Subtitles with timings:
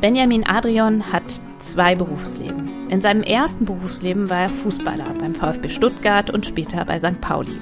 [0.00, 1.22] Benjamin Adrian hat
[1.58, 2.88] zwei Berufsleben.
[2.88, 7.20] In seinem ersten Berufsleben war er Fußballer beim VfB Stuttgart und später bei St.
[7.20, 7.58] Pauli.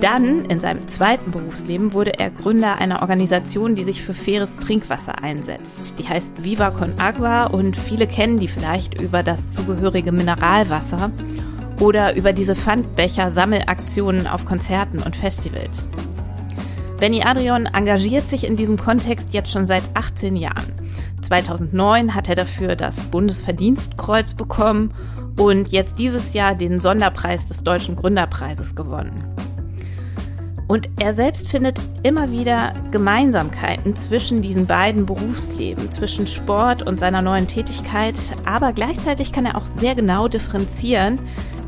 [0.00, 5.22] Dann, in seinem zweiten Berufsleben, wurde er Gründer einer Organisation, die sich für faires Trinkwasser
[5.22, 5.98] einsetzt.
[5.98, 11.10] Die heißt Viva Con Agua und viele kennen die vielleicht über das zugehörige Mineralwasser
[11.80, 15.88] oder über diese Pfandbecher-Sammelaktionen auf Konzerten und Festivals.
[17.02, 20.72] Benny Adrian engagiert sich in diesem Kontext jetzt schon seit 18 Jahren.
[21.22, 24.94] 2009 hat er dafür das Bundesverdienstkreuz bekommen
[25.36, 29.24] und jetzt dieses Jahr den Sonderpreis des Deutschen Gründerpreises gewonnen.
[30.68, 37.20] Und er selbst findet immer wieder Gemeinsamkeiten zwischen diesen beiden Berufsleben, zwischen Sport und seiner
[37.20, 38.14] neuen Tätigkeit,
[38.44, 41.18] aber gleichzeitig kann er auch sehr genau differenzieren,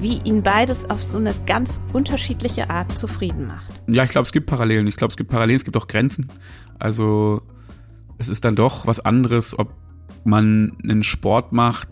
[0.05, 3.73] wie ihn beides auf so eine ganz unterschiedliche Art zufrieden macht.
[3.87, 4.87] Ja, ich glaube, es gibt Parallelen.
[4.87, 6.29] Ich glaube, es gibt Parallelen, es gibt auch Grenzen.
[6.79, 7.41] Also
[8.19, 9.73] es ist dann doch was anderes, ob
[10.25, 11.89] man einen Sport macht,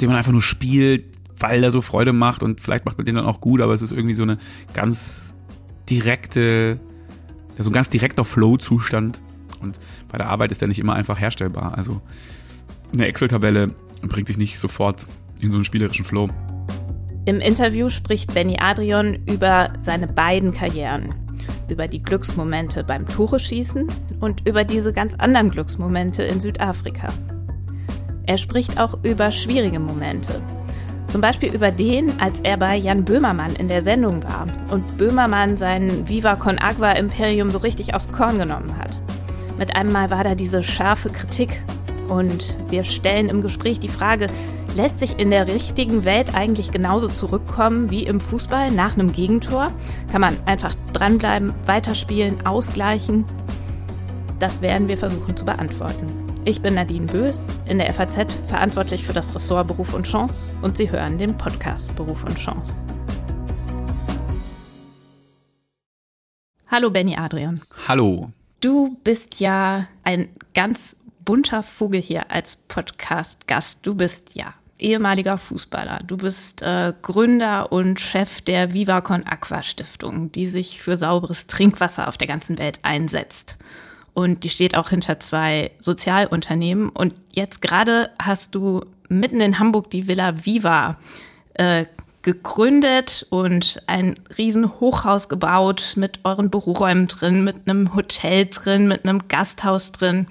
[0.00, 3.16] den man einfach nur spielt, weil er so Freude macht und vielleicht macht man den
[3.16, 4.38] dann auch gut, aber es ist irgendwie so eine
[4.72, 5.34] ganz
[5.90, 6.80] direkte,
[7.58, 9.20] so ein ganz direkter Flow-Zustand.
[9.60, 9.78] Und
[10.10, 11.76] bei der Arbeit ist der nicht immer einfach herstellbar.
[11.76, 12.00] Also
[12.94, 15.06] eine Excel-Tabelle bringt dich nicht sofort
[15.40, 16.30] in so einen spielerischen Flow.
[17.26, 21.14] Im Interview spricht Benny Adrian über seine beiden Karrieren.
[21.68, 23.88] Über die Glücksmomente beim Tore-Schießen
[24.20, 27.08] und über diese ganz anderen Glücksmomente in Südafrika.
[28.26, 30.42] Er spricht auch über schwierige Momente.
[31.06, 35.56] Zum Beispiel über den, als er bei Jan Böhmermann in der Sendung war und Böhmermann
[35.56, 38.98] sein Viva Con Agua Imperium so richtig aufs Korn genommen hat.
[39.56, 41.62] Mit einem Mal war da diese scharfe Kritik
[42.08, 44.28] und wir stellen im Gespräch die Frage,
[44.76, 49.72] lässt sich in der richtigen Welt eigentlich genauso zurückkommen wie im Fußball nach einem Gegentor?
[50.10, 53.24] Kann man einfach dranbleiben, weiterspielen, ausgleichen?
[54.40, 56.06] Das werden wir versuchen zu beantworten.
[56.44, 60.76] Ich bin Nadine Bös, in der FAZ verantwortlich für das Ressort Beruf und Chance und
[60.76, 62.76] Sie hören den Podcast Beruf und Chance.
[66.66, 67.62] Hallo Benny Adrian.
[67.88, 68.30] Hallo.
[68.60, 73.86] Du bist ja ein ganz bunter Vogel hier als Podcast-Gast.
[73.86, 76.00] Du bist ja ehemaliger Fußballer.
[76.06, 81.46] Du bist äh, Gründer und Chef der Viva Con Aqua Stiftung, die sich für sauberes
[81.46, 83.56] Trinkwasser auf der ganzen Welt einsetzt.
[84.12, 86.88] Und die steht auch hinter zwei Sozialunternehmen.
[86.90, 90.98] Und jetzt gerade hast du mitten in Hamburg die Villa Viva
[91.54, 91.86] äh,
[92.22, 99.04] gegründet und ein riesen Hochhaus gebaut mit euren Büroräumen drin, mit einem Hotel drin, mit
[99.04, 100.26] einem Gasthaus drin.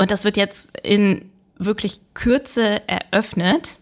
[0.00, 3.78] Und das wird jetzt in wirklich Kürze eröffnet.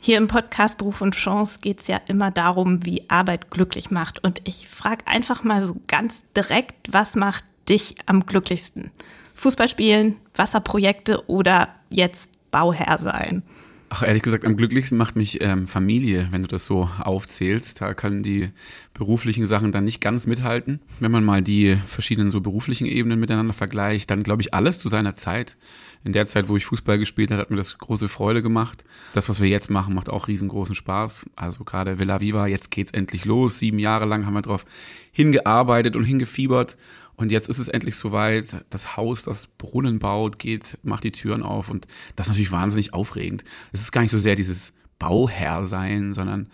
[0.00, 4.24] Hier im Podcast Beruf und Chance geht es ja immer darum, wie Arbeit glücklich macht.
[4.24, 8.90] Und ich frage einfach mal so ganz direkt, was macht dich am glücklichsten?
[9.34, 13.44] Fußball spielen, Wasserprojekte oder jetzt Bauherr sein?
[13.88, 17.80] Ach, ehrlich gesagt, am glücklichsten macht mich ähm, Familie, wenn du das so aufzählst.
[17.80, 18.48] Da können die
[18.94, 20.80] beruflichen Sachen dann nicht ganz mithalten.
[20.98, 24.88] Wenn man mal die verschiedenen so beruflichen Ebenen miteinander vergleicht, dann glaube ich alles zu
[24.88, 25.56] seiner Zeit.
[26.02, 28.84] In der Zeit, wo ich Fußball gespielt habe, hat mir das große Freude gemacht.
[29.12, 31.26] Das, was wir jetzt machen, macht auch riesengroßen Spaß.
[31.36, 33.60] Also gerade Villa Viva, jetzt geht's endlich los.
[33.60, 34.64] Sieben Jahre lang haben wir darauf
[35.12, 36.76] hingearbeitet und hingefiebert.
[37.16, 41.42] Und jetzt ist es endlich soweit, das Haus, das Brunnen baut, geht, macht die Türen
[41.42, 43.44] auf und das ist natürlich wahnsinnig aufregend.
[43.72, 46.48] Es ist gar nicht so sehr dieses Bauherr sein, sondern,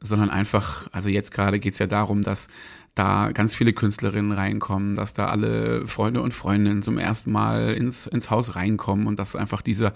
[0.00, 2.48] sondern einfach, also jetzt gerade geht's ja darum, dass
[2.96, 8.08] da ganz viele Künstlerinnen reinkommen, dass da alle Freunde und Freundinnen zum ersten Mal ins,
[8.08, 9.92] ins Haus reinkommen und dass einfach dieser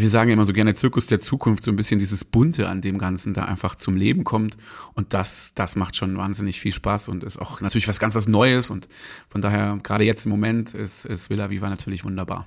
[0.00, 2.80] wir sagen ja immer so gerne Zirkus der Zukunft, so ein bisschen dieses Bunte an
[2.80, 4.56] dem Ganzen da einfach zum Leben kommt.
[4.94, 8.26] Und das, das macht schon wahnsinnig viel Spaß und ist auch natürlich was ganz was
[8.26, 8.70] Neues.
[8.70, 8.88] Und
[9.28, 12.46] von daher, gerade jetzt im Moment, ist, ist Villa Viva natürlich wunderbar.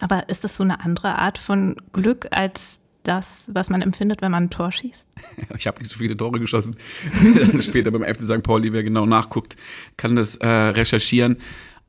[0.00, 4.32] Aber ist das so eine andere Art von Glück als das, was man empfindet, wenn
[4.32, 5.06] man ein Tor schießt?
[5.56, 6.76] Ich habe nicht so viele Tore geschossen.
[7.60, 8.42] Später beim FC St.
[8.42, 9.56] Pauli, wer genau nachguckt,
[9.96, 11.36] kann das äh, recherchieren.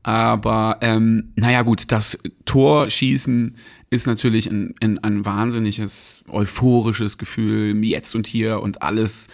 [0.04, 3.56] Aber ähm, naja gut, das Torschießen
[3.90, 9.28] ist natürlich ein, ein, ein wahnsinniges euphorisches Gefühl, jetzt und hier und alles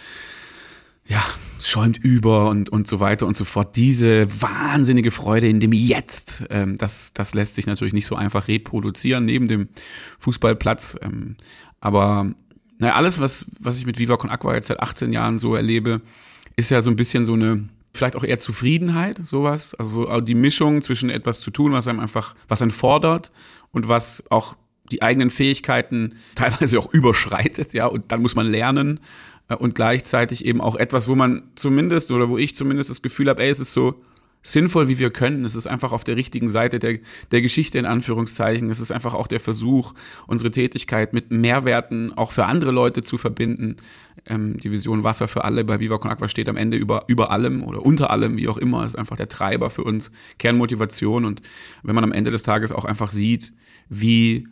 [1.07, 1.23] ja,
[1.61, 3.75] schäumt über und, und so weiter und so fort.
[3.75, 8.47] Diese wahnsinnige Freude in dem Jetzt, ähm, das, das lässt sich natürlich nicht so einfach
[8.47, 9.69] reproduzieren neben dem
[10.19, 10.97] Fußballplatz.
[11.01, 11.35] Ähm,
[11.79, 12.31] aber
[12.79, 16.01] naja, alles, was, was ich mit Viva Con Aqua jetzt seit 18 Jahren so erlebe,
[16.55, 19.73] ist ja so ein bisschen so eine vielleicht auch eher Zufriedenheit, sowas.
[19.75, 23.31] Also die Mischung zwischen etwas zu tun, was einem einfach, was einen fordert
[23.75, 24.55] und was auch
[24.91, 29.01] die eigenen Fähigkeiten teilweise auch überschreitet, ja, und dann muss man lernen
[29.49, 33.29] äh, und gleichzeitig eben auch etwas, wo man zumindest oder wo ich zumindest das Gefühl
[33.29, 34.01] habe, ey, es ist so,
[34.47, 35.43] sinnvoll, wie wir können.
[35.43, 36.99] Es ist einfach auf der richtigen Seite der,
[37.31, 38.69] der Geschichte in Anführungszeichen.
[38.69, 39.93] Es ist einfach auch der Versuch,
[40.27, 43.77] unsere Tätigkeit mit Mehrwerten auch für andere Leute zu verbinden.
[44.27, 47.31] Ähm, die Vision Wasser für alle bei Viva Con Aqua steht am Ende über, über
[47.31, 51.25] allem oder unter allem, wie auch immer, ist einfach der Treiber für uns, Kernmotivation.
[51.25, 51.41] Und
[51.81, 53.51] wenn man am Ende des Tages auch einfach sieht,
[53.89, 54.47] wie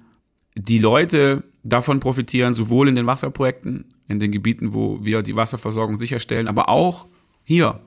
[0.55, 5.97] die Leute davon profitieren, sowohl in den Wasserprojekten, in den Gebieten, wo wir die Wasserversorgung
[5.97, 7.07] sicherstellen, aber auch
[7.43, 7.79] hier,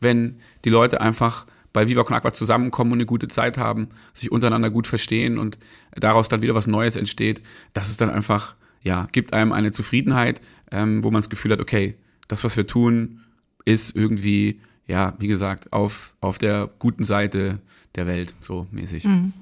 [0.00, 4.30] wenn die Leute einfach bei Viva Con Aqua zusammenkommen und eine gute Zeit haben, sich
[4.30, 5.58] untereinander gut verstehen und
[5.92, 7.42] daraus dann wieder was Neues entsteht,
[7.72, 11.60] das ist dann einfach, ja, gibt einem eine Zufriedenheit, ähm, wo man das Gefühl hat,
[11.60, 11.96] okay,
[12.28, 13.20] das, was wir tun,
[13.64, 17.60] ist irgendwie, ja, wie gesagt, auf, auf der guten Seite
[17.94, 19.04] der Welt, so mäßig.
[19.04, 19.32] Mhm.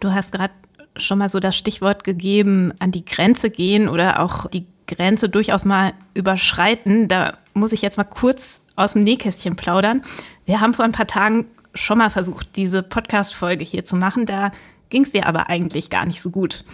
[0.00, 0.52] Du hast gerade
[0.96, 5.64] schon mal so das Stichwort gegeben, an die Grenze gehen oder auch die Grenze durchaus
[5.64, 7.08] mal überschreiten.
[7.08, 10.02] Da muss ich jetzt mal kurz aus dem Nähkästchen plaudern.
[10.44, 14.26] Wir haben vor ein paar Tagen schon mal versucht, diese Podcast-Folge hier zu machen.
[14.26, 14.52] Da
[14.90, 16.64] ging es dir aber eigentlich gar nicht so gut.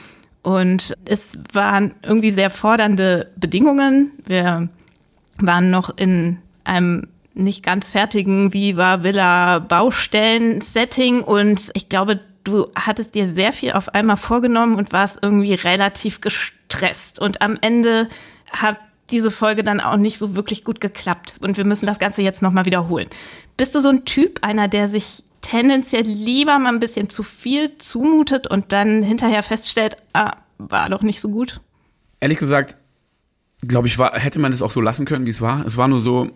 [0.43, 4.13] Und es waren irgendwie sehr fordernde Bedingungen.
[4.25, 4.69] Wir
[5.39, 13.15] waren noch in einem nicht ganz fertigen Viva Villa Baustellen-Setting und ich glaube, du hattest
[13.15, 17.21] dir sehr viel auf einmal vorgenommen und warst irgendwie relativ gestresst.
[17.21, 18.09] Und am Ende
[18.51, 18.79] hat
[19.11, 21.35] diese Folge dann auch nicht so wirklich gut geklappt.
[21.41, 23.09] Und wir müssen das Ganze jetzt nochmal wiederholen.
[23.57, 27.79] Bist du so ein Typ, einer, der sich tendenziell lieber mal ein bisschen zu viel
[27.79, 31.61] zumutet und dann hinterher feststellt, ah, war doch nicht so gut?
[32.21, 32.77] Ehrlich gesagt,
[33.67, 35.65] glaube ich, war, hätte man es auch so lassen können, wie es war.
[35.65, 36.31] Es war nur so,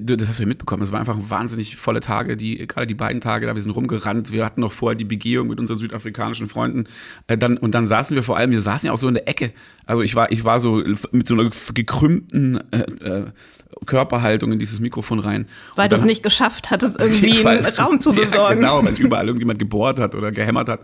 [0.00, 3.20] das hast du ja mitbekommen, es war einfach wahnsinnig volle Tage, die, gerade die beiden
[3.20, 6.84] Tage da, wir sind rumgerannt, wir hatten noch vorher die Begehung mit unseren südafrikanischen Freunden,
[7.26, 9.28] äh, dann, und dann saßen wir vor allem, wir saßen ja auch so in der
[9.28, 9.52] Ecke,
[9.86, 10.82] also ich war, ich war so
[11.12, 13.26] mit so einer gekrümmten äh, äh,
[13.86, 15.46] Körperhaltung in dieses Mikrofon rein.
[15.76, 18.36] Weil du es nicht geschafft hattest, irgendwie einen Raum zu besorgen.
[18.36, 20.80] Ja, genau, weil es überall irgendjemand gebohrt hat oder gehämmert hat.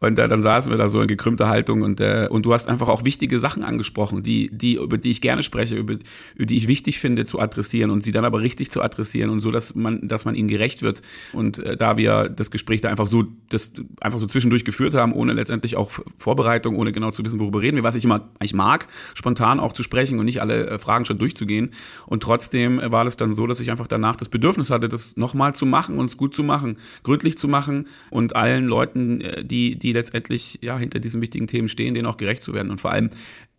[0.00, 2.68] Und äh, dann saßen wir da so in gekrümmter Haltung und, äh, und du hast
[2.68, 5.94] einfach auch wichtige Sachen angesprochen, die, die, über die ich gerne spreche, über,
[6.36, 9.40] über die ich wichtig finde zu adressieren und sie dann aber richtig zu adressieren und
[9.40, 11.02] so, dass man, dass man ihnen gerecht wird.
[11.32, 15.12] Und äh, da wir das Gespräch da einfach so, das einfach so zwischendurch geführt haben,
[15.12, 18.54] ohne letztendlich auch Vorbereitung, ohne genau zu wissen, worüber reden wir, was ich immer eigentlich
[18.54, 21.70] mag, spontan auch zu sprechen und nicht alle äh, Fragen schon durchzugehen.
[22.06, 25.54] Und trotzdem war es dann so, dass ich einfach danach das Bedürfnis hatte, das nochmal
[25.54, 29.76] zu machen und es gut zu machen, gründlich zu machen und allen Leuten, äh, die,
[29.76, 32.70] die die letztendlich ja hinter diesen wichtigen Themen stehen, denen auch gerecht zu werden.
[32.70, 33.08] Und vor allem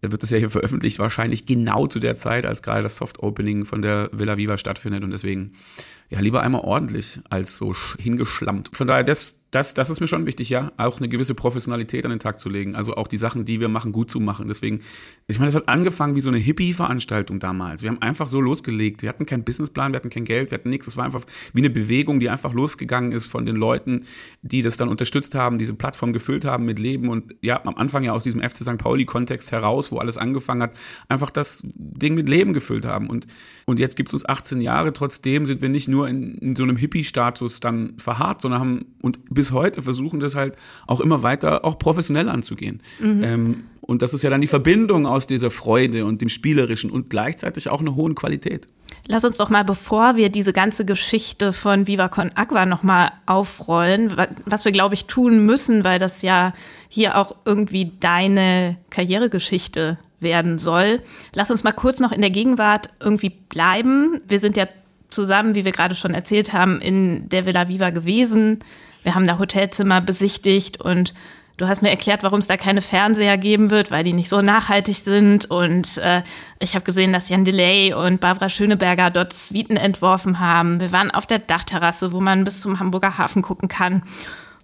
[0.02, 3.66] wird das ja hier veröffentlicht, wahrscheinlich genau zu der Zeit, als gerade das Soft Opening
[3.66, 5.04] von der Villa Viva stattfindet.
[5.04, 5.54] Und deswegen,
[6.10, 8.72] ja, lieber einmal ordentlich als so hingeschlammt.
[8.74, 12.12] Von daher, das, das, das ist mir schon wichtig, ja, auch eine gewisse Professionalität an
[12.12, 12.76] den Tag zu legen.
[12.76, 14.48] Also auch die Sachen, die wir machen, gut zu machen.
[14.48, 14.82] Deswegen,
[15.28, 17.82] ich meine, das hat angefangen wie so eine Hippie-Veranstaltung damals.
[17.82, 19.02] Wir haben einfach so losgelegt.
[19.02, 20.88] Wir hatten keinen Businessplan, wir hatten kein Geld, wir hatten nichts.
[20.88, 21.24] Es war einfach
[21.54, 24.06] wie eine Bewegung, die einfach losgegangen ist von den Leuten,
[24.44, 28.04] die das dann unterstützt haben, diese Plattform gefüllt haben mit Leben und ja, am Anfang
[28.04, 28.78] ja aus diesem FC St.
[28.78, 30.72] Pauli-Kontext heraus, wo alles angefangen hat,
[31.08, 33.08] einfach das Ding mit Leben gefüllt haben.
[33.08, 33.28] Und,
[33.66, 34.94] und jetzt gibt es uns 18 Jahre.
[34.94, 39.20] Trotzdem sind wir nicht nur in, in so einem Hippie-Status dann verharrt, sondern haben und
[39.30, 40.56] bis heute versuchen das halt
[40.88, 42.82] auch immer weiter auch professionell anzugehen.
[43.00, 43.24] Mhm.
[43.24, 47.10] Ähm, und das ist ja dann die Verbindung aus dieser Freude und dem Spielerischen und
[47.10, 48.68] gleichzeitig auch eine hohen Qualität.
[49.08, 54.16] Lass uns doch mal, bevor wir diese ganze Geschichte von Viva Con Agua nochmal aufrollen,
[54.46, 56.54] was wir, glaube ich, tun müssen, weil das ja
[56.88, 61.02] hier auch irgendwie deine Karrieregeschichte werden soll.
[61.34, 64.22] Lass uns mal kurz noch in der Gegenwart irgendwie bleiben.
[64.28, 64.68] Wir sind ja
[65.10, 68.60] zusammen, wie wir gerade schon erzählt haben, in der Villa Viva gewesen.
[69.02, 71.16] Wir haben da Hotelzimmer besichtigt und
[71.60, 74.42] du hast mir erklärt, warum es da keine Fernseher geben wird, weil die nicht so
[74.42, 75.52] nachhaltig sind.
[75.52, 76.24] Und äh,
[76.60, 80.80] ich habe gesehen, dass Jan Delay und Barbara Schöneberger dort Suiten entworfen haben.
[80.80, 84.04] Wir waren auf der Dachterrasse, wo man bis zum Hamburger Hafen gucken kann.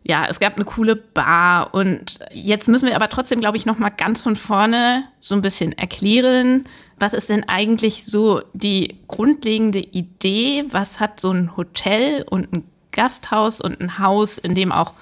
[0.03, 3.79] Ja, es gab eine coole Bar und jetzt müssen wir aber trotzdem, glaube ich, noch
[3.79, 6.65] mal ganz von vorne so ein bisschen erklären,
[6.99, 10.65] was ist denn eigentlich so die grundlegende Idee?
[10.69, 14.93] Was hat so ein Hotel und ein Gasthaus und ein Haus, in dem auch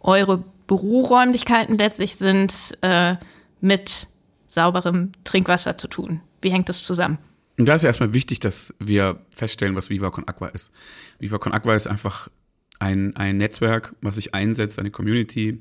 [0.00, 3.16] eure Büroräumlichkeiten letztlich sind, äh,
[3.60, 4.08] mit
[4.46, 6.20] sauberem Trinkwasser zu tun?
[6.40, 7.18] Wie hängt das zusammen?
[7.58, 10.72] Und da ist ja erstmal wichtig, dass wir feststellen, was Viva Con Aqua ist.
[11.18, 12.28] Viva Con Aqua ist einfach
[12.80, 15.60] ein, ein Netzwerk, was sich einsetzt, eine Community,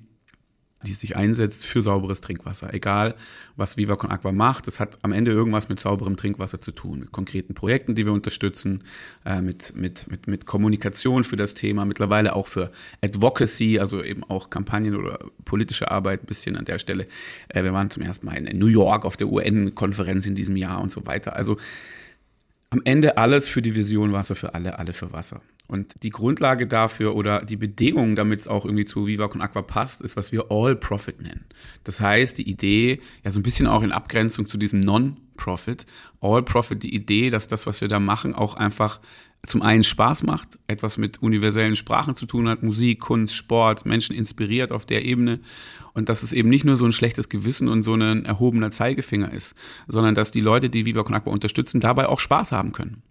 [0.83, 2.73] die sich einsetzt für sauberes Trinkwasser.
[2.73, 3.15] Egal,
[3.55, 7.01] was Viva Con Aqua macht, es hat am Ende irgendwas mit sauberem Trinkwasser zu tun,
[7.01, 8.83] mit konkreten Projekten, die wir unterstützen,
[9.25, 12.71] äh, mit, mit, mit, mit Kommunikation für das Thema, mittlerweile auch für
[13.01, 17.07] Advocacy, also eben auch Kampagnen oder politische Arbeit ein bisschen an der Stelle.
[17.49, 20.81] Äh, wir waren zum ersten Mal in New York auf der UN-Konferenz in diesem Jahr
[20.81, 21.35] und so weiter.
[21.35, 21.57] Also
[22.73, 25.41] am Ende alles für die Vision Wasser für alle, alle für Wasser.
[25.67, 29.61] Und die Grundlage dafür oder die Bedingungen, damit es auch irgendwie zu Viva con Aqua
[29.61, 31.45] passt, ist, was wir All Profit nennen.
[31.83, 35.85] Das heißt, die Idee, ja so ein bisschen auch in Abgrenzung zu diesem Non-Profit,
[36.19, 38.99] All Profit, die Idee, dass das, was wir da machen, auch einfach
[39.45, 44.15] zum einen Spaß macht, etwas mit universellen Sprachen zu tun hat, Musik, Kunst, Sport, Menschen
[44.15, 45.41] inspiriert auf der Ebene
[45.93, 49.31] und dass es eben nicht nur so ein schlechtes Gewissen und so ein erhobener Zeigefinger
[49.33, 49.53] ist,
[49.87, 53.03] sondern dass die Leute, die Viva Con unterstützen, dabei auch Spaß haben können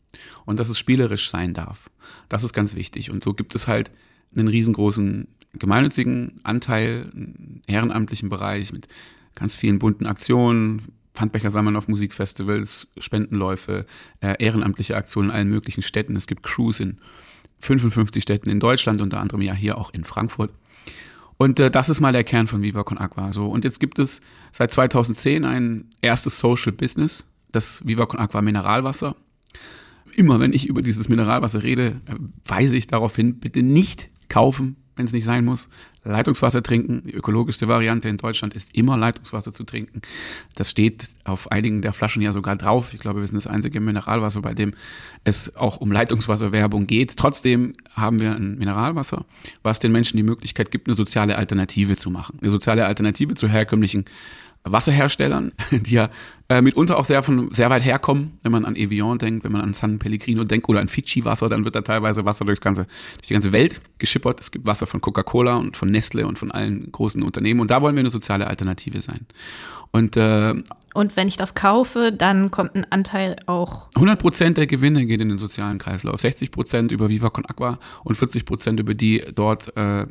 [0.47, 1.91] und dass es spielerisch sein darf.
[2.31, 3.91] Das ist ganz wichtig und so gibt es halt
[4.35, 8.89] einen riesengroßen gemeinnützigen Anteil, einen ehrenamtlichen Bereich mit
[9.35, 10.83] ganz vielen bunten Aktionen,
[11.14, 13.87] Pfandbecher sammeln auf Musikfestivals, Spendenläufe,
[14.21, 16.16] äh, ehrenamtliche Aktionen in allen möglichen Städten.
[16.16, 16.99] Es gibt Crews in
[17.61, 20.52] 55 Städten in Deutschland, unter anderem ja hier auch in Frankfurt.
[21.37, 23.33] Und äh, das ist mal der Kern von Viva Con Aqua.
[23.33, 23.47] So.
[23.47, 24.21] Und jetzt gibt es
[24.52, 29.16] seit 2010 ein erstes Social Business, das Viva Con Aqua Mineralwasser.
[30.14, 32.14] Immer wenn ich über dieses Mineralwasser rede, äh,
[32.45, 35.69] weise ich darauf hin, bitte nicht kaufen, wenn es nicht sein muss.
[36.05, 37.03] Leitungswasser trinken.
[37.07, 40.03] Die ökologischste Variante in Deutschland ist immer Leitungswasser zu trinken.
[40.55, 42.93] Das steht auf einigen der Flaschen ja sogar drauf.
[42.93, 44.75] Ich glaube, wir sind das einzige Mineralwasser, bei dem
[45.25, 47.17] es auch um Leitungswasserwerbung geht.
[47.17, 49.25] Trotzdem haben wir ein Mineralwasser,
[49.63, 52.39] was den Menschen die Möglichkeit gibt, eine soziale Alternative zu machen.
[52.41, 54.05] Eine soziale Alternative zu herkömmlichen
[54.64, 56.09] Wasserherstellern, die ja
[56.49, 59.62] äh, mitunter auch sehr von sehr weit herkommen, wenn man an Evian denkt, wenn man
[59.62, 63.28] an San Pellegrino denkt oder an Fidschi-Wasser, dann wird da teilweise Wasser durchs ganze, durch
[63.28, 64.40] die ganze Welt geschippert.
[64.40, 67.83] Es gibt Wasser von Coca-Cola und von Nestle und von allen großen Unternehmen und da
[67.83, 69.26] wollen wir eine soziale Alternative sein.
[69.90, 70.54] Und äh,
[70.95, 73.88] und wenn ich das kaufe, dann kommt ein Anteil auch.
[73.95, 76.21] 100 Prozent der Gewinne geht in den sozialen Kreislauf.
[76.21, 80.07] 60 Prozent über Viva Con Aqua und 40 Prozent über die dort äh,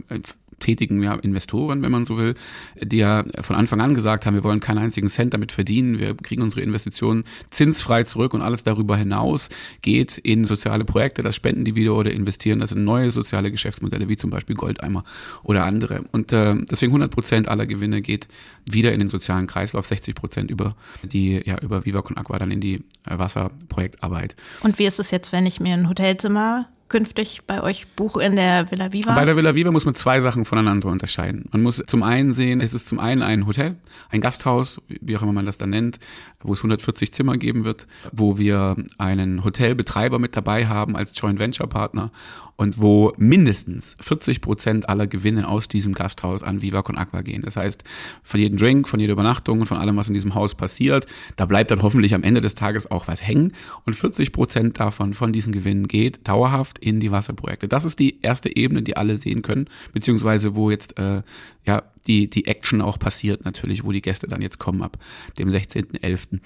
[0.62, 2.36] tätigen ja, Investoren, wenn man so will,
[2.82, 6.16] die ja von Anfang an gesagt haben, wir wollen keinen einzigen Cent damit verdienen, wir
[6.16, 9.50] kriegen unsere Investitionen zinsfrei zurück und alles darüber hinaus
[9.82, 14.08] geht in soziale Projekte, das spenden die wieder oder investieren das in neue soziale Geschäftsmodelle,
[14.08, 15.04] wie zum Beispiel Goldeimer
[15.44, 16.04] oder andere.
[16.12, 18.28] Und äh, deswegen 100 Prozent aller Gewinne geht
[18.70, 22.52] wieder in den sozialen Kreislauf, 60 Prozent über die, ja, über Viva Con Aqua dann
[22.52, 22.76] in die
[23.06, 24.36] äh, Wasserprojektarbeit.
[24.64, 28.36] Und wie ist es jetzt, wenn ich mir ein Hotelzimmer künftig bei euch Buch in
[28.36, 29.16] der Villa Viva?
[29.16, 31.46] Bei der Villa Viva muss man zwei Sachen voneinander unterscheiden.
[31.52, 33.78] Man muss zum einen sehen, es ist zum einen ein Hotel,
[34.10, 36.00] ein Gasthaus, wie auch immer man das dann nennt,
[36.44, 41.40] wo es 140 Zimmer geben wird, wo wir einen Hotelbetreiber mit dabei haben als Joint
[41.40, 42.12] Venture Partner
[42.56, 47.42] und wo mindestens 40 Prozent aller Gewinne aus diesem Gasthaus an Viva Con Aqua gehen.
[47.42, 47.84] Das heißt,
[48.24, 51.06] von jedem Drink, von jeder Übernachtung und von allem, was in diesem Haus passiert,
[51.36, 53.54] da bleibt dann hoffentlich am Ende des Tages auch was hängen
[53.86, 57.68] und 40 Prozent davon, von diesen Gewinnen geht dauerhaft in die Wasserprojekte.
[57.68, 61.24] Das ist die erste Ebene, die alle sehen können, beziehungsweise wo jetzt äh,
[61.66, 64.98] ja die, die Action auch passiert natürlich, wo die Gäste dann jetzt kommen ab
[65.38, 66.40] dem 16.11.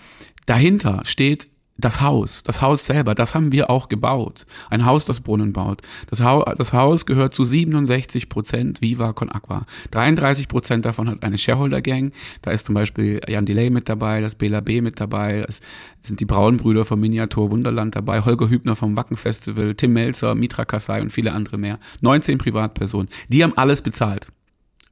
[0.45, 1.47] Dahinter steht
[1.77, 4.45] das Haus, das Haus selber, das haben wir auch gebaut.
[4.69, 5.81] Ein Haus, das Brunnen baut.
[6.07, 9.65] Das, ha das Haus gehört zu 67 Prozent Viva Con Aqua.
[9.91, 12.13] 33 Prozent davon hat eine Shareholder Gang.
[12.41, 15.59] Da ist zum Beispiel Jan Delay mit dabei, das Bela B mit dabei, es
[15.99, 20.63] sind die Braunbrüder vom Miniatur Wunderland dabei, Holger Hübner vom Wacken Festival, Tim Melzer, Mitra
[20.63, 21.79] Kassai und viele andere mehr.
[22.01, 23.09] 19 Privatpersonen.
[23.27, 24.27] Die haben alles bezahlt.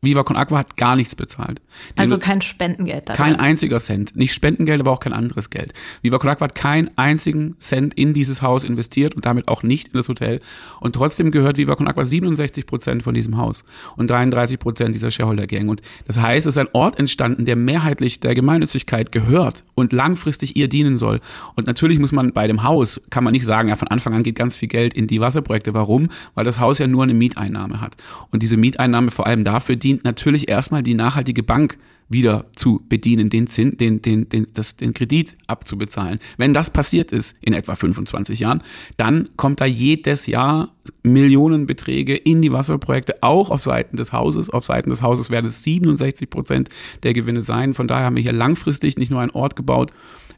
[0.04, 1.62] Viva Con Aqua hat gar nichts bezahlt.
[1.96, 3.08] Die also kein Spendengeld.
[3.08, 4.16] Da kein einziger Cent.
[4.16, 5.74] Nicht Spendengeld, aber auch kein anderes Geld.
[6.02, 9.88] Viva Con Aqua hat keinen einzigen Cent in dieses Haus investiert und damit auch nicht
[9.88, 10.42] in das Hotel.
[10.82, 13.64] Und trotzdem gehört Viva Con Aqua 67 Prozent von diesem Haus
[13.96, 15.70] und 33 Prozent dieser Shareholder Gang.
[15.70, 20.58] Und das heißt, es ist ein Ort entstanden, der mehrheitlich der Gemeinnützigkeit gehört und langfristig
[20.58, 21.22] ihr dienen soll.
[21.56, 24.24] Und natürlich muss man bei dem Haus, kann man nicht sagen, ja, von Anfang an
[24.24, 25.74] geht ganz viel Geld in die Wasserprojekte.
[25.74, 26.10] Warum?
[26.36, 27.96] Weil das Haus ja nur eine Mieteinnahme hat.
[28.32, 31.78] Und diese Mieteinnahme vor allem dafür dient, dient natürlich erstmal die nachhaltige Bank
[32.10, 36.20] wieder zu bedienen, den, Zin, den, den, den, das, den Kredit abzubezahlen.
[36.38, 38.62] Wenn das passiert ist in etwa 25 Jahren,
[38.98, 40.74] dann kommt da jedes Jahr
[41.04, 44.50] Millionenbeträge in die Wasserprojekte, auch auf Seiten des Hauses.
[44.50, 46.70] Auf Seiten des Hauses werden es 67 Prozent
[47.04, 47.74] der Gewinne sein.
[47.74, 49.92] Von daher haben wir hier langfristig nicht nur einen Ort gebaut,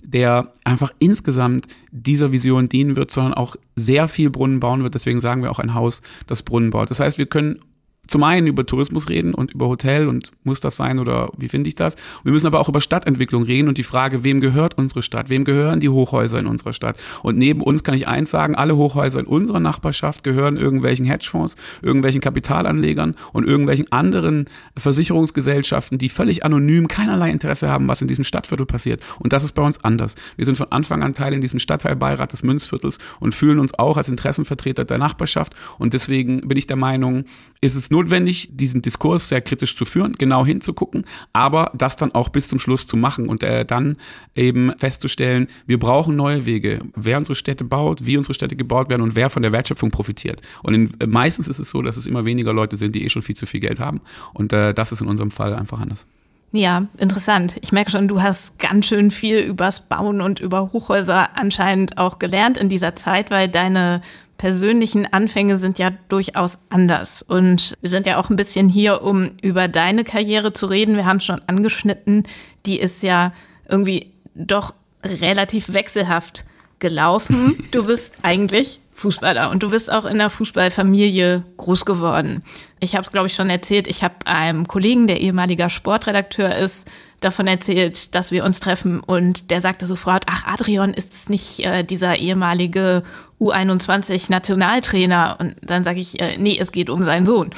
[0.04, 4.94] der einfach insgesamt dieser Vision dienen wird, sondern auch sehr viel Brunnen bauen wird.
[4.94, 6.92] Deswegen sagen wir auch ein Haus, das Brunnen baut.
[6.92, 7.60] Das heißt, wir können
[8.08, 11.68] zum einen über Tourismus reden und über Hotel und muss das sein oder wie finde
[11.68, 11.96] ich das?
[12.24, 15.30] wir müssen aber auch über Stadtentwicklung reden und die Frage, wem gehört unsere Stadt?
[15.30, 16.98] Wem gehören die Hochhäuser in unserer Stadt?
[17.24, 21.56] Und neben uns kann ich eins sagen, alle Hochhäuser in unserer Nachbarschaft gehören irgendwelchen Hedgefonds,
[21.82, 24.46] irgendwelchen Kapitalanlegern und irgendwelchen anderen
[24.78, 29.04] Versicherungsgesellschaften, die völlig anonym keinerlei Interesse haben, was in diesem Stadtviertel passiert.
[29.20, 30.16] Und das ist bei uns anders.
[30.36, 33.98] Wir sind von Anfang an Teil in diesem Stadtteilbeirat des Münzviertels und fühlen uns auch
[33.98, 35.54] als Interessenvertreter der Nachbarschaft.
[35.78, 37.26] Und deswegen bin ich der Meinung,
[37.62, 42.30] ist es notwendig, diesen Diskurs sehr kritisch zu führen, genau hinzugucken, aber das dann auch
[42.30, 43.96] bis zum Schluss zu machen und äh, dann
[44.36, 49.02] eben festzustellen, wir brauchen neue Wege, wer unsere Städte baut, wie unsere Städte gebaut werden
[49.02, 50.42] und wer von der Wertschöpfung profitiert.
[50.62, 53.10] Und in, äh, meistens ist es so, dass es immer weniger Leute sind, die eh
[53.10, 54.02] schon viel zu viel Geld haben
[54.34, 56.06] und äh, das ist in unserem Fall einfach anders.
[56.52, 57.56] Ja, interessant.
[57.62, 62.18] Ich merke schon, du hast ganz schön viel übers Bauen und über Hochhäuser anscheinend auch
[62.18, 64.02] gelernt in dieser Zeit, weil deine
[64.38, 67.22] persönlichen Anfänge sind ja durchaus anders.
[67.22, 70.96] Und wir sind ja auch ein bisschen hier, um über deine Karriere zu reden.
[70.96, 72.24] Wir haben es schon angeschnitten.
[72.66, 73.34] Die ist ja
[73.70, 74.74] irgendwie doch
[75.04, 76.46] relativ wechselhaft
[76.80, 77.58] gelaufen.
[77.72, 82.44] Du bist eigentlich Fußballer und du bist auch in der Fußballfamilie groß geworden.
[82.80, 83.88] Ich habe es, glaube ich, schon erzählt.
[83.88, 86.88] Ich habe einem Kollegen, der ehemaliger Sportredakteur ist,
[87.20, 91.60] davon erzählt, dass wir uns treffen und der sagte sofort, ach Adrian, ist es nicht
[91.60, 93.04] äh, dieser ehemalige
[93.42, 95.38] U21-Nationaltrainer?
[95.40, 97.50] Und dann sage ich, äh, nee, es geht um seinen Sohn.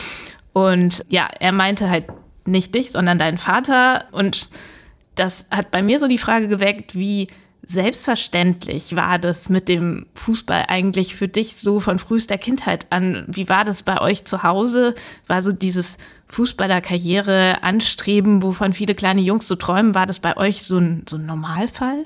[0.53, 2.05] Und ja, er meinte halt
[2.45, 4.05] nicht dich, sondern deinen Vater.
[4.11, 4.49] Und
[5.13, 7.27] das hat bei mir so die Frage geweckt, wie
[7.67, 13.25] selbstverständlich war das mit dem Fußball eigentlich für dich so von frühester Kindheit an?
[13.27, 14.95] Wie war das bei euch zu Hause?
[15.27, 15.97] War so dieses
[16.29, 21.17] Fußballerkarriere anstreben, wovon viele kleine Jungs so träumen, war das bei euch so ein, so
[21.17, 22.05] ein Normalfall?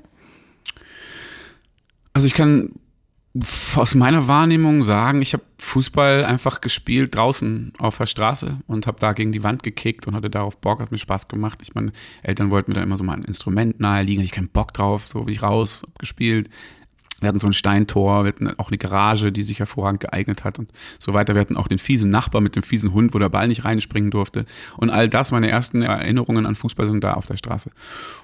[2.13, 2.73] Also ich kann
[3.75, 8.99] aus meiner Wahrnehmung sagen, ich habe Fußball einfach gespielt draußen auf der Straße und habe
[8.99, 11.59] da gegen die Wand gekickt und hatte darauf Bock, hat mir Spaß gemacht.
[11.61, 14.73] Ich meine, Eltern wollten mir da immer so mal ein Instrument naheliegen, ich keinen Bock
[14.73, 16.49] drauf, so bin ich raus, hab gespielt,
[17.21, 20.59] wir hatten so ein Steintor, wir hatten auch eine Garage, die sich hervorragend geeignet hat
[20.59, 21.35] und so weiter.
[21.35, 24.09] Wir hatten auch den fiesen Nachbar mit dem fiesen Hund, wo der Ball nicht reinspringen
[24.09, 24.45] durfte.
[24.77, 27.69] Und all das, meine ersten Erinnerungen an Fußball sind da auf der Straße.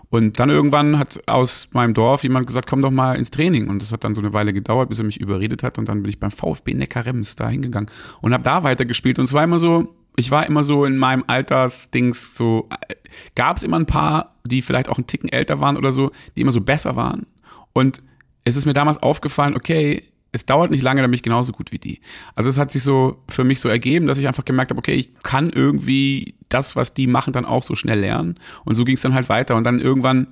[0.09, 3.69] Und dann irgendwann hat aus meinem Dorf jemand gesagt, komm doch mal ins Training.
[3.69, 5.77] Und das hat dann so eine Weile gedauert, bis er mich überredet hat.
[5.77, 9.19] Und dann bin ich beim VfB Neckarrems da hingegangen und habe da weitergespielt.
[9.19, 12.95] Und es war immer so, ich war immer so in meinem Altersdings so, äh,
[13.35, 16.41] gab es immer ein paar, die vielleicht auch einen Ticken älter waren oder so, die
[16.41, 17.27] immer so besser waren.
[17.73, 18.01] Und
[18.47, 21.71] es ist mir damals aufgefallen, okay, es dauert nicht lange, dann bin ich genauso gut
[21.71, 21.99] wie die.
[22.35, 24.93] Also es hat sich so für mich so ergeben, dass ich einfach gemerkt habe, okay,
[24.93, 28.39] ich kann irgendwie das, was die machen, dann auch so schnell lernen.
[28.65, 29.55] Und so ging es dann halt weiter.
[29.55, 30.27] Und dann irgendwann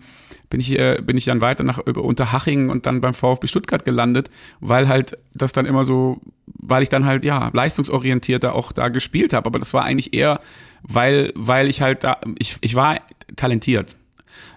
[0.50, 4.30] bin ich, äh, bin ich dann weiter nach Unterhaching und dann beim VfB Stuttgart gelandet,
[4.60, 9.34] weil halt das dann immer so, weil ich dann halt ja leistungsorientierter auch da gespielt
[9.34, 9.48] habe.
[9.48, 10.40] Aber das war eigentlich eher,
[10.84, 13.00] weil, weil ich halt da, ich, ich war
[13.36, 13.96] talentiert.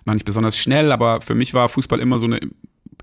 [0.04, 2.40] War nicht besonders schnell, aber für mich war Fußball immer so eine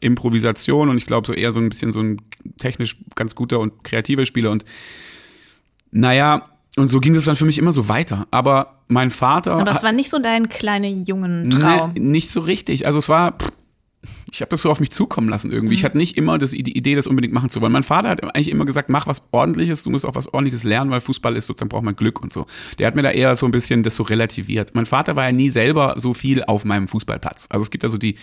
[0.02, 2.22] Improvisation und ich glaube so eher so ein bisschen so ein
[2.60, 4.66] technisch ganz guter und kreativer Spieler und
[5.92, 8.28] naja, und so ging das dann für mich immer so weiter.
[8.32, 9.54] Aber mein Vater.
[9.54, 11.94] Aber es war nicht so dein kleiner jungen Traum.
[11.94, 12.86] Ne, nicht so richtig.
[12.86, 13.38] Also es war,
[14.32, 15.70] ich habe das so auf mich zukommen lassen irgendwie.
[15.70, 15.80] Mhm.
[15.80, 17.72] Ich hatte nicht immer das, die Idee, das unbedingt machen zu wollen.
[17.72, 20.92] Mein Vater hat eigentlich immer gesagt, mach was ordentliches, du musst auch was ordentliches lernen,
[20.92, 22.46] weil Fußball ist sozusagen braucht man Glück und so.
[22.78, 24.76] Der hat mir da eher so ein bisschen das so relativiert.
[24.76, 27.48] Mein Vater war ja nie selber so viel auf meinem Fußballplatz.
[27.50, 28.16] Also es gibt ja so die,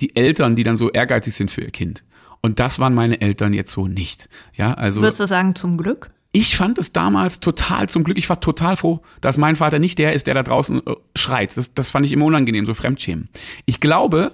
[0.00, 2.04] die Eltern, die dann so ehrgeizig sind für ihr Kind.
[2.40, 4.28] Und das waren meine Eltern jetzt so nicht.
[4.54, 5.00] Ja, also.
[5.00, 6.10] Würdest du sagen, zum Glück?
[6.32, 8.18] Ich fand es damals total zum Glück.
[8.18, 11.56] Ich war total froh, dass mein Vater nicht der ist, der da draußen äh, schreit.
[11.56, 13.30] Das, das fand ich immer unangenehm, so Fremdschämen.
[13.64, 14.32] Ich glaube,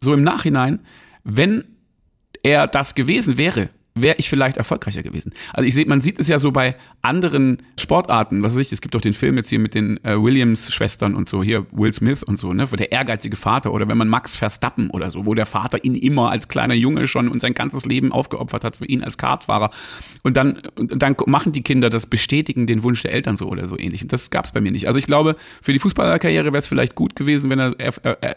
[0.00, 0.80] so im Nachhinein,
[1.24, 1.64] wenn
[2.42, 3.68] er das gewesen wäre,
[4.02, 5.32] wäre ich vielleicht erfolgreicher gewesen.
[5.52, 8.80] Also ich sehe, man sieht es ja so bei anderen Sportarten, was weiß ich, es
[8.80, 12.22] gibt doch den Film jetzt hier mit den äh, Williams-Schwestern und so, hier Will Smith
[12.22, 15.34] und so, ne, wo der ehrgeizige Vater oder wenn man Max Verstappen oder so, wo
[15.34, 18.86] der Vater ihn immer als kleiner Junge schon und sein ganzes Leben aufgeopfert hat für
[18.86, 19.70] ihn als Kartfahrer
[20.22, 23.66] und dann, und dann machen die Kinder das, bestätigen den Wunsch der Eltern so oder
[23.68, 24.02] so ähnlich.
[24.02, 24.86] Und das gab es bei mir nicht.
[24.86, 27.74] Also ich glaube, für die Fußballerkarriere wäre es vielleicht gut gewesen, wenn er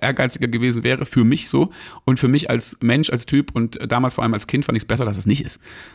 [0.01, 1.71] ehrgeiziger gewesen wäre, für mich so
[2.05, 4.83] und für mich als Mensch, als Typ und damals vor allem als Kind fand ich
[4.83, 5.52] es besser, dass es nicht ist.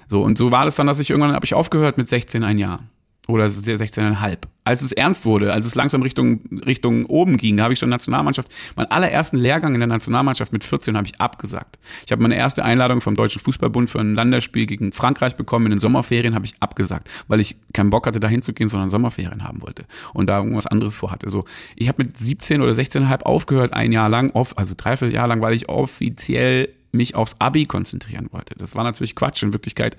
[0.09, 2.59] So, und so war das dann, dass ich irgendwann habe ich aufgehört mit 16 ein
[2.59, 2.81] Jahr.
[3.29, 4.39] Oder 16,5.
[4.65, 7.91] Als es ernst wurde, als es langsam Richtung, Richtung oben ging, da habe ich schon
[7.91, 11.79] Nationalmannschaft, meinen allerersten Lehrgang in der Nationalmannschaft mit 14 habe ich abgesagt.
[12.07, 15.67] Ich habe meine erste Einladung vom Deutschen Fußballbund für ein Länderspiel gegen Frankreich bekommen.
[15.67, 19.45] In den Sommerferien habe ich abgesagt, weil ich keinen Bock hatte, da hinzugehen, sondern Sommerferien
[19.45, 21.29] haben wollte und da irgendwas anderes vorhatte.
[21.29, 21.45] So,
[21.77, 25.53] ich habe mit 17 oder 16,5 aufgehört, ein Jahr lang, also dreiviertel Jahr lang, weil
[25.53, 28.55] ich offiziell mich aufs Abi konzentrieren wollte.
[28.57, 29.43] Das war natürlich Quatsch.
[29.43, 29.97] In Wirklichkeit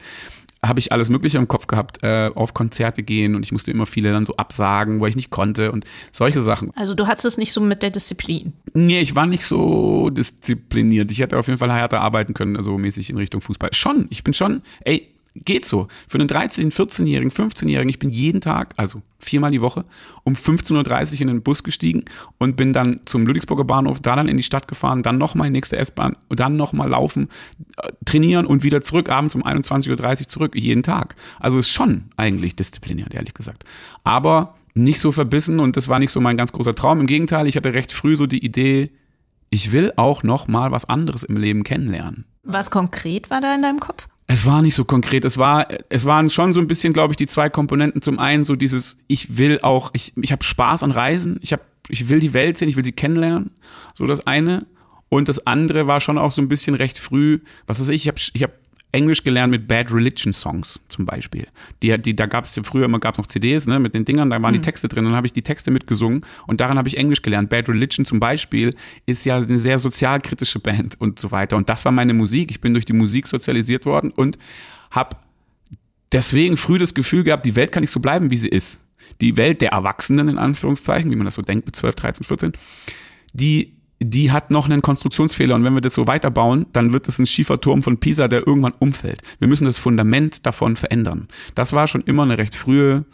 [0.63, 3.85] habe ich alles Mögliche im Kopf gehabt, äh, auf Konzerte gehen und ich musste immer
[3.85, 6.71] viele dann so absagen, weil ich nicht konnte und solche Sachen.
[6.75, 8.53] Also du hattest es nicht so mit der Disziplin?
[8.73, 11.11] Nee, ich war nicht so diszipliniert.
[11.11, 13.69] Ich hätte auf jeden Fall härter arbeiten können, also mäßig in Richtung Fußball.
[13.73, 15.07] Schon, ich bin schon, ey,
[15.45, 15.87] geht so.
[16.07, 19.85] Für einen 13-, 14-Jährigen, 15-Jährigen, ich bin jeden Tag, also viermal die Woche,
[20.23, 22.05] um 15.30 Uhr in den Bus gestiegen
[22.37, 25.53] und bin dann zum Ludwigsburger Bahnhof, da dann in die Stadt gefahren, dann nochmal in
[25.53, 27.29] die nächste S-Bahn und dann nochmal laufen,
[27.77, 31.15] äh, trainieren und wieder zurück, abends um 21.30 Uhr zurück, jeden Tag.
[31.39, 33.63] Also ist schon eigentlich diszipliniert, ehrlich gesagt.
[34.03, 37.01] Aber nicht so verbissen und das war nicht so mein ganz großer Traum.
[37.01, 38.91] Im Gegenteil, ich hatte recht früh so die Idee,
[39.49, 42.25] ich will auch noch mal was anderes im Leben kennenlernen.
[42.43, 44.07] Was konkret war da in deinem Kopf?
[44.31, 45.25] Es war nicht so konkret.
[45.25, 48.03] Es war, es waren schon so ein bisschen, glaube ich, die zwei Komponenten.
[48.03, 51.39] Zum einen so dieses, ich will auch, ich, ich habe Spaß an Reisen.
[51.41, 53.49] Ich habe, ich will die Welt sehen, ich will sie kennenlernen.
[53.95, 54.67] So das eine.
[55.09, 57.39] Und das andere war schon auch so ein bisschen recht früh.
[57.65, 58.53] Was weiß ich, ich habe, ich habe
[58.91, 61.47] Englisch gelernt mit Bad Religion Songs zum Beispiel.
[61.83, 64.29] Die, die, da gab es ja früher immer gab's noch CDs ne, mit den Dingern,
[64.29, 65.05] da waren die Texte drin.
[65.05, 67.49] Dann habe ich die Texte mitgesungen und daran habe ich Englisch gelernt.
[67.49, 68.75] Bad Religion zum Beispiel
[69.05, 71.55] ist ja eine sehr sozialkritische Band und so weiter.
[71.55, 72.49] Und das war meine Musik.
[72.49, 74.39] Ich bin durch die Musik sozialisiert worden und
[74.89, 75.17] habe
[76.11, 78.79] deswegen früh das Gefühl gehabt, die Welt kann nicht so bleiben, wie sie ist.
[79.21, 82.53] Die Welt der Erwachsenen, in Anführungszeichen, wie man das so denkt mit 12, 13, 14,
[83.33, 87.19] die die hat noch einen Konstruktionsfehler und wenn wir das so weiterbauen, dann wird es
[87.19, 89.21] ein schiefer Turm von Pisa, der irgendwann umfällt.
[89.39, 91.27] Wir müssen das Fundament davon verändern.
[91.55, 93.05] Das war schon immer eine recht frühe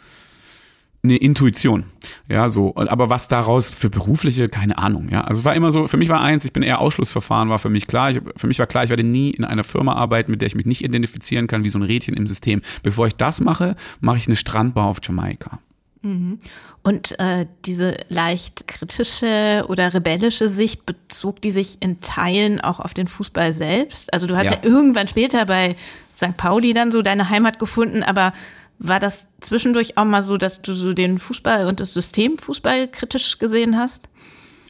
[1.06, 1.84] eine Intuition.
[2.28, 2.74] Ja, so.
[2.76, 5.08] Aber was daraus für berufliche, keine Ahnung.
[5.08, 7.58] Ja, also es war immer so, für mich war eins, ich bin eher Ausschlussverfahren, war
[7.58, 8.10] für mich klar.
[8.10, 10.54] Ich, für mich war klar, ich werde nie in einer Firma arbeiten, mit der ich
[10.54, 12.60] mich nicht identifizieren kann, wie so ein Rädchen im System.
[12.82, 15.60] Bevor ich das mache, mache ich eine Strandbar auf Jamaika.
[16.06, 16.38] Mhm.
[16.84, 22.94] Und äh, diese leicht kritische oder rebellische Sicht bezog die sich in Teilen auch auf
[22.94, 24.12] den Fußball selbst?
[24.12, 25.74] Also du hast ja, ja irgendwann später bei
[26.16, 26.36] St.
[26.36, 28.32] Pauli dann so deine Heimat gefunden, aber
[28.78, 32.88] war das zwischendurch auch mal so, dass du so den Fußball und das System Fußball
[32.88, 34.08] kritisch gesehen hast?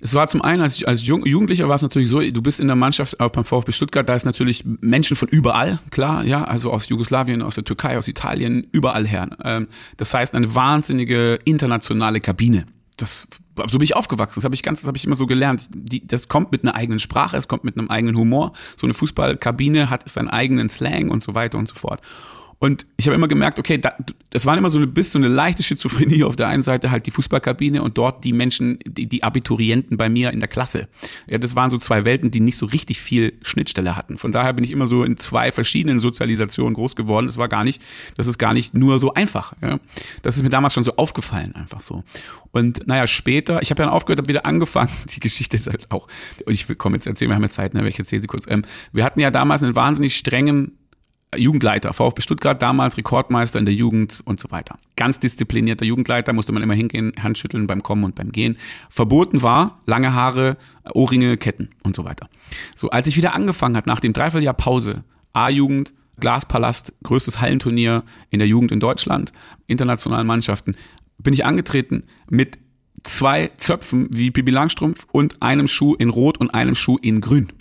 [0.00, 2.76] Es war zum einen, als, als Jugendlicher war es natürlich so, du bist in der
[2.76, 6.88] Mannschaft auch beim VfB Stuttgart, da ist natürlich Menschen von überall, klar, ja, also aus
[6.88, 9.28] Jugoslawien, aus der Türkei, aus Italien, überall her.
[9.44, 12.66] Ähm, das heißt, eine wahnsinnige internationale Kabine.
[12.96, 14.36] Das, so bin ich aufgewachsen.
[14.36, 15.68] Das habe ich ganz, das habe ich immer so gelernt.
[15.70, 18.52] Die, das kommt mit einer eigenen Sprache, es kommt mit einem eigenen Humor.
[18.76, 22.00] So eine Fußballkabine hat seinen eigenen Slang und so weiter und so fort.
[22.58, 23.94] Und ich habe immer gemerkt, okay, da,
[24.30, 27.06] das war immer so eine bis so eine leichte Schizophrenie auf der einen Seite halt
[27.06, 30.88] die Fußballkabine und dort die Menschen, die, die Abiturienten bei mir in der Klasse.
[31.26, 34.16] Ja, das waren so zwei Welten, die nicht so richtig viel Schnittstelle hatten.
[34.16, 37.26] Von daher bin ich immer so in zwei verschiedenen Sozialisationen groß geworden.
[37.26, 37.82] Das war gar nicht,
[38.16, 39.52] das ist gar nicht nur so einfach.
[39.60, 39.78] Ja.
[40.22, 42.04] Das ist mir damals schon so aufgefallen, einfach so.
[42.52, 44.90] Und naja, später, ich habe dann aufgehört, habe wieder angefangen.
[45.14, 46.08] Die Geschichte ist halt auch,
[46.46, 48.46] ich komme jetzt erzählen, wir haben ja Zeit, ne, ich erzähle sie kurz.
[48.48, 50.72] Ähm, wir hatten ja damals einen wahnsinnig strengen
[51.34, 54.78] Jugendleiter, VfB Stuttgart, damals Rekordmeister in der Jugend und so weiter.
[54.96, 58.56] Ganz disziplinierter Jugendleiter, musste man immer hingehen, Handschütteln beim Kommen und beim Gehen.
[58.88, 60.56] Verboten war lange Haare,
[60.92, 62.28] Ohrringe, Ketten und so weiter.
[62.74, 68.38] So, als ich wieder angefangen hat nach dem Dreivierteljahr Pause, A-Jugend, Glaspalast, größtes Hallenturnier in
[68.38, 69.32] der Jugend in Deutschland,
[69.66, 70.74] internationalen Mannschaften,
[71.18, 72.58] bin ich angetreten mit
[73.02, 77.52] zwei Zöpfen wie Bibi Langstrumpf und einem Schuh in Rot und einem Schuh in Grün.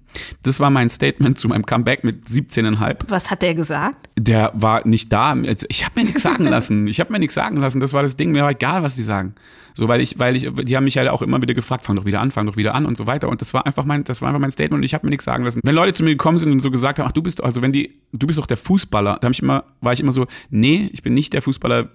[0.44, 2.98] Das war mein Statement zu meinem Comeback mit 17,5.
[3.08, 4.10] Was hat der gesagt?
[4.18, 5.32] Der war nicht da.
[5.32, 6.88] Also, ich habe mir nichts sagen lassen.
[6.88, 7.80] Ich habe mir nichts sagen lassen.
[7.80, 8.32] Das war das Ding.
[8.32, 9.36] Mir war egal, was sie sagen.
[9.78, 12.06] So, weil ich, weil ich, die haben mich ja auch immer wieder gefragt, fang doch
[12.06, 13.28] wieder an, fang doch wieder an und so weiter.
[13.28, 15.26] Und das war einfach mein, das war einfach mein Statement und ich habe mir nichts
[15.26, 15.60] sagen lassen.
[15.64, 17.74] Wenn Leute zu mir gekommen sind und so gesagt haben, ach du bist, also wenn
[17.74, 21.04] die, du bist doch der Fußballer, da ich immer, war ich immer so, nee, ich
[21.04, 21.90] bin nicht der Fußballer.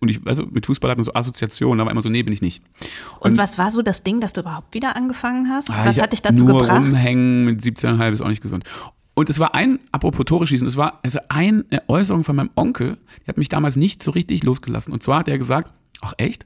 [0.00, 2.42] Und ich, also mit Fußball hat man so Assoziationen, aber immer so, nee, bin ich
[2.42, 2.62] nicht.
[3.20, 5.70] Und, und was war so das Ding, dass du überhaupt wieder angefangen hast?
[5.70, 6.82] Ah, was hat dich dazu nur gebracht?
[6.82, 8.64] Rumhängen mit 17,5 ist auch nicht gesund.
[9.14, 12.98] Und es war ein, apropos Tore schießen, es war also eine Äußerung von meinem Onkel,
[13.24, 14.92] die hat mich damals nicht so richtig losgelassen.
[14.92, 15.70] Und zwar hat er gesagt,
[16.02, 16.44] ach echt?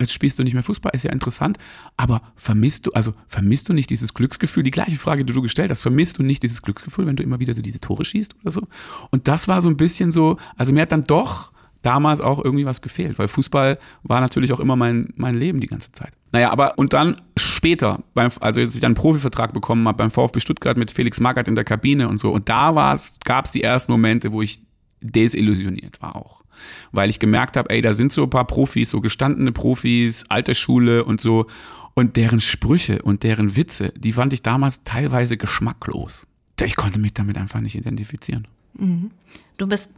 [0.00, 1.58] Jetzt spielst du nicht mehr Fußball, ist ja interessant,
[1.96, 5.70] aber vermisst du, also vermisst du nicht dieses Glücksgefühl, die gleiche Frage, die du gestellt
[5.70, 8.50] hast, vermisst du nicht dieses Glücksgefühl, wenn du immer wieder so diese Tore schießt oder
[8.50, 8.62] so?
[9.10, 12.66] Und das war so ein bisschen so, also mir hat dann doch damals auch irgendwie
[12.66, 16.12] was gefehlt, weil Fußball war natürlich auch immer mein, mein Leben die ganze Zeit.
[16.32, 20.10] Naja, aber und dann später, beim, also als ich dann einen Profivertrag bekommen habe beim
[20.10, 23.62] VfB Stuttgart mit Felix Magath in der Kabine und so, und da gab es die
[23.62, 24.62] ersten Momente, wo ich
[25.00, 26.45] desillusioniert war auch
[26.92, 30.54] weil ich gemerkt habe, ey, da sind so ein paar Profis, so gestandene Profis, alte
[30.54, 31.46] Schule und so
[31.94, 36.26] und deren Sprüche und deren Witze, die fand ich damals teilweise geschmacklos.
[36.62, 38.46] Ich konnte mich damit einfach nicht identifizieren.
[38.74, 39.10] Mhm.
[39.56, 39.90] Du bist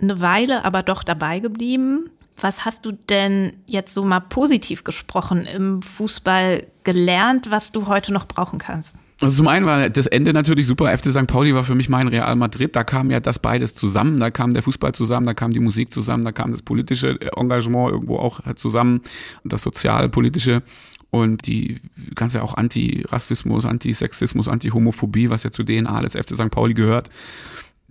[0.00, 2.10] eine Weile aber doch dabei geblieben.
[2.40, 8.12] Was hast du denn jetzt so mal positiv gesprochen im Fußball gelernt, was du heute
[8.12, 8.96] noch brauchen kannst?
[9.22, 10.96] Also zum einen war das Ende natürlich super.
[10.96, 11.28] FC St.
[11.28, 12.74] Pauli war für mich mein Real Madrid.
[12.74, 14.18] Da kam ja das beides zusammen.
[14.18, 17.92] Da kam der Fußball zusammen, da kam die Musik zusammen, da kam das politische Engagement
[17.92, 19.00] irgendwo auch zusammen,
[19.44, 20.62] das sozialpolitische
[21.10, 21.80] und die
[22.16, 26.50] ganze auch Antirassismus, Antisexismus, Antihomophobie, was ja zu DNA des FC St.
[26.50, 27.08] Pauli gehört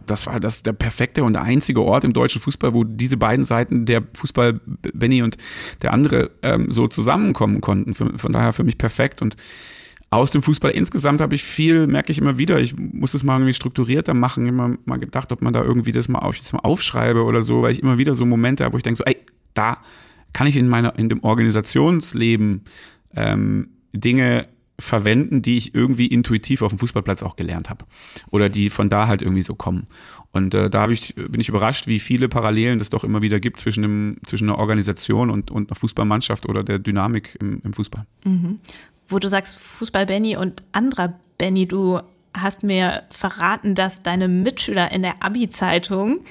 [0.06, 3.86] das war das der perfekte und einzige Ort im deutschen Fußball, wo diese beiden Seiten
[3.86, 4.60] der Fußball
[4.94, 5.38] Benny und
[5.82, 7.94] der andere ähm, so zusammenkommen konnten.
[7.94, 9.36] Von daher für mich perfekt und
[10.12, 13.36] aus dem Fußball insgesamt habe ich viel, merke ich immer wieder, ich muss es mal
[13.36, 16.60] irgendwie strukturierter machen, immer mal gedacht, ob man da irgendwie das mal, auf, das mal
[16.60, 19.18] aufschreibe oder so, weil ich immer wieder so Momente habe, wo ich denke so, ey,
[19.54, 19.78] da
[20.34, 22.66] kann ich in meiner, in dem Organisationsleben
[23.16, 24.48] ähm, Dinge
[24.78, 27.86] verwenden, die ich irgendwie intuitiv auf dem Fußballplatz auch gelernt habe
[28.32, 29.88] oder die von da halt irgendwie so kommen.
[30.32, 33.60] Und äh, da ich, bin ich überrascht, wie viele Parallelen das doch immer wieder gibt
[33.60, 38.06] zwischen, dem, zwischen einer Organisation und, und einer Fußballmannschaft oder der Dynamik im, im Fußball.
[38.26, 38.60] Mhm
[39.12, 42.00] wo du sagst Fußball Benny und anderer Benny, du
[42.34, 46.22] hast mir verraten, dass deine Mitschüler in der Abi-Zeitung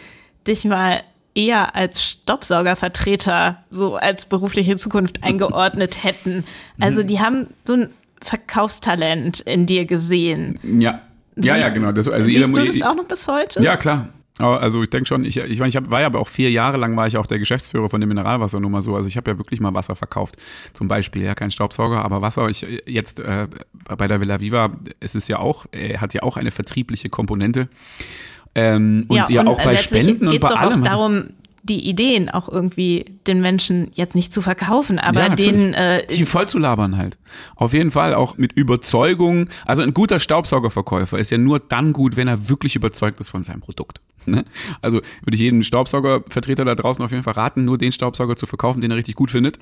[0.47, 1.03] dich mal
[1.35, 6.45] eher als Staubsaugervertreter so als berufliche Zukunft eingeordnet hätten.
[6.81, 7.91] Also die haben so ein
[8.23, 10.59] Verkaufstalent in dir gesehen.
[10.63, 11.03] Ja.
[11.37, 11.93] Ja, ja, genau.
[11.93, 13.63] Das, also Siehst jeder, du das auch noch bis heute?
[13.63, 14.09] Ja, klar.
[14.49, 16.77] Also ich denke schon, ich, ich, meine, ich hab, war ja aber auch vier Jahre
[16.77, 18.97] lang war ich auch der Geschäftsführer von dem Mineralwasser nur mal so.
[18.97, 20.37] Also ich habe ja wirklich mal Wasser verkauft.
[20.73, 22.49] Zum Beispiel, ja, kein Staubsauger, aber Wasser.
[22.49, 23.49] Ich jetzt äh,
[23.97, 27.69] bei der Villa Viva, es ist ja auch, äh, hat ja auch eine vertriebliche Komponente.
[28.55, 30.59] Ähm, und ja, ja und auch bei Spenden und bei allem.
[30.59, 31.25] Auch also darum,
[31.63, 36.25] die Ideen auch irgendwie den Menschen jetzt nicht zu verkaufen, aber ja, den äh, sie
[36.25, 37.19] voll zu labern halt.
[37.57, 39.49] Auf jeden Fall auch mit Überzeugung.
[39.67, 43.45] Also ein guter Staubsaugerverkäufer ist ja nur dann gut, wenn er wirklich überzeugt ist von
[43.45, 44.01] seinem Produkt.
[44.27, 44.45] Ne?
[44.83, 48.47] Also würde ich jedem Staubsaugervertreter da draußen auf jeden Fall raten, nur den Staubsauger zu
[48.47, 49.59] verkaufen, den er richtig gut findet,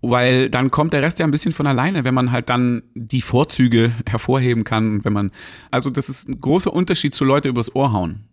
[0.00, 3.22] weil dann kommt der Rest ja ein bisschen von alleine, wenn man halt dann die
[3.22, 5.30] Vorzüge hervorheben kann, wenn man
[5.70, 8.24] also das ist ein großer Unterschied zu Leute übers Ohr hauen.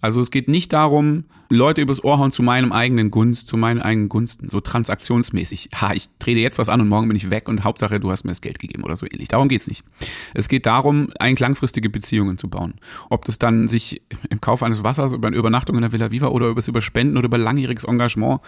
[0.00, 3.82] Also es geht nicht darum, Leute übers Ohr hauen zu meinem eigenen Gunst, zu meinen
[3.82, 5.70] eigenen Gunsten, so transaktionsmäßig.
[5.74, 8.24] Ha, ich dir jetzt was an und morgen bin ich weg und Hauptsache du hast
[8.24, 9.28] mir das Geld gegeben oder so ähnlich.
[9.28, 9.84] Darum geht's nicht.
[10.32, 12.74] Es geht darum, eigentlich langfristige Beziehungen zu bauen.
[13.08, 16.28] Ob das dann sich im Kauf eines Wassers, über eine Übernachtung in der Villa Viva
[16.28, 18.40] oder über das Überspenden oder über langjähriges Engagement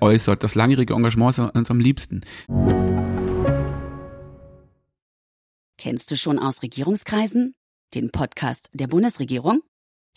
[0.00, 0.42] äußert.
[0.42, 2.22] Das langjährige Engagement ist uns am liebsten.
[5.78, 7.54] Kennst du schon aus Regierungskreisen?
[7.94, 9.62] Den Podcast der Bundesregierung?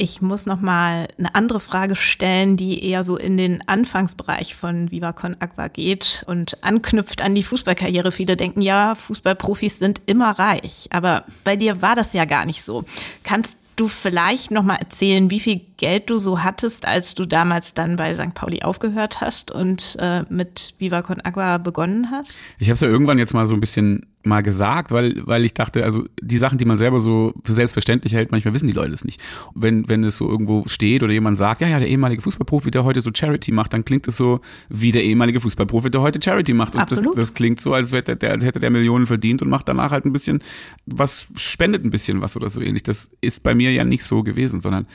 [0.00, 4.92] Ich muss noch mal eine andere Frage stellen, die eher so in den Anfangsbereich von
[4.92, 8.12] Viva Con Aqua geht und anknüpft an die Fußballkarriere.
[8.12, 12.62] Viele denken ja, Fußballprofis sind immer reich, aber bei dir war das ja gar nicht
[12.62, 12.84] so.
[13.24, 17.74] Kannst du vielleicht noch mal erzählen, wie viel Geld du so hattest, als du damals
[17.74, 18.34] dann bei St.
[18.34, 22.38] Pauli aufgehört hast und äh, mit Viva Con Agua begonnen hast?
[22.60, 25.54] Ich habe es ja irgendwann jetzt mal so ein bisschen mal gesagt, weil, weil ich
[25.54, 28.92] dachte, also die Sachen, die man selber so für selbstverständlich hält, manchmal wissen die Leute
[28.92, 29.20] es nicht.
[29.54, 32.84] wenn, wenn es so irgendwo steht oder jemand sagt, ja, ja, der ehemalige Fußballprofi, der
[32.84, 36.54] heute so Charity macht, dann klingt es so wie der ehemalige Fußballprofi, der heute Charity
[36.54, 36.74] macht.
[36.74, 37.18] Und Absolut.
[37.18, 39.90] Das, das klingt so, als hätte der, als hätte der Millionen verdient und macht danach
[39.90, 40.40] halt ein bisschen
[40.86, 42.82] was, spendet ein bisschen was oder so ähnlich.
[42.82, 44.86] Das ist bei mir ja nicht so gewesen, sondern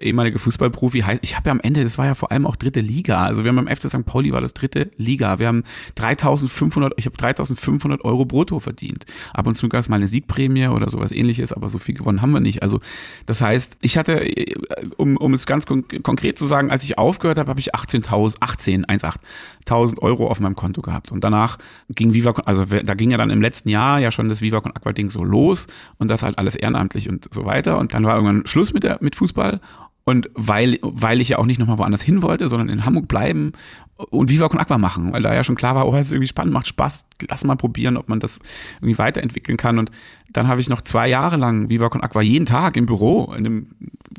[0.00, 2.80] ehemalige Fußballprofi heißt, ich habe ja am Ende, das war ja vor allem auch dritte
[2.80, 3.24] Liga.
[3.24, 4.04] Also wir haben beim FC St.
[4.04, 5.38] Pauli war das dritte Liga.
[5.38, 5.64] Wir haben
[5.96, 9.04] 3500, ich habe 3500 Euro brutto verdient.
[9.32, 12.22] Ab und zu gab es mal eine Siegprämie oder sowas ähnliches, aber so viel gewonnen
[12.22, 12.62] haben wir nicht.
[12.62, 12.80] Also
[13.26, 14.26] das heißt, ich hatte,
[14.96, 18.36] um, um es ganz kon konkret zu sagen, als ich aufgehört habe, habe ich 18.000,
[18.40, 21.12] 18, 1,8.000 Euro auf meinem Konto gehabt.
[21.12, 24.40] Und danach ging Viva, also da ging ja dann im letzten Jahr ja schon das
[24.40, 25.66] Viva Con Aqua Ding so los
[25.98, 27.78] und das halt alles ehrenamtlich und so weiter.
[27.78, 29.60] Und dann war irgendwann Schluss mit der, mit Fußball
[30.08, 33.52] und weil, weil ich ja auch nicht nochmal woanders hin wollte, sondern in Hamburg bleiben
[33.98, 36.28] und Viva Con Aqua machen, weil da ja schon klar war, oh, es ist irgendwie
[36.28, 38.38] spannend, macht Spaß, lass mal probieren, ob man das
[38.76, 39.78] irgendwie weiterentwickeln kann.
[39.78, 39.90] Und
[40.32, 43.44] dann habe ich noch zwei Jahre lang Viva Con Aqua jeden Tag im Büro, in
[43.44, 43.66] einem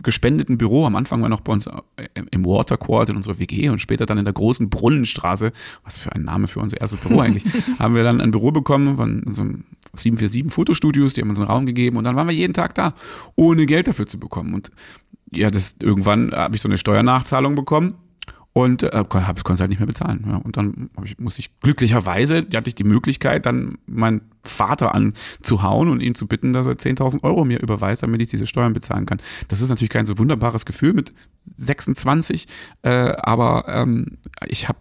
[0.03, 0.85] gespendeten Büro.
[0.85, 1.67] Am Anfang war noch bei uns
[2.13, 5.51] im Water Court in unserer WG und später dann in der großen Brunnenstraße,
[5.83, 7.45] was für ein Name für unser erstes Büro eigentlich,
[7.79, 9.63] haben wir dann ein Büro bekommen von so einem
[9.95, 12.93] 747 Fotostudios, die haben uns einen Raum gegeben und dann waren wir jeden Tag da,
[13.35, 14.53] ohne Geld dafür zu bekommen.
[14.53, 14.71] Und
[15.31, 17.95] ja, das irgendwann habe ich so eine Steuernachzahlung bekommen
[18.53, 20.25] und äh, hab, konnte es halt nicht mehr bezahlen.
[20.27, 25.89] Ja, und dann ich, musste ich glücklicherweise, hatte ich die Möglichkeit, dann meinen Vater anzuhauen
[25.89, 29.05] und ihn zu bitten, dass er 10.000 Euro mir überweist, damit ich diese Steuern bezahlen
[29.05, 29.19] kann.
[29.47, 31.13] Das ist natürlich kein so wunderbares Gefühl mit
[31.57, 32.47] 26,
[32.81, 34.79] äh, aber ähm, ich habe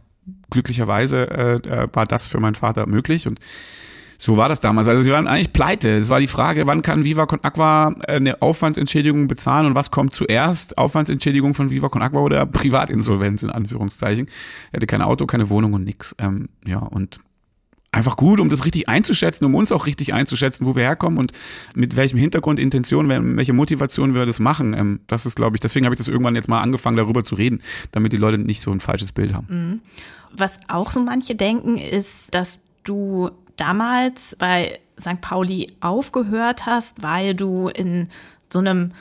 [0.50, 3.38] glücklicherweise äh, äh, war das für meinen Vater möglich und
[4.20, 4.88] So war das damals.
[4.88, 5.90] Also sie waren eigentlich pleite.
[5.90, 10.14] Es war die Frage, wann kann Viva Con Aqua eine Aufwandsentschädigung bezahlen und was kommt
[10.14, 10.76] zuerst?
[10.76, 14.26] Aufwandsentschädigung von Viva Con Aqua oder Privatinsolvenz in Anführungszeichen.
[14.72, 16.16] Er hatte kein Auto, keine Wohnung und nix.
[16.18, 17.18] Ähm, ja, und
[17.92, 21.33] einfach gut, um das richtig einzuschätzen, um uns auch richtig einzuschätzen, wo wir herkommen und
[21.74, 24.74] mit welchem Hintergrund, Intention, welche Motivation wir das machen.
[24.76, 27.37] Ähm, das ist, glaube ich, deswegen habe ich das irgendwann jetzt mal angefangen, darüber zu
[27.37, 29.46] reden, damit die Leute nicht so ein falsches Bild haben.
[29.48, 29.81] Mhm.
[30.37, 35.21] Was auch so manche denken, ist, dass du damals bei St.
[35.21, 38.09] Pauli aufgehört hast, weil du in
[38.51, 38.92] so einem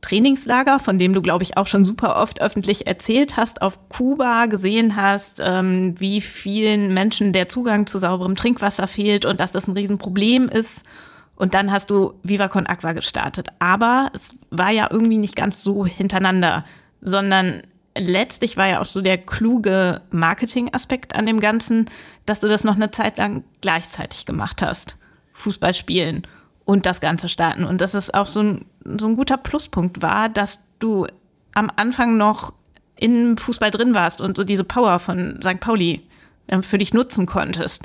[0.00, 4.46] Trainingslager, von dem du, glaube ich, auch schon super oft öffentlich erzählt hast, auf Kuba
[4.46, 9.66] gesehen hast, ähm, wie vielen Menschen der Zugang zu sauberem Trinkwasser fehlt und dass das
[9.66, 10.84] ein Riesenproblem ist.
[11.36, 13.48] Und dann hast du Viva Con Aqua gestartet.
[13.58, 16.64] Aber es war ja irgendwie nicht ganz so hintereinander,
[17.00, 17.62] sondern
[18.00, 21.86] letztlich war ja auch so der kluge Marketing-Aspekt an dem Ganzen,
[22.26, 24.96] dass du das noch eine Zeit lang gleichzeitig gemacht hast.
[25.34, 26.26] Fußball spielen
[26.64, 27.64] und das Ganze starten.
[27.64, 28.64] Und dass es auch so ein,
[28.98, 31.06] so ein guter Pluspunkt war, dass du
[31.52, 32.52] am Anfang noch
[32.98, 35.60] im Fußball drin warst und so diese Power von St.
[35.60, 36.02] Pauli
[36.48, 37.84] ähm, für dich nutzen konntest.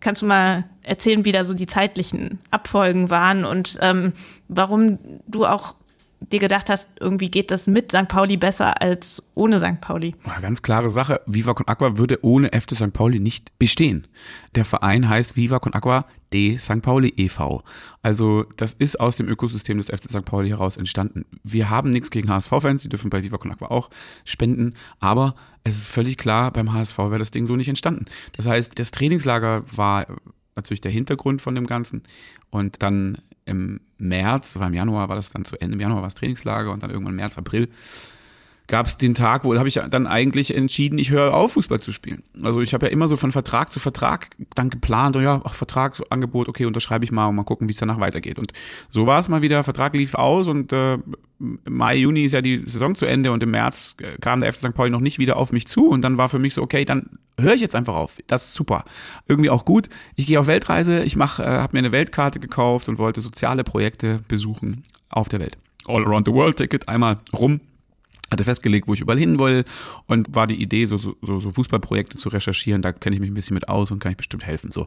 [0.00, 4.14] Kannst du mal erzählen, wie da so die zeitlichen Abfolgen waren und ähm,
[4.48, 5.74] warum du auch
[6.20, 8.08] dir gedacht hast, irgendwie geht das mit St.
[8.08, 9.80] Pauli besser als ohne St.
[9.80, 10.14] Pauli?
[10.42, 11.20] Ganz klare Sache.
[11.26, 12.92] Viva Con Aqua würde ohne FC St.
[12.92, 14.06] Pauli nicht bestehen.
[14.54, 16.82] Der Verein heißt Viva Con Aqua de St.
[16.82, 17.62] Pauli e.V.
[18.02, 20.24] Also das ist aus dem Ökosystem des FC St.
[20.24, 21.24] Pauli heraus entstanden.
[21.42, 23.90] Wir haben nichts gegen HSV-Fans, die dürfen bei Viva Con Aqua auch
[24.24, 28.06] spenden, aber es ist völlig klar, beim HSV wäre das Ding so nicht entstanden.
[28.36, 30.06] Das heißt, das Trainingslager war
[30.54, 32.02] natürlich der Hintergrund von dem Ganzen
[32.50, 33.18] und dann
[33.50, 36.72] im März, war im Januar war das dann zu Ende, im Januar war es Trainingslager
[36.72, 37.68] und dann irgendwann März, April
[38.70, 41.92] gab es den Tag, wo habe ich dann eigentlich entschieden, ich höre auf, Fußball zu
[41.92, 42.22] spielen.
[42.42, 45.54] Also ich habe ja immer so von Vertrag zu Vertrag dann geplant, und ja, ach,
[45.54, 48.38] Vertragsangebot, okay, unterschreibe ich mal und mal gucken, wie es danach weitergeht.
[48.38, 48.52] Und
[48.88, 50.98] so war es mal wieder, Vertrag lief aus und äh,
[51.38, 54.58] Mai, Juni ist ja die Saison zu Ende und im März äh, kam der FC
[54.58, 54.74] St.
[54.74, 57.18] Pauli noch nicht wieder auf mich zu und dann war für mich so, okay, dann
[57.40, 58.18] höre ich jetzt einfach auf.
[58.26, 58.84] Das ist super.
[59.26, 59.88] Irgendwie auch gut.
[60.16, 64.20] Ich gehe auf Weltreise, ich äh, habe mir eine Weltkarte gekauft und wollte soziale Projekte
[64.28, 65.58] besuchen auf der Welt.
[65.86, 67.60] All Around the World Ticket, einmal rum
[68.30, 69.64] hatte festgelegt, wo ich überall hin will
[70.06, 72.80] und war die Idee, so, so, so Fußballprojekte zu recherchieren.
[72.82, 74.70] Da kenne ich mich ein bisschen mit aus und kann ich bestimmt helfen.
[74.70, 74.86] So.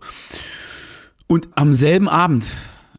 [1.27, 2.53] Und am selben Abend,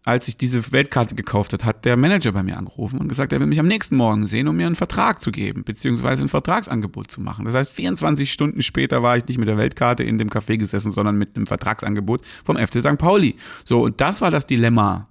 [0.05, 3.41] als ich diese Weltkarte gekauft hat, hat der Manager bei mir angerufen und gesagt, er
[3.41, 7.11] will mich am nächsten Morgen sehen, um mir einen Vertrag zu geben, beziehungsweise ein Vertragsangebot
[7.11, 7.47] zu machen.
[7.47, 10.93] Das heißt, 24 Stunden später war ich nicht mit der Weltkarte in dem Café gesessen,
[10.93, 12.99] sondern mit einem Vertragsangebot vom FC St.
[12.99, 13.37] Pauli.
[13.65, 15.09] So, und das war das Dilemma,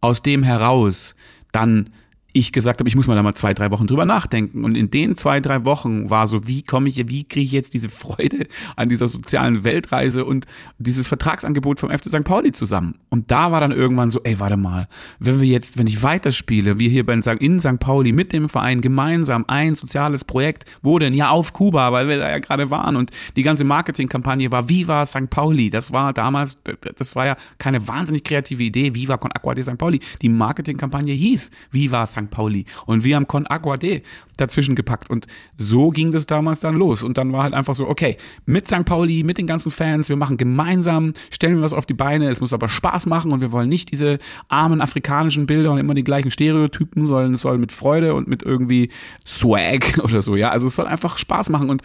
[0.00, 1.16] aus dem heraus
[1.50, 1.90] dann
[2.38, 4.64] ich gesagt habe, ich muss mal da mal zwei, drei Wochen drüber nachdenken.
[4.64, 7.74] Und in den zwei, drei Wochen war so, wie komme ich, wie kriege ich jetzt
[7.74, 8.46] diese Freude
[8.76, 10.46] an dieser sozialen Weltreise und
[10.78, 12.24] dieses Vertragsangebot vom FC St.
[12.24, 12.96] Pauli zusammen.
[13.08, 16.78] Und da war dann irgendwann so, ey, warte mal, wenn wir jetzt, wenn ich weiterspiele,
[16.78, 17.78] wir hier in St.
[17.80, 21.12] Pauli mit dem Verein gemeinsam ein soziales Projekt, wo denn?
[21.12, 22.96] Ja, auf Kuba, weil wir da ja gerade waren.
[22.96, 25.30] Und die ganze Marketingkampagne war Viva St.
[25.30, 25.70] Pauli.
[25.70, 26.58] Das war damals,
[26.96, 29.78] das war ja keine wahnsinnig kreative Idee, Viva con Aqua de St.
[29.78, 30.00] Pauli.
[30.22, 32.27] Die Marketingkampagne hieß Viva St.
[32.28, 32.30] St.
[32.30, 32.64] Pauli.
[32.86, 34.02] Und wir haben Con Agua de
[34.36, 35.10] dazwischen gepackt.
[35.10, 37.02] Und so ging das damals dann los.
[37.02, 38.84] Und dann war halt einfach so, okay, mit St.
[38.84, 42.28] Pauli, mit den ganzen Fans, wir machen gemeinsam, stellen wir was auf die Beine.
[42.28, 45.94] Es muss aber Spaß machen und wir wollen nicht diese armen afrikanischen Bilder und immer
[45.94, 48.90] die gleichen Stereotypen, sondern es soll mit Freude und mit irgendwie
[49.26, 50.50] Swag oder so, ja.
[50.50, 51.82] Also es soll einfach Spaß machen und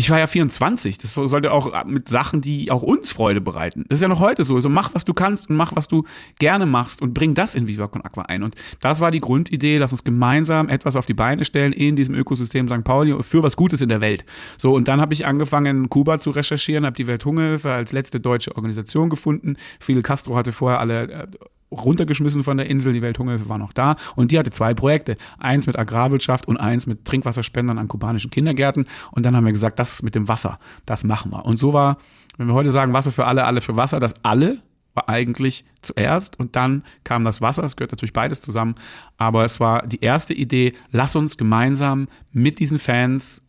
[0.00, 0.96] ich war ja 24.
[0.96, 3.84] Das sollte auch mit Sachen, die auch uns Freude bereiten.
[3.88, 4.54] Das ist ja noch heute so.
[4.54, 6.04] Also mach, was du kannst und mach, was du
[6.38, 8.42] gerne machst und bring das in Viva Con Aqua ein.
[8.42, 9.76] Und das war die Grundidee.
[9.76, 12.82] Lass uns gemeinsam etwas auf die Beine stellen in diesem Ökosystem St.
[12.82, 14.24] Pauli für was Gutes in der Welt.
[14.56, 18.56] So, und dann habe ich angefangen, Kuba zu recherchieren, habe die Welthungerhilfe als letzte deutsche
[18.56, 19.56] Organisation gefunden.
[19.80, 21.26] Fidel Castro hatte vorher alle äh,
[21.70, 25.66] runtergeschmissen von der Insel, die Welthungerhilfe war noch da und die hatte zwei Projekte, eins
[25.66, 30.02] mit Agrarwirtschaft und eins mit Trinkwasserspendern an kubanischen Kindergärten und dann haben wir gesagt, das
[30.02, 31.44] mit dem Wasser, das machen wir.
[31.44, 31.98] Und so war,
[32.36, 34.58] wenn wir heute sagen, Wasser für alle, alle für Wasser, das alle
[34.94, 38.74] war eigentlich zuerst und dann kam das Wasser, es gehört natürlich beides zusammen,
[39.18, 43.42] aber es war die erste Idee, lass uns gemeinsam mit diesen Fans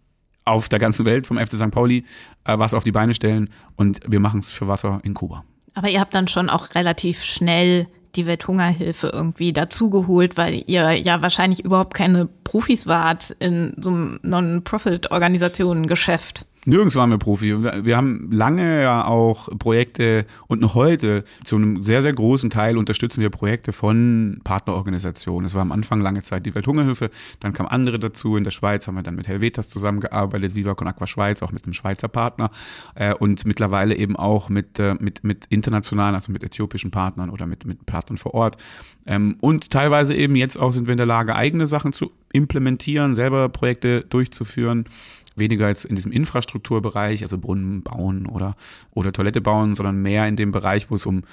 [0.46, 1.72] auf der ganzen Welt vom FC St.
[1.72, 2.04] Pauli
[2.46, 5.44] äh, was auf die Beine stellen und wir machen es für Wasser in Kuba.
[5.74, 11.22] Aber ihr habt dann schon auch relativ schnell die Welthungerhilfe irgendwie dazugeholt, weil ihr ja
[11.22, 16.46] wahrscheinlich überhaupt keine Profis wart in so einem Non-Profit-Organisationen-Geschäft.
[16.66, 17.64] Nirgends waren wir Profi.
[17.84, 22.78] Wir haben lange ja auch Projekte und noch heute zu einem sehr, sehr großen Teil
[22.78, 25.48] unterstützen wir Projekte von Partnerorganisationen.
[25.48, 28.38] Es war am Anfang lange Zeit die Welthungerhilfe, dann kamen andere dazu.
[28.38, 31.64] In der Schweiz haben wir dann mit Helvetas zusammengearbeitet, Viva Con Aqua Schweiz, auch mit
[31.64, 32.52] einem Schweizer Partner
[32.94, 37.48] äh, und mittlerweile eben auch mit, äh, mit, mit internationalen, also mit äthiopischen Partnern oder
[37.48, 38.58] mit, mit Partnern vor Ort.
[39.08, 43.16] Ähm, und teilweise eben jetzt auch sind wir in der Lage, eigene Sachen zu implementieren,
[43.16, 44.86] selber Projekte durchzuführen
[45.36, 48.56] weniger jetzt in diesem Infrastrukturbereich, also Brunnen bauen oder,
[48.92, 51.24] oder Toilette bauen, sondern mehr in dem Bereich, wo es um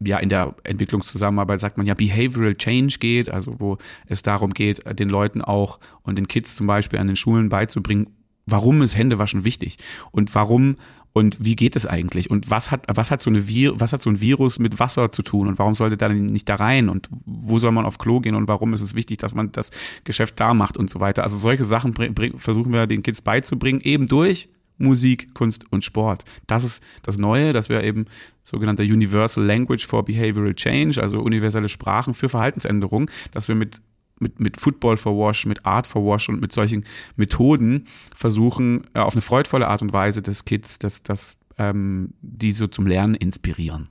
[0.00, 4.80] ja, in der Entwicklungszusammenarbeit sagt man ja Behavioral Change geht, also wo es darum geht,
[4.98, 8.06] den Leuten auch und den Kids zum Beispiel an den Schulen beizubringen,
[8.46, 9.76] warum ist Händewaschen wichtig
[10.12, 10.76] und warum
[11.18, 14.00] und wie geht es eigentlich und was hat was hat so eine Vir was hat
[14.00, 17.08] so ein Virus mit Wasser zu tun und warum sollte da nicht da rein und
[17.26, 19.72] wo soll man auf Klo gehen und warum ist es wichtig, dass man das
[20.04, 21.24] Geschäft da macht und so weiter.
[21.24, 21.94] Also solche Sachen
[22.36, 26.24] versuchen wir den Kids beizubringen eben durch Musik, Kunst und Sport.
[26.46, 28.04] Das ist das Neue, dass wir eben
[28.44, 33.80] sogenannte Universal Language for Behavioral Change, also universelle Sprachen für Verhaltensänderung, dass wir mit
[34.20, 36.84] mit, mit Football for Wash, mit Art for Wash und mit solchen
[37.16, 42.52] Methoden versuchen, äh, auf eine freudvolle Art und Weise des Kids, dass, dass ähm, die
[42.52, 43.88] so zum Lernen inspirieren.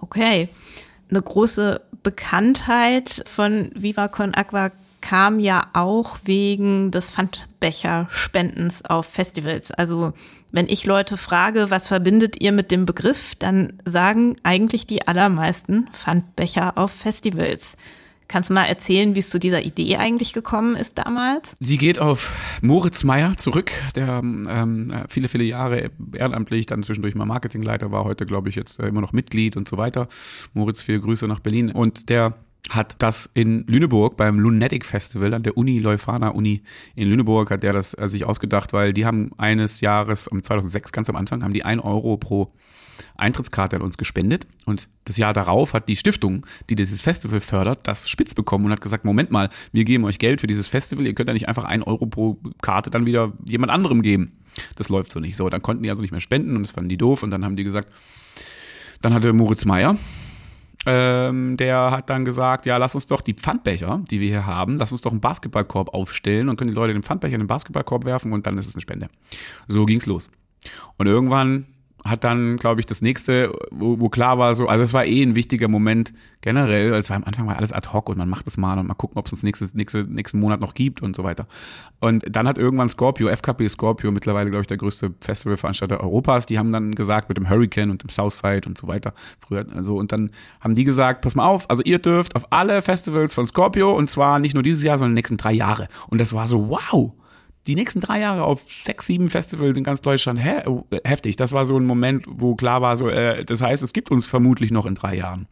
[0.00, 0.48] Okay.
[1.08, 9.70] Eine große Bekanntheit von Viva Con Aqua kam ja auch wegen des Pfandbecherspendens auf Festivals.
[9.70, 10.12] Also
[10.50, 15.86] wenn ich Leute frage, was verbindet ihr mit dem Begriff, dann sagen eigentlich die allermeisten
[15.92, 17.76] Pfandbecher auf Festivals.
[18.28, 21.56] Kannst du mal erzählen, wie es zu dieser Idee eigentlich gekommen ist damals?
[21.60, 27.24] Sie geht auf Moritz Meyer zurück, der ähm, viele, viele Jahre ehrenamtlich, dann zwischendurch mal
[27.24, 30.08] Marketingleiter war, heute glaube ich jetzt äh, immer noch Mitglied und so weiter.
[30.54, 31.70] Moritz, viele Grüße nach Berlin.
[31.70, 32.34] Und der
[32.70, 36.62] hat das in Lüneburg beim Lunatic Festival an der Uni Leuphana Uni
[36.94, 40.92] in Lüneburg hat der das äh, sich ausgedacht, weil die haben eines Jahres, um 2006
[40.92, 42.52] ganz am Anfang, haben die ein Euro pro
[43.16, 47.86] Eintrittskarte an uns gespendet und das Jahr darauf hat die Stiftung, die dieses Festival fördert,
[47.86, 51.06] das spitz bekommen und hat gesagt, Moment mal, wir geben euch Geld für dieses Festival,
[51.06, 54.32] ihr könnt ja nicht einfach ein Euro pro Karte dann wieder jemand anderem geben.
[54.76, 55.48] Das läuft so nicht so.
[55.48, 57.56] Dann konnten die also nicht mehr spenden und das fanden die doof und dann haben
[57.56, 57.88] die gesagt,
[59.02, 59.96] dann hatte Moritz Meyer,
[60.86, 64.76] ähm, der hat dann gesagt, ja, lass uns doch die Pfandbecher, die wir hier haben,
[64.76, 68.04] lass uns doch einen Basketballkorb aufstellen und können die Leute den Pfandbecher in den Basketballkorb
[68.04, 69.08] werfen und dann ist es eine Spende.
[69.66, 70.30] So ging's los.
[70.96, 71.66] Und irgendwann
[72.10, 75.22] hat dann, glaube ich, das nächste, wo, wo klar war, so, also es war eh
[75.22, 78.28] ein wichtiger Moment generell, weil es war am Anfang war alles ad hoc und man
[78.28, 81.02] macht es mal und mal gucken, ob es uns nächstes, nächste, nächsten Monat noch gibt
[81.02, 81.46] und so weiter.
[82.00, 86.58] Und dann hat irgendwann Scorpio, FKP Scorpio, mittlerweile, glaube ich, der größte Festivalveranstalter Europas, die
[86.58, 90.12] haben dann gesagt, mit dem Hurricane und dem Southside und so weiter, früher, also, und
[90.12, 90.30] dann
[90.60, 94.10] haben die gesagt, pass mal auf, also ihr dürft auf alle Festivals von Scorpio und
[94.10, 95.88] zwar nicht nur dieses Jahr, sondern die nächsten drei Jahre.
[96.08, 97.12] Und das war so, wow!
[97.66, 100.62] Die nächsten drei Jahre auf sechs, sieben Festivals in ganz Deutschland, hä,
[101.04, 101.36] heftig.
[101.36, 104.26] Das war so ein Moment, wo klar war, so, äh, das heißt, es gibt uns
[104.26, 105.46] vermutlich noch in drei Jahren.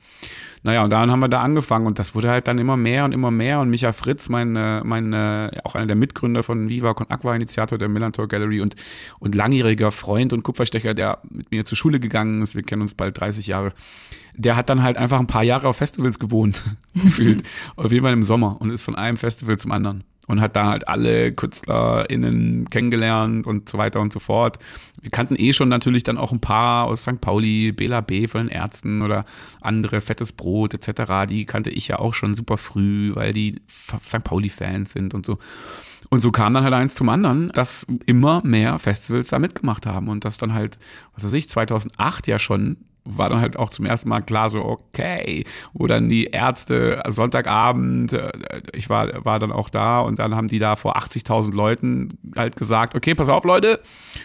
[0.62, 3.12] Naja, und dann haben wir da angefangen und das wurde halt dann immer mehr und
[3.12, 3.60] immer mehr.
[3.60, 7.34] Und Micha Fritz, mein, äh, mein äh, auch einer der Mitgründer von Viva Con Aqua,
[7.34, 8.74] Initiator der Millantor Gallery und,
[9.18, 12.94] und langjähriger Freund und Kupferstecher, der mit mir zur Schule gegangen ist, wir kennen uns
[12.94, 13.72] bald 30 Jahre,
[14.37, 16.62] der hat dann halt einfach ein paar Jahre auf Festivals gewohnt,
[16.95, 17.43] gefühlt.
[17.76, 20.66] Auf jeden Fall im Sommer und ist von einem Festival zum anderen und hat da
[20.66, 24.59] halt alle KünstlerInnen kennengelernt und so weiter und so fort.
[25.01, 27.20] Wir kannten eh schon natürlich dann auch ein paar aus St.
[27.20, 28.26] Pauli, Bela B.
[28.26, 29.24] von den Ärzten oder
[29.61, 31.28] andere, Fettes Brot etc.
[31.28, 34.24] Die kannte ich ja auch schon super früh, weil die St.
[34.24, 35.39] Pauli-Fans sind und so.
[36.11, 40.09] Und so kam dann halt eins zum anderen, dass immer mehr Festivals da mitgemacht haben
[40.09, 40.78] und das dann halt,
[41.14, 44.64] was weiß ich, 2008 ja schon war dann halt auch zum ersten Mal klar so,
[44.64, 48.32] okay, wo dann die Ärzte Sonntagabend, äh,
[48.72, 52.57] ich war, war dann auch da und dann haben die da vor 80.000 Leuten halt
[52.57, 53.80] gesagt, okay, pass auf Leute,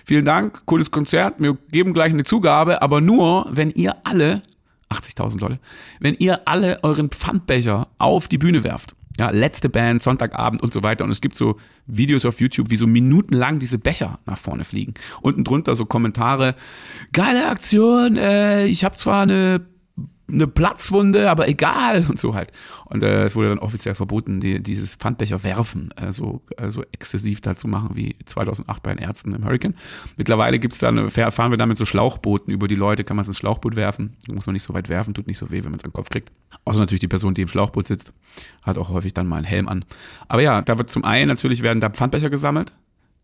[0.06, 4.42] vielen Dank, cooles Konzert, wir geben gleich eine Zugabe, aber nur, wenn ihr alle,
[4.90, 5.60] 80.000 Leute,
[6.00, 10.82] wenn ihr alle euren Pfandbecher auf die Bühne werft ja, letzte Band, Sonntagabend und so
[10.82, 11.04] weiter.
[11.04, 14.94] Und es gibt so Videos auf YouTube, wie so minutenlang diese Becher nach vorne fliegen.
[15.22, 16.56] Unten drunter so Kommentare,
[17.12, 19.60] geile Aktion, äh, ich habe zwar eine
[20.32, 22.52] eine Platzwunde, aber egal und so halt.
[22.86, 26.84] Und äh, es wurde dann offiziell verboten, die, dieses Pfandbecher werfen äh, so, äh, so
[26.92, 29.76] exzessiv da zu machen wie 2008 bei den Ärzten im Hurricane.
[30.18, 33.76] Mittlerweile gibt's dann, fahren wir damit so Schlauchbooten über die Leute, kann man ins Schlauchboot
[33.76, 35.94] werfen, muss man nicht so weit werfen, tut nicht so weh, wenn man es den
[35.94, 36.32] Kopf kriegt.
[36.66, 38.14] Außer natürlich die Person, die im Schlauchboot sitzt,
[38.64, 39.86] hat auch häufig dann mal einen Helm an.
[40.28, 42.74] Aber ja, da wird zum einen natürlich werden da Pfandbecher gesammelt.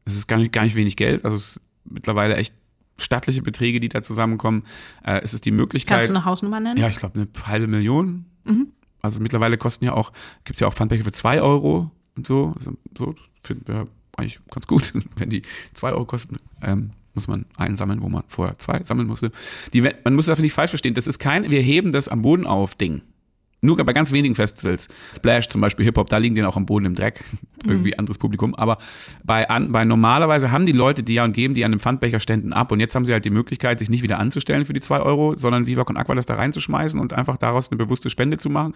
[0.06, 2.54] Es ist gar nicht, gar nicht wenig Geld, also es ist mittlerweile echt
[2.98, 4.64] stattliche Beträge, die da zusammenkommen.
[5.04, 5.98] Äh, es ist die Möglichkeit.
[5.98, 6.80] Kannst du eine Hausnummer nennen?
[6.80, 8.26] Ja, ich glaube eine halbe Million.
[8.44, 8.72] Mhm.
[9.02, 10.12] Also mittlerweile kosten ja auch,
[10.44, 12.54] gibt's ja auch Pfandbecher für zwei Euro und so.
[12.56, 13.88] Also, so finden wir
[14.18, 15.44] eigentlich ganz gut, wenn die
[15.74, 16.38] zwei Euro kosten.
[16.62, 19.32] Ähm, muss man einen sammeln, wo man vorher zwei sammeln musste.
[19.74, 20.94] Die, man muss das nicht falsch verstehen.
[20.96, 23.02] Das ist kein, wir heben das am Boden auf Ding.
[23.66, 24.88] Nur bei ganz wenigen Festivals.
[25.14, 27.24] Splash zum Beispiel Hip-Hop, da liegen die auch am Boden im Dreck.
[27.66, 27.72] Mhm.
[27.72, 28.54] Irgendwie anderes Publikum.
[28.54, 28.78] Aber
[29.24, 32.54] bei, an, bei normalerweise haben die Leute die ja und geben die an den Pfandbecherständen
[32.54, 32.72] ab.
[32.72, 35.36] Und jetzt haben sie halt die Möglichkeit, sich nicht wieder anzustellen für die zwei Euro,
[35.36, 38.74] sondern Viva Con Aqua das da reinzuschmeißen und einfach daraus eine bewusste Spende zu machen.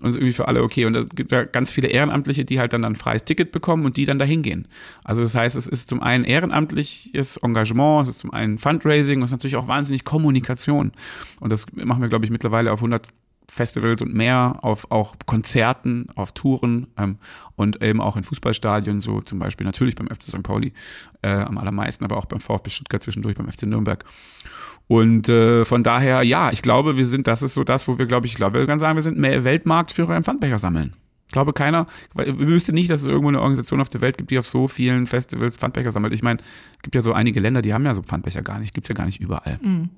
[0.00, 0.86] Und irgendwie für alle okay.
[0.86, 3.96] Und es gibt ja ganz viele Ehrenamtliche, die halt dann ein freies Ticket bekommen und
[3.96, 4.68] die dann dahin gehen.
[5.04, 9.24] Also das heißt, es ist zum einen ehrenamtliches Engagement, es ist zum einen Fundraising und
[9.24, 10.92] es ist natürlich auch wahnsinnig Kommunikation.
[11.40, 13.08] Und das machen wir, glaube ich, mittlerweile auf 100
[13.50, 17.18] Festivals und mehr, auf auch Konzerten, auf Touren ähm,
[17.56, 20.42] und eben auch in Fußballstadien, so zum Beispiel natürlich beim FC St.
[20.42, 20.72] Pauli
[21.22, 24.04] äh, am allermeisten, aber auch beim VfB Stuttgart zwischendurch, beim FC Nürnberg.
[24.86, 28.06] Und äh, von daher, ja, ich glaube, wir sind, das ist so das, wo wir,
[28.06, 30.94] glaube ich, ich glaube, wir können sagen, wir sind mehr Weltmarktführer im Pfandbecher sammeln.
[31.26, 34.38] Ich glaube, keiner, wüsste nicht, dass es irgendwo eine Organisation auf der Welt gibt, die
[34.38, 36.12] auf so vielen Festivals Pfandbecher sammelt.
[36.12, 36.40] Ich meine,
[36.72, 38.96] es gibt ja so einige Länder, die haben ja so Pfandbecher gar nicht, gibt's ja
[38.96, 39.60] gar nicht überall.
[39.62, 39.90] Mhm.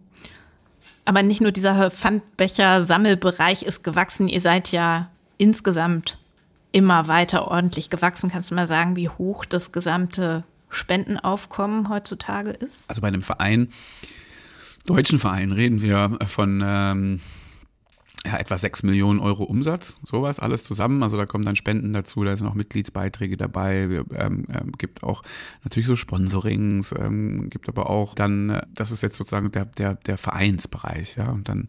[1.05, 6.19] Aber nicht nur dieser Pfandbecher-Sammelbereich ist gewachsen, ihr seid ja insgesamt
[6.71, 8.31] immer weiter ordentlich gewachsen.
[8.31, 12.89] Kannst du mal sagen, wie hoch das gesamte Spendenaufkommen heutzutage ist?
[12.89, 13.69] Also bei einem Verein,
[14.87, 17.21] deutschen Verein, reden wir von ähm,
[18.25, 21.03] ja, etwa 6 Millionen Euro Umsatz, sowas, alles zusammen.
[21.03, 25.03] Also da kommen dann Spenden dazu, da sind auch Mitgliedsbeiträge dabei, wir, ähm, ähm, gibt
[25.03, 25.23] auch
[25.65, 29.95] natürlich so Sponsorings, ähm, gibt aber auch dann, äh, das ist jetzt sozusagen der, der,
[29.95, 31.67] der Vereinsbereich, ja, und dann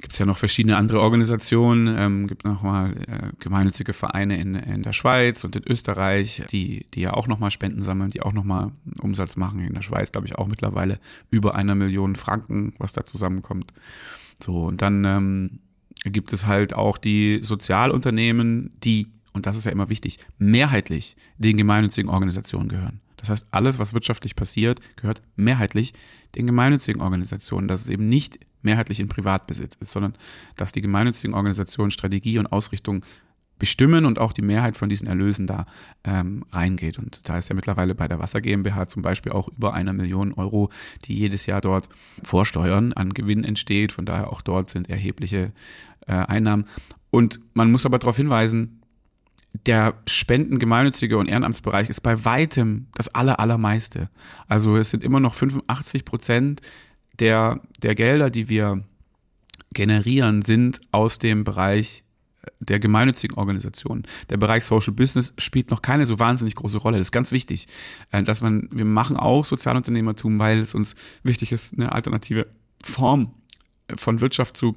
[0.00, 4.82] gibt es ja noch verschiedene andere Organisationen, ähm, gibt nochmal äh, gemeinnützige Vereine in, in
[4.82, 8.72] der Schweiz und in Österreich, die, die ja auch nochmal Spenden sammeln, die auch nochmal
[9.00, 9.60] Umsatz machen.
[9.60, 10.98] In der Schweiz, glaube ich, auch mittlerweile
[11.30, 13.72] über einer Million Franken, was da zusammenkommt.
[14.42, 15.60] So, und dann ähm,
[16.04, 21.56] gibt es halt auch die Sozialunternehmen, die, und das ist ja immer wichtig, mehrheitlich den
[21.56, 23.00] gemeinnützigen Organisationen gehören.
[23.16, 25.92] Das heißt, alles, was wirtschaftlich passiert, gehört mehrheitlich
[26.36, 27.66] den gemeinnützigen Organisationen.
[27.68, 30.14] Dass es eben nicht mehrheitlich in Privatbesitz ist, sondern
[30.56, 33.04] dass die gemeinnützigen Organisationen Strategie und Ausrichtung
[33.58, 35.66] bestimmen und auch die Mehrheit von diesen Erlösen da
[36.04, 36.98] ähm, reingeht.
[36.98, 40.32] Und da ist ja mittlerweile bei der Wasser GmbH zum Beispiel auch über einer Million
[40.34, 40.70] Euro,
[41.04, 41.88] die jedes Jahr dort
[42.22, 43.92] vorsteuern, an Gewinn entsteht.
[43.92, 45.52] Von daher auch dort sind erhebliche
[46.06, 46.66] äh, Einnahmen.
[47.10, 48.82] Und man muss aber darauf hinweisen,
[49.66, 54.10] der Spenden, gemeinnützige und Ehrenamtsbereich ist bei weitem das aller, allermeiste.
[54.46, 56.60] Also es sind immer noch 85 Prozent
[57.18, 58.84] der, der Gelder, die wir
[59.74, 62.04] generieren, sind aus dem Bereich
[62.60, 64.04] der gemeinnützigen Organisationen.
[64.30, 66.98] Der Bereich Social Business spielt noch keine so wahnsinnig große Rolle.
[66.98, 67.66] Das ist ganz wichtig,
[68.12, 72.46] äh, dass man, wir machen auch Sozialunternehmertum, weil es uns wichtig ist, eine alternative
[72.82, 73.34] Form
[73.96, 74.76] von Wirtschaft zu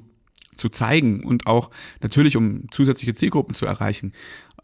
[0.56, 1.70] zu zeigen und auch
[2.02, 4.12] natürlich, um zusätzliche Zielgruppen zu erreichen.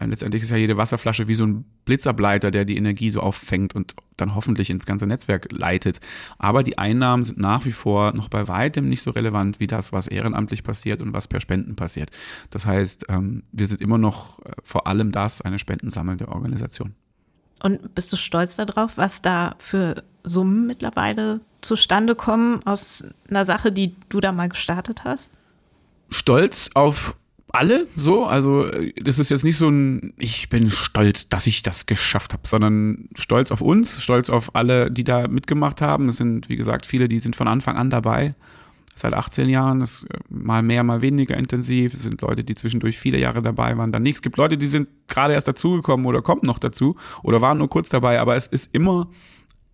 [0.01, 3.95] Letztendlich ist ja jede Wasserflasche wie so ein Blitzableiter, der die Energie so auffängt und
[4.17, 5.99] dann hoffentlich ins ganze Netzwerk leitet.
[6.39, 9.93] Aber die Einnahmen sind nach wie vor noch bei weitem nicht so relevant wie das,
[9.93, 12.11] was ehrenamtlich passiert und was per Spenden passiert.
[12.51, 16.95] Das heißt, ähm, wir sind immer noch äh, vor allem das, eine spendensammelnde Organisation.
[17.61, 23.73] Und bist du stolz darauf, was da für Summen mittlerweile zustande kommen aus einer Sache,
[23.73, 25.33] die du da mal gestartet hast?
[26.09, 27.17] Stolz auf
[27.53, 28.27] alle so.
[28.27, 28.71] Also
[29.03, 33.09] das ist jetzt nicht so ein, ich bin stolz, dass ich das geschafft habe, sondern
[33.17, 36.09] stolz auf uns, stolz auf alle, die da mitgemacht haben.
[36.09, 38.35] Es sind, wie gesagt, viele, die sind von Anfang an dabei.
[38.95, 41.95] Seit 18 Jahren, ist äh, mal mehr, mal weniger intensiv.
[41.95, 44.19] Es sind Leute, die zwischendurch viele Jahre dabei waren, dann nichts.
[44.19, 47.69] Es gibt Leute, die sind gerade erst dazugekommen oder kommen noch dazu oder waren nur
[47.69, 49.09] kurz dabei, aber es ist immer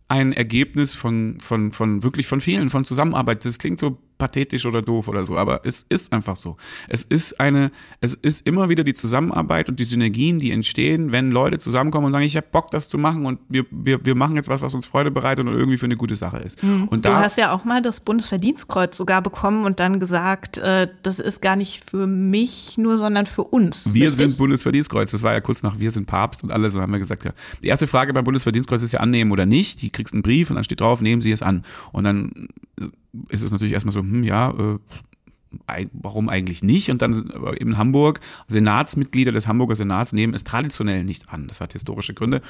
[0.09, 3.45] ein Ergebnis von, von, von wirklich von vielen, von Zusammenarbeit.
[3.45, 6.57] Das klingt so pathetisch oder doof oder so, aber es ist einfach so.
[6.89, 11.31] Es ist eine, es ist immer wieder die Zusammenarbeit und die Synergien, die entstehen, wenn
[11.31, 14.37] Leute zusammenkommen und sagen, ich habe Bock, das zu machen und wir, wir, wir machen
[14.37, 16.63] jetzt was, was uns Freude bereitet und irgendwie für eine gute Sache ist.
[16.63, 16.89] Mhm.
[16.89, 20.89] Und da, du hast ja auch mal das Bundesverdienstkreuz sogar bekommen und dann gesagt, äh,
[21.03, 23.93] das ist gar nicht für mich nur, sondern für uns.
[23.95, 24.27] Wir richtig?
[24.27, 25.11] sind Bundesverdienstkreuz.
[25.11, 27.33] Das war ja kurz nach Wir sind Papst und alle so haben wir gesagt, ja.
[27.63, 29.83] Die erste Frage beim Bundesverdienstkreuz ist ja annehmen oder nicht.
[29.83, 31.65] Die kriegst einen Brief und dann steht drauf, nehmen Sie es an.
[31.93, 32.49] Und dann
[33.29, 34.79] ist es natürlich erstmal so, hm, ja, äh,
[35.93, 36.91] warum eigentlich nicht?
[36.91, 41.47] Und dann in Hamburg, Senatsmitglieder des Hamburger Senats nehmen es traditionell nicht an.
[41.49, 42.41] Das hat historische Gründe.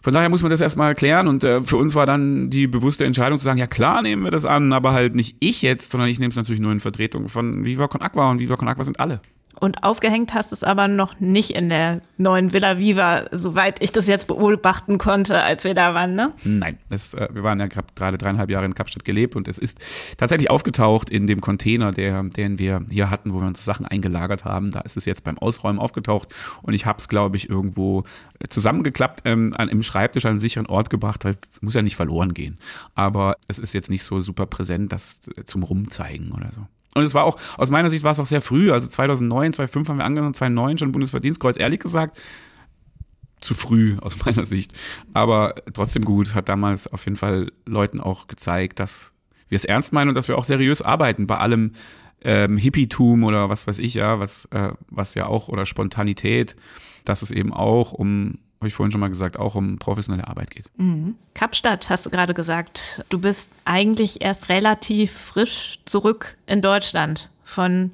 [0.00, 3.04] Von daher muss man das erstmal klären und äh, für uns war dann die bewusste
[3.04, 6.08] Entscheidung zu sagen, ja klar nehmen wir das an, aber halt nicht ich jetzt, sondern
[6.08, 8.84] ich nehme es natürlich nur in Vertretung von Viva Con Aqua und Viva Con Aqua
[8.84, 9.20] sind alle.
[9.60, 14.06] Und aufgehängt hast es aber noch nicht in der neuen Villa Viva, soweit ich das
[14.06, 16.32] jetzt beobachten konnte, als wir da waren, ne?
[16.44, 19.78] Nein, das, äh, wir waren ja gerade dreieinhalb Jahre in Kapstadt gelebt und es ist
[20.16, 24.44] tatsächlich aufgetaucht in dem Container, der, den wir hier hatten, wo wir unsere Sachen eingelagert
[24.44, 24.70] haben.
[24.70, 28.04] Da ist es jetzt beim Ausräumen aufgetaucht und ich habe es, glaube ich, irgendwo
[28.48, 31.24] zusammengeklappt ähm, an, im Schreibtisch an einen sicheren Ort gebracht.
[31.24, 32.58] Das muss ja nicht verloren gehen.
[32.94, 36.66] Aber es ist jetzt nicht so super präsent, das zum Rumzeigen oder so.
[36.94, 39.88] Und es war auch, aus meiner Sicht war es auch sehr früh, also 2009, 2005
[39.88, 42.20] haben wir angenommen, 2009 schon Bundesverdienstkreuz, ehrlich gesagt,
[43.40, 44.72] zu früh aus meiner Sicht.
[45.14, 49.12] Aber trotzdem gut, hat damals auf jeden Fall Leuten auch gezeigt, dass
[49.48, 51.72] wir es ernst meinen und dass wir auch seriös arbeiten bei allem
[52.24, 56.56] ähm, Hippietum oder was weiß ich ja, was, äh, was ja auch, oder Spontanität,
[57.04, 60.52] dass es eben auch um habe ich vorhin schon mal gesagt, auch um professionelle Arbeit
[60.52, 60.66] geht.
[60.76, 61.16] Mhm.
[61.34, 63.04] Kapstadt hast du gerade gesagt.
[63.08, 67.28] Du bist eigentlich erst relativ frisch zurück in Deutschland.
[67.42, 67.90] Von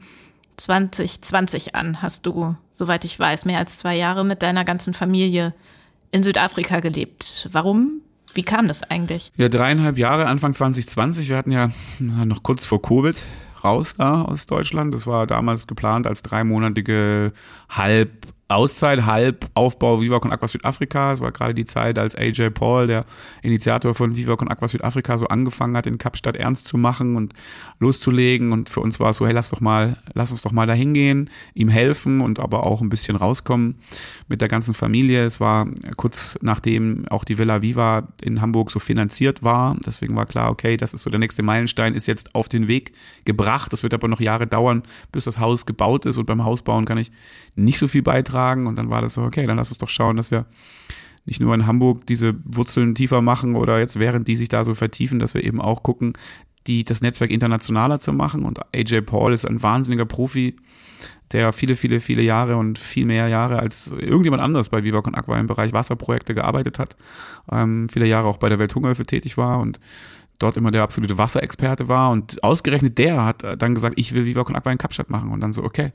[0.58, 5.54] 2020 an hast du, soweit ich weiß, mehr als zwei Jahre mit deiner ganzen Familie
[6.10, 7.48] in Südafrika gelebt.
[7.50, 8.02] Warum?
[8.34, 9.32] Wie kam das eigentlich?
[9.36, 11.30] Ja, dreieinhalb Jahre, Anfang 2020.
[11.30, 13.22] Wir hatten ja noch kurz vor Covid
[13.64, 14.94] raus da aus Deutschland.
[14.94, 17.32] Das war damals geplant als dreimonatige
[17.70, 21.12] halb Auszeit, halb Aufbau Viva Con Aqua Südafrika.
[21.12, 23.04] Es war gerade die Zeit, als AJ Paul, der
[23.42, 27.34] Initiator von Viva Con Aqua Südafrika, so angefangen hat, in Kapstadt ernst zu machen und
[27.78, 28.52] loszulegen.
[28.52, 30.72] Und für uns war es so, hey, lass doch mal, lass uns doch mal da
[30.72, 33.74] hingehen, ihm helfen und aber auch ein bisschen rauskommen
[34.28, 35.26] mit der ganzen Familie.
[35.26, 35.68] Es war
[35.98, 39.76] kurz nachdem auch die Villa Viva in Hamburg so finanziert war.
[39.84, 42.92] Deswegen war klar, okay, das ist so der nächste Meilenstein, ist jetzt auf den Weg
[43.26, 43.74] gebracht.
[43.74, 46.16] Das wird aber noch Jahre dauern, bis das Haus gebaut ist.
[46.16, 47.12] Und beim Hausbauen kann ich
[47.54, 48.66] nicht so viel beitragen beitragen.
[48.66, 50.46] Und dann war das so, okay, dann lass uns doch schauen, dass wir
[51.24, 54.74] nicht nur in Hamburg diese Wurzeln tiefer machen oder jetzt während die sich da so
[54.74, 56.14] vertiefen, dass wir eben auch gucken,
[56.66, 58.44] die, das Netzwerk internationaler zu machen.
[58.44, 60.56] Und AJ Paul ist ein wahnsinniger Profi,
[61.32, 65.14] der viele, viele, viele Jahre und viel mehr Jahre als irgendjemand anderes bei Viva Con
[65.14, 66.96] Aqua im Bereich Wasserprojekte gearbeitet hat.
[67.52, 69.80] Ähm, viele Jahre auch bei der Welthungerhilfe tätig war und
[70.38, 72.10] dort immer der absolute Wasserexperte war.
[72.10, 75.30] Und ausgerechnet der hat dann gesagt, ich will Viva Con Aqua in Kapstadt machen.
[75.30, 75.92] Und dann so, okay,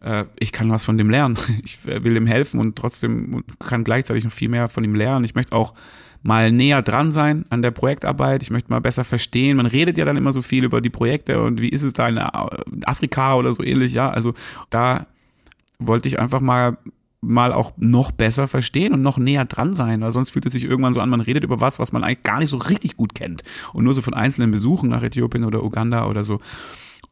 [0.00, 1.36] äh, ich kann was von dem lernen.
[1.64, 5.24] Ich will ihm helfen und trotzdem kann gleichzeitig noch viel mehr von ihm lernen.
[5.24, 5.74] Ich möchte auch
[6.22, 8.42] mal näher dran sein an der Projektarbeit.
[8.42, 9.56] Ich möchte mal besser verstehen.
[9.56, 12.08] Man redet ja dann immer so viel über die Projekte und wie ist es da
[12.08, 12.18] in
[12.84, 13.94] Afrika oder so ähnlich.
[13.94, 14.34] Ja, also
[14.68, 15.06] da
[15.78, 16.76] wollte ich einfach mal
[17.22, 20.64] mal auch noch besser verstehen und noch näher dran sein, weil sonst fühlt es sich
[20.64, 23.14] irgendwann so an, man redet über was, was man eigentlich gar nicht so richtig gut
[23.14, 23.42] kennt
[23.74, 26.40] und nur so von einzelnen Besuchen nach Äthiopien oder Uganda oder so.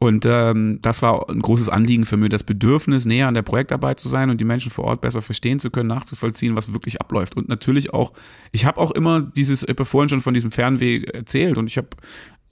[0.01, 3.99] Und ähm, das war ein großes Anliegen für mich, das Bedürfnis, näher an der Projektarbeit
[3.99, 7.37] zu sein und die Menschen vor Ort besser verstehen zu können, nachzuvollziehen, was wirklich abläuft.
[7.37, 8.13] Und natürlich auch,
[8.53, 11.79] ich habe auch immer dieses, ich habe vorhin schon von diesem Fernweg erzählt und ich
[11.79, 11.89] habe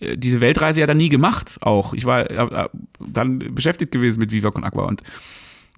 [0.00, 1.94] äh, diese Weltreise ja dann nie gemacht auch.
[1.94, 2.68] Ich war äh,
[2.98, 5.02] dann beschäftigt gewesen mit Viva Con Aqua und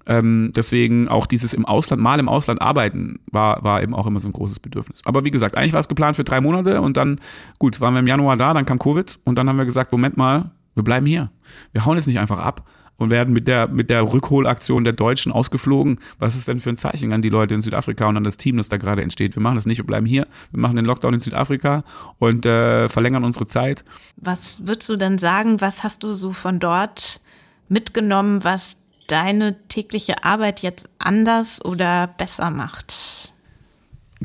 [0.07, 4.19] ähm, deswegen auch dieses im Ausland, mal im Ausland arbeiten, war, war eben auch immer
[4.19, 5.01] so ein großes Bedürfnis.
[5.05, 7.19] Aber wie gesagt, eigentlich war es geplant für drei Monate und dann,
[7.59, 10.17] gut, waren wir im Januar da, dann kam Covid und dann haben wir gesagt, Moment
[10.17, 10.49] mal,
[10.79, 11.29] wir bleiben hier.
[11.73, 12.65] Wir hauen jetzt nicht einfach ab
[12.95, 15.99] und werden mit der, mit der Rückholaktion der Deutschen ausgeflogen.
[16.19, 18.55] Was ist denn für ein Zeichen an die Leute in Südafrika und an das Team,
[18.55, 19.35] das da gerade entsteht?
[19.35, 20.25] Wir machen das nicht, wir bleiben hier.
[20.51, 21.83] Wir machen den Lockdown in Südafrika
[22.17, 23.83] und äh, verlängern unsere Zeit.
[24.15, 27.19] Was würdest du denn sagen, was hast du so von dort
[27.67, 28.77] mitgenommen, was
[29.07, 33.33] deine tägliche Arbeit jetzt anders oder besser macht?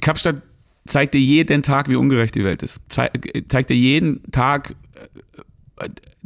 [0.01, 0.43] Kapstadt
[0.87, 2.81] zeigt dir jeden Tag, wie ungerecht die Welt ist.
[2.89, 3.09] Ze
[3.49, 4.75] zeigt dir jeden Tag,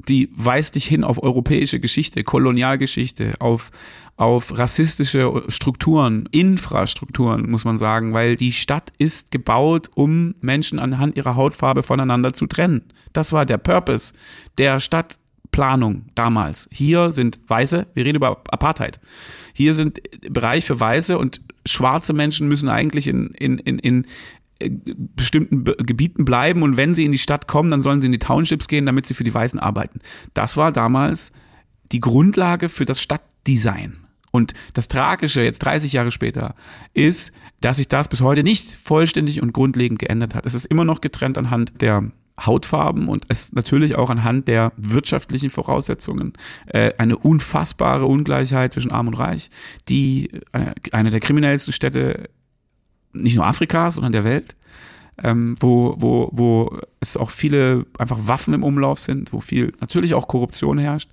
[0.06, 3.70] die weist dich hin auf europäische Geschichte, Kolonialgeschichte, auf,
[4.16, 11.16] auf rassistische Strukturen, Infrastrukturen, muss man sagen, weil die Stadt ist gebaut, um Menschen anhand
[11.16, 12.84] ihrer Hautfarbe voneinander zu trennen.
[13.12, 14.12] Das war der Purpose
[14.58, 16.68] der Stadtplanung damals.
[16.70, 19.00] Hier sind Weiße, wir reden über Apartheid.
[19.52, 24.06] Hier sind Bereich für Weiße und schwarze Menschen müssen eigentlich in, in, in, in
[24.58, 28.18] bestimmten Gebieten bleiben und wenn sie in die Stadt kommen, dann sollen sie in die
[28.18, 30.00] Townships gehen, damit sie für die Weißen arbeiten.
[30.34, 31.32] Das war damals
[31.92, 34.04] die Grundlage für das Stadtdesign.
[34.30, 36.54] Und das Tragische, jetzt 30 Jahre später,
[36.92, 40.44] ist, dass sich das bis heute nicht vollständig und grundlegend geändert hat.
[40.44, 42.10] Es ist immer noch getrennt anhand der
[42.44, 46.34] Hautfarben und es natürlich auch anhand der wirtschaftlichen Voraussetzungen
[46.66, 49.50] äh, eine unfassbare Ungleichheit zwischen Arm und Reich,
[49.88, 52.28] die äh, eine der kriminellsten Städte
[53.22, 54.56] nicht nur Afrikas, sondern der Welt,
[55.22, 60.14] ähm, wo, wo, wo es auch viele einfach Waffen im Umlauf sind, wo viel natürlich
[60.14, 61.10] auch Korruption herrscht.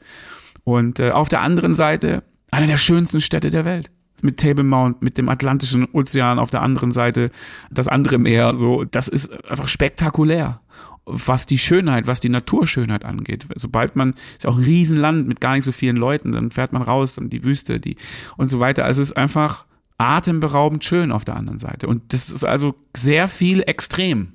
[0.63, 3.91] Und äh, auf der anderen Seite eine der schönsten Städte der Welt.
[4.21, 7.31] Mit Table Mount, mit dem Atlantischen Ozean auf der anderen Seite,
[7.69, 10.61] das andere Meer, so, das ist einfach spektakulär.
[11.05, 13.45] was die Schönheit, was die Naturschönheit angeht.
[13.55, 16.81] Sobald man, ist auch ein Riesenland mit gar nicht so vielen Leuten, dann fährt man
[16.81, 17.95] raus, dann die Wüste, die
[18.37, 18.85] und so weiter.
[18.85, 19.65] Also es ist einfach
[19.97, 21.87] atemberaubend schön auf der anderen Seite.
[21.87, 24.33] Und das ist also sehr viel extrem.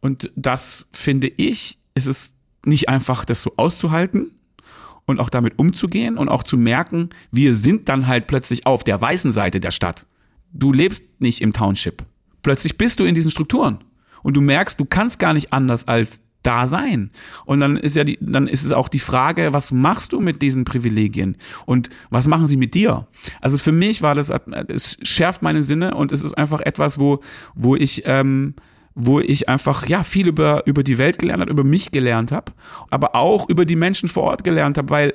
[0.00, 4.32] Und das finde ich, ist es nicht einfach, das so auszuhalten
[5.06, 9.00] und auch damit umzugehen und auch zu merken, wir sind dann halt plötzlich auf der
[9.00, 10.06] weißen Seite der Stadt.
[10.52, 12.04] Du lebst nicht im Township.
[12.42, 13.78] Plötzlich bist du in diesen Strukturen
[14.22, 17.10] und du merkst, du kannst gar nicht anders als da sein.
[17.44, 20.42] Und dann ist ja die, dann ist es auch die Frage, was machst du mit
[20.42, 23.06] diesen Privilegien und was machen sie mit dir?
[23.40, 24.32] Also für mich war das,
[24.68, 27.20] es schärft meine Sinne und es ist einfach etwas, wo,
[27.54, 28.54] wo ich, ähm,
[28.94, 32.52] wo ich einfach ja viel über über die Welt gelernt habe, über mich gelernt habe,
[32.90, 35.14] aber auch über die Menschen vor Ort gelernt habe, weil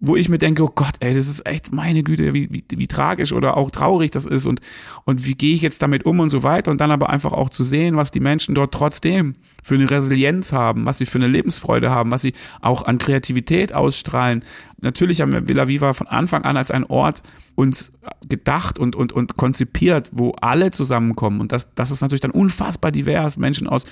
[0.00, 2.86] wo ich mir denke, oh Gott, ey, das ist echt meine Güte, wie, wie, wie
[2.86, 4.60] tragisch oder auch traurig das ist und,
[5.04, 7.50] und wie gehe ich jetzt damit um und so weiter und dann aber einfach auch
[7.50, 11.26] zu sehen, was die Menschen dort trotzdem für eine Resilienz haben, was sie für eine
[11.28, 12.32] Lebensfreude haben, was sie
[12.62, 14.42] auch an Kreativität ausstrahlen.
[14.80, 17.22] Natürlich haben wir Villa Viva von Anfang an als ein Ort
[17.54, 17.92] uns
[18.26, 22.90] gedacht und, und, und konzipiert, wo alle zusammenkommen und das, das ist natürlich dann unfassbar
[22.90, 23.84] divers, Menschen aus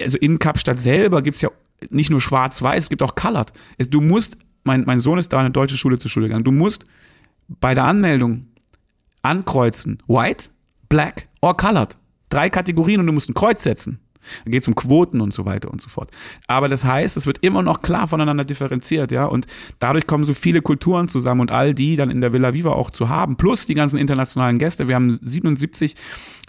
[0.00, 1.50] also in Kapstadt selber gibt's ja
[1.90, 3.52] nicht nur schwarz-weiß, es gibt auch colored.
[3.78, 6.44] Du musst mein, mein Sohn ist da in eine deutsche Schule zur Schule gegangen.
[6.44, 6.84] Du musst
[7.48, 8.46] bei der Anmeldung
[9.22, 10.50] ankreuzen, white,
[10.88, 11.96] black or colored.
[12.30, 14.00] Drei Kategorien und du musst ein Kreuz setzen.
[14.44, 16.10] Da geht es um Quoten und so weiter und so fort.
[16.46, 19.26] Aber das heißt, es wird immer noch klar voneinander differenziert, ja.
[19.26, 19.46] Und
[19.78, 22.90] dadurch kommen so viele Kulturen zusammen und all die dann in der Villa Viva auch
[22.90, 23.36] zu haben.
[23.36, 24.88] Plus die ganzen internationalen Gäste.
[24.88, 25.94] Wir haben 77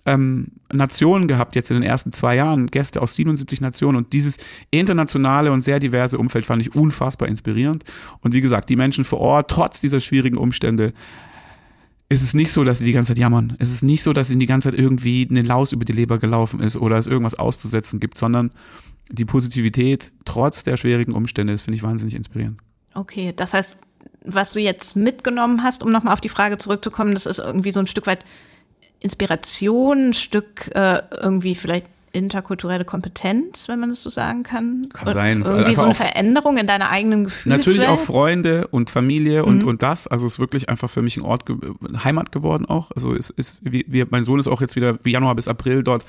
[0.06, 3.98] ähm, Nationen gehabt, jetzt in den ersten zwei Jahren, Gäste aus 77 Nationen.
[3.98, 4.38] Und dieses
[4.72, 7.84] internationale und sehr diverse Umfeld fand ich unfassbar inspirierend.
[8.22, 10.94] Und wie gesagt, die Menschen vor Ort, trotz dieser schwierigen Umstände,
[12.08, 13.56] ist es nicht so, dass sie die ganze Zeit jammern.
[13.58, 16.20] Es ist nicht so, dass ihnen die ganze Zeit irgendwie eine Laus über die Leber
[16.20, 18.52] gelaufen ist oder es irgendwas auszusetzen gibt, sondern
[19.10, 22.60] die Positivität trotz der schwierigen Umstände, das finde ich wahnsinnig inspirierend.
[22.94, 23.76] Okay, das heißt,
[24.24, 27.80] was du jetzt mitgenommen hast, um nochmal auf die Frage zurückzukommen, das ist irgendwie so
[27.80, 28.24] ein Stück weit
[29.06, 34.88] Inspiration, ein Stück äh, irgendwie vielleicht interkulturelle Kompetenz, wenn man das so sagen kann.
[34.94, 35.42] Kann sein.
[35.42, 37.66] Irgendwie einfach so eine Veränderung in deiner eigenen Gefühlswelt.
[37.66, 39.68] Natürlich auch Freunde und Familie und, mhm.
[39.68, 40.08] und das.
[40.08, 41.44] Also es ist wirklich einfach für mich ein Ort,
[42.04, 42.92] Heimat geworden auch.
[42.96, 45.84] Also es ist, wie, wie, mein Sohn ist auch jetzt wieder wie Januar bis April
[45.84, 46.06] dort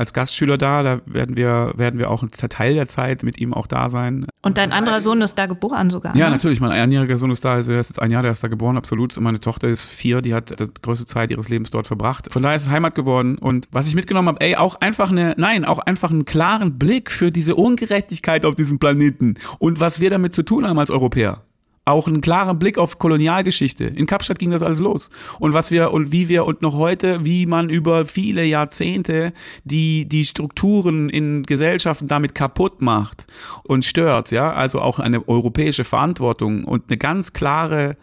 [0.00, 0.82] als Gastschüler da.
[0.82, 4.26] Da werden wir, werden wir auch einen Teil der Zeit mit ihm auch da sein.
[4.42, 6.16] Und dein anderer Sohn ist da geboren sogar?
[6.16, 6.32] Ja, ne?
[6.32, 6.60] natürlich.
[6.60, 7.52] Mein einjähriger Sohn ist da.
[7.52, 9.16] Also er ist jetzt ein Jahr, der ist da geboren, absolut.
[9.16, 12.32] Und meine Tochter ist vier, die hat die größte Zeit ihres Lebens dort verbracht.
[12.32, 13.36] Von daher ist es Heimat geworden.
[13.36, 17.10] Und was ich mitgenommen habe, ey, auch einfach eine, nein, auch einfach einen klaren Blick
[17.10, 21.42] für diese Ungerechtigkeit auf diesem Planeten und was wir damit zu tun haben als Europäer
[21.84, 23.84] auch einen klaren Blick auf Kolonialgeschichte.
[23.84, 25.10] In Kapstadt ging das alles los.
[25.38, 29.32] Und was wir und wie wir und noch heute, wie man über viele Jahrzehnte
[29.64, 33.26] die, die Strukturen in Gesellschaften damit kaputt macht
[33.64, 34.52] und stört, ja.
[34.52, 37.96] Also auch eine europäische Verantwortung und eine ganz klare,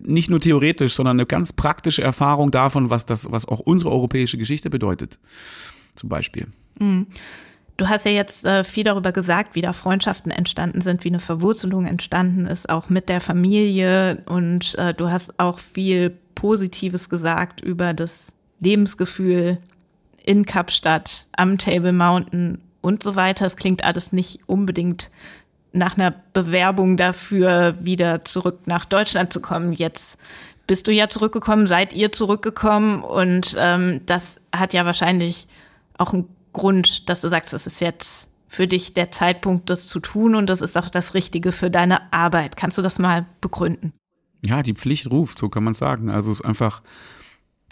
[0.00, 4.38] nicht nur theoretisch, sondern eine ganz praktische Erfahrung davon, was das, was auch unsere europäische
[4.38, 5.18] Geschichte bedeutet.
[5.96, 6.46] Zum Beispiel.
[6.78, 7.06] Mhm.
[7.76, 11.18] Du hast ja jetzt äh, viel darüber gesagt, wie da Freundschaften entstanden sind, wie eine
[11.18, 14.22] Verwurzelung entstanden ist, auch mit der Familie.
[14.26, 18.28] Und äh, du hast auch viel Positives gesagt über das
[18.60, 19.58] Lebensgefühl
[20.24, 23.44] in Kapstadt, am Table Mountain und so weiter.
[23.46, 25.10] Es klingt alles nicht unbedingt
[25.72, 29.72] nach einer Bewerbung dafür, wieder zurück nach Deutschland zu kommen.
[29.72, 30.16] Jetzt
[30.66, 35.48] bist du ja zurückgekommen, seid ihr zurückgekommen und ähm, das hat ja wahrscheinlich
[35.98, 40.00] auch einen Grund, dass du sagst, es ist jetzt für dich der Zeitpunkt, das zu
[40.00, 42.56] tun und das ist auch das Richtige für deine Arbeit.
[42.56, 43.92] Kannst du das mal begründen?
[44.46, 46.08] Ja, die Pflicht ruft, so kann man sagen.
[46.08, 46.82] Also es ist einfach,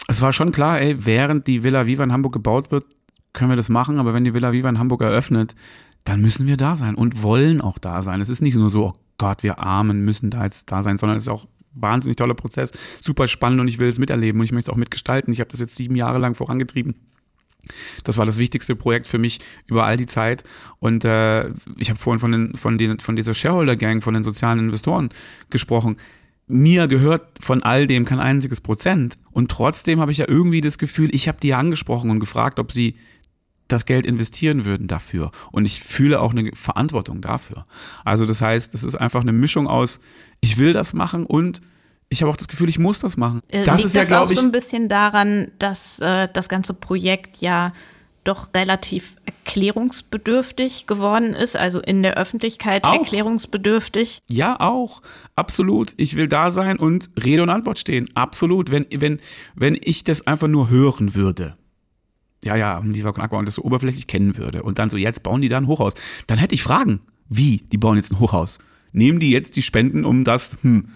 [0.07, 2.85] es war schon klar, ey, während die Villa Viva in Hamburg gebaut wird,
[3.31, 5.55] können wir das machen, aber wenn die Villa Viva in Hamburg eröffnet,
[6.03, 8.21] dann müssen wir da sein und wollen auch da sein.
[8.21, 11.17] Es ist nicht nur so, oh Gott, wir Armen müssen da jetzt da sein, sondern
[11.17, 14.51] es ist auch wahnsinnig toller Prozess, super spannend und ich will es miterleben und ich
[14.51, 15.33] möchte es auch mitgestalten.
[15.33, 16.95] Ich habe das jetzt sieben Jahre lang vorangetrieben.
[18.03, 20.43] Das war das wichtigste Projekt für mich über all die Zeit.
[20.79, 24.23] Und äh, ich habe vorhin von, den, von, den, von dieser Shareholder Gang, von den
[24.23, 25.09] sozialen Investoren
[25.49, 25.97] gesprochen.
[26.47, 29.17] Mir gehört von all dem kein einziges Prozent.
[29.31, 32.71] Und trotzdem habe ich ja irgendwie das Gefühl, ich habe die angesprochen und gefragt, ob
[32.71, 32.95] sie
[33.69, 35.31] das Geld investieren würden dafür.
[35.51, 37.65] Und ich fühle auch eine Verantwortung dafür.
[38.03, 39.99] Also das heißt, das ist einfach eine Mischung aus,
[40.41, 41.61] ich will das machen und
[42.13, 43.41] ich habe auch das Gefühl, ich muss das machen.
[43.49, 44.39] Äh, das ist ja, glaube ich.
[44.39, 47.73] so ein bisschen daran, dass äh, das ganze Projekt ja
[48.23, 52.93] doch relativ erklärungsbedürftig geworden ist, also in der Öffentlichkeit auch.
[52.93, 54.21] erklärungsbedürftig.
[54.29, 55.01] Ja, auch.
[55.35, 55.93] Absolut.
[55.97, 58.07] Ich will da sein und Rede und Antwort stehen.
[58.15, 58.71] Absolut.
[58.71, 59.19] Wenn, wenn,
[59.55, 61.57] wenn ich das einfach nur hören würde,
[62.45, 65.41] ja, ja, Con Aqua und das so oberflächlich kennen würde und dann so, jetzt bauen
[65.41, 65.93] die da ein Hochhaus,
[66.27, 67.01] dann hätte ich Fragen.
[67.29, 67.63] Wie?
[67.71, 68.59] Die bauen jetzt ein Hochhaus.
[68.91, 70.87] Nehmen die jetzt die Spenden, um das, hm,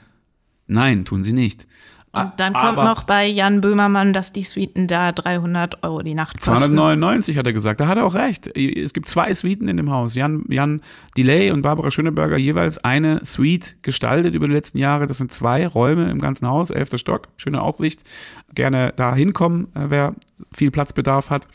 [0.68, 1.68] nein, tun sie nicht.
[2.14, 6.16] Und dann kommt Aber- noch bei Jan Böhmermann, dass die Suiten da 300 Euro die
[6.16, 6.56] Nacht kosten.
[6.56, 8.48] 299 hat er gesagt, da hat er auch recht.
[8.58, 10.16] Es gibt zwei Suiten in dem Haus.
[10.16, 10.82] Jan, Jan
[11.16, 15.06] Delay und Barbara Schöneberger jeweils eine Suite gestaltet über die letzten Jahre.
[15.06, 18.04] Das sind zwei Räume im ganzen Haus, elfter Stock, schöne Aussicht.
[18.56, 20.16] Gerne da hinkommen, äh, wer
[20.54, 21.48] viel Platzbedarf hat.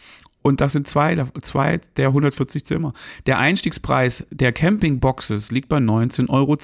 [0.43, 2.93] Und das sind zwei, der- zwei der 140 Zimmer.
[3.27, 6.57] Der Einstiegspreis der Campingboxes liegt bei 19,10 Euro.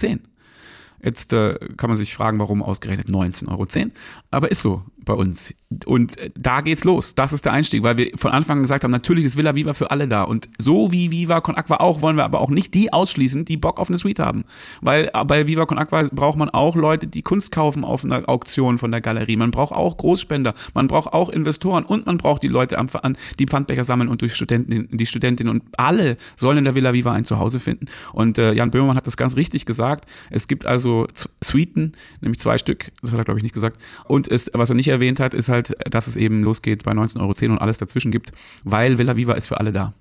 [1.02, 3.66] Jetzt äh, kann man sich fragen, warum ausgerechnet 19,10 Euro.
[4.30, 5.54] Aber ist so bei uns.
[5.86, 7.14] Und äh, da geht's los.
[7.14, 9.72] Das ist der Einstieg, weil wir von Anfang an gesagt haben, natürlich ist Villa Viva
[9.72, 10.22] für alle da.
[10.22, 13.56] Und so wie Viva Con Aqua auch, wollen wir aber auch nicht die ausschließen, die
[13.56, 14.44] Bock auf eine Suite haben.
[14.82, 18.28] Weil äh, bei Viva Con Aqua braucht man auch Leute, die Kunst kaufen auf einer
[18.28, 19.36] Auktion von der Galerie.
[19.36, 20.54] Man braucht auch Großspender.
[20.74, 22.76] Man braucht auch Investoren und man braucht die Leute,
[23.38, 27.12] die Pfandbecher sammeln und durch Studenten, die Studentinnen und alle sollen in der Villa Viva
[27.12, 27.86] ein Zuhause finden.
[28.12, 30.04] Und äh, Jan Böhmermann hat das ganz richtig gesagt.
[30.30, 31.06] Es gibt also
[31.42, 33.78] Suiten, nämlich zwei Stück, das hat er glaube ich nicht gesagt.
[34.04, 37.20] Und ist, was er nicht erwähnt hat, ist halt, dass es eben losgeht bei 19,10
[37.20, 38.32] Euro und alles dazwischen gibt,
[38.64, 39.94] weil Villa Viva ist für alle da.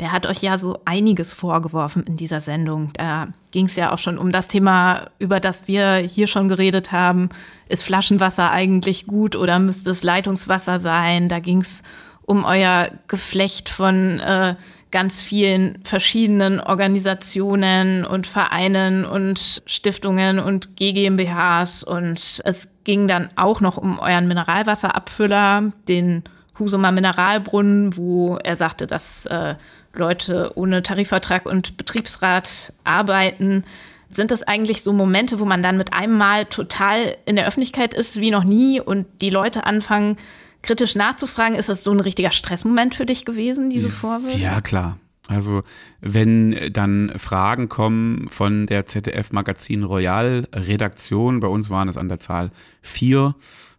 [0.00, 2.92] Der hat euch ja so einiges vorgeworfen in dieser Sendung.
[2.94, 6.92] Da ging es ja auch schon um das Thema, über das wir hier schon geredet
[6.92, 7.30] haben.
[7.68, 11.28] Ist Flaschenwasser eigentlich gut oder müsste es Leitungswasser sein?
[11.28, 11.82] Da ging es
[12.22, 14.54] um euer Geflecht von äh,
[14.90, 21.84] ganz vielen verschiedenen Organisationen und Vereinen und Stiftungen und GmbHs.
[21.84, 26.24] Und es ging dann auch noch um euren Mineralwasserabfüller, den
[26.58, 29.54] Husumer Mineralbrunnen, wo er sagte, dass äh,
[29.92, 33.64] Leute ohne Tarifvertrag und Betriebsrat arbeiten.
[34.10, 37.92] Sind das eigentlich so Momente, wo man dann mit einem Mal total in der Öffentlichkeit
[37.92, 40.16] ist wie noch nie und die Leute anfangen,
[40.62, 41.56] kritisch nachzufragen?
[41.56, 44.38] Ist das so ein richtiger Stressmoment für dich gewesen, diese Vorwürfe?
[44.38, 44.98] Ja, klar.
[45.28, 45.62] Also
[46.00, 52.08] wenn dann Fragen kommen von der ZDF Magazin Royal Redaktion, bei uns waren es an
[52.08, 52.50] der Zahl
[52.80, 53.34] vier,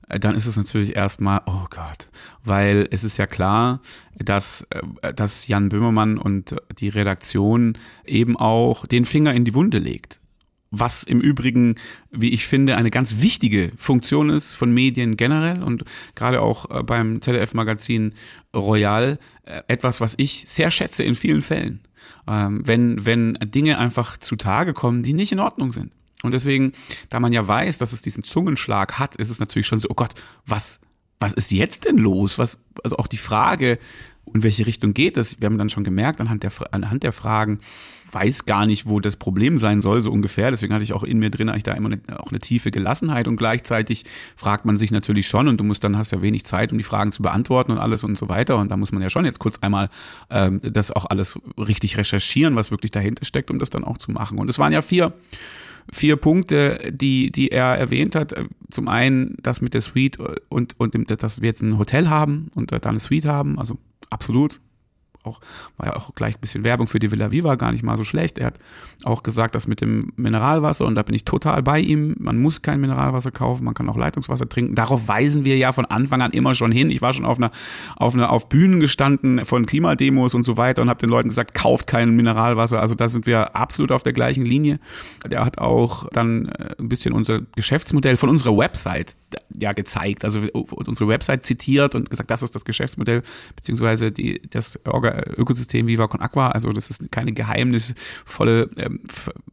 [0.07, 2.09] dann ist es natürlich erstmal, oh Gott,
[2.43, 3.79] weil es ist ja klar,
[4.15, 9.77] dass, äh, dass Jan Böhmermann und die Redaktion eben auch den Finger in die Wunde
[9.77, 10.18] legt
[10.71, 11.75] was im Übrigen,
[12.11, 15.83] wie ich finde, eine ganz wichtige Funktion ist von Medien generell und
[16.15, 18.13] gerade auch äh, beim ZDF-Magazin
[18.55, 21.81] Royal äh, etwas, was ich sehr schätze in vielen Fällen.
[22.27, 25.91] Ähm, wenn, wenn Dinge einfach zutage kommen, die nicht in Ordnung sind.
[26.21, 26.73] Und deswegen,
[27.09, 29.95] da man ja weiß, dass es diesen Zungenschlag hat, ist es natürlich schon so, oh
[29.95, 30.15] Gott,
[30.45, 30.81] was,
[31.19, 32.37] was ist jetzt denn los?
[32.37, 33.79] Was, also auch die Frage,
[34.33, 35.39] in welche Richtung geht es?
[35.39, 37.59] Wir haben dann schon gemerkt anhand der, anhand der Fragen,
[38.11, 40.51] weiß gar nicht, wo das Problem sein soll, so ungefähr.
[40.51, 43.27] Deswegen hatte ich auch in mir drin eigentlich da immer eine, auch eine tiefe Gelassenheit
[43.27, 44.05] und gleichzeitig
[44.35, 46.83] fragt man sich natürlich schon und du musst dann hast ja wenig Zeit, um die
[46.83, 48.57] Fragen zu beantworten und alles und so weiter.
[48.57, 49.89] Und da muss man ja schon jetzt kurz einmal
[50.29, 54.11] ähm, das auch alles richtig recherchieren, was wirklich dahinter steckt, um das dann auch zu
[54.11, 54.37] machen.
[54.37, 55.13] Und es waren ja vier
[55.91, 58.35] vier Punkte, die, die er erwähnt hat.
[58.69, 62.71] Zum einen das mit der Suite und, und dass wir jetzt ein Hotel haben und
[62.71, 63.57] da eine Suite haben.
[63.57, 63.77] Also
[64.09, 64.59] absolut.
[65.23, 65.41] Auch,
[65.75, 68.05] war ja auch gleich ein bisschen Werbung für die Villa Viva, gar nicht mal so
[68.05, 68.37] schlecht.
[68.37, 68.59] Er hat
[69.03, 72.61] auch gesagt, das mit dem Mineralwasser, und da bin ich total bei ihm, man muss
[72.61, 74.75] kein Mineralwasser kaufen, man kann auch Leitungswasser trinken.
[74.75, 76.89] Darauf weisen wir ja von Anfang an immer schon hin.
[76.89, 77.51] Ich war schon auf einer,
[77.97, 81.53] auf einer, auf Bühnen gestanden von Klimademos und so weiter und habe den Leuten gesagt,
[81.53, 82.79] kauft kein Mineralwasser.
[82.79, 84.79] Also da sind wir absolut auf der gleichen Linie.
[85.29, 89.17] Der hat auch dann äh, ein bisschen unser Geschäftsmodell von unserer Website
[89.55, 93.21] ja gezeigt, also unsere Website zitiert und gesagt, das ist das Geschäftsmodell
[93.55, 94.79] beziehungsweise die, das
[95.37, 96.49] Ökosystem Viva Con Aqua.
[96.49, 99.01] Also das ist keine geheimnisvolle ähm,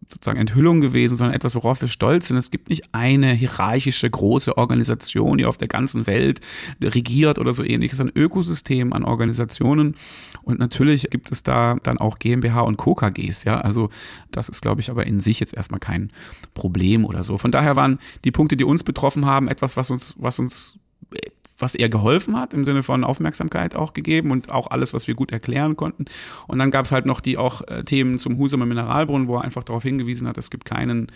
[0.07, 2.37] sozusagen Enthüllung gewesen, sondern etwas, worauf wir stolz sind.
[2.37, 6.41] Es gibt nicht eine hierarchische große Organisation, die auf der ganzen Welt
[6.83, 7.93] regiert oder so ähnlich.
[7.93, 9.97] Es ist ein Ökosystem an Organisationen
[10.43, 12.95] und natürlich gibt es da dann auch GmbH und Co.
[12.95, 13.45] KGs.
[13.45, 13.91] Ja, also
[14.31, 16.13] das ist, glaube ich, aber in sich jetzt erstmal kein
[16.55, 17.39] Problem oder so.
[17.39, 20.79] Von daher waren die Punkte, die uns betroffen haben, etwas, was uns, was uns
[21.59, 25.15] was eher geholfen hat, im Sinne von Aufmerksamkeit auch gegeben und auch alles, was wir
[25.15, 26.05] gut erklären konnten.
[26.47, 29.43] Und dann gab es halt noch die auch äh, Themen zum Husumer Mineralbrunnen, wo er
[29.43, 31.09] einfach darauf hingewiesen hat, es gibt keinen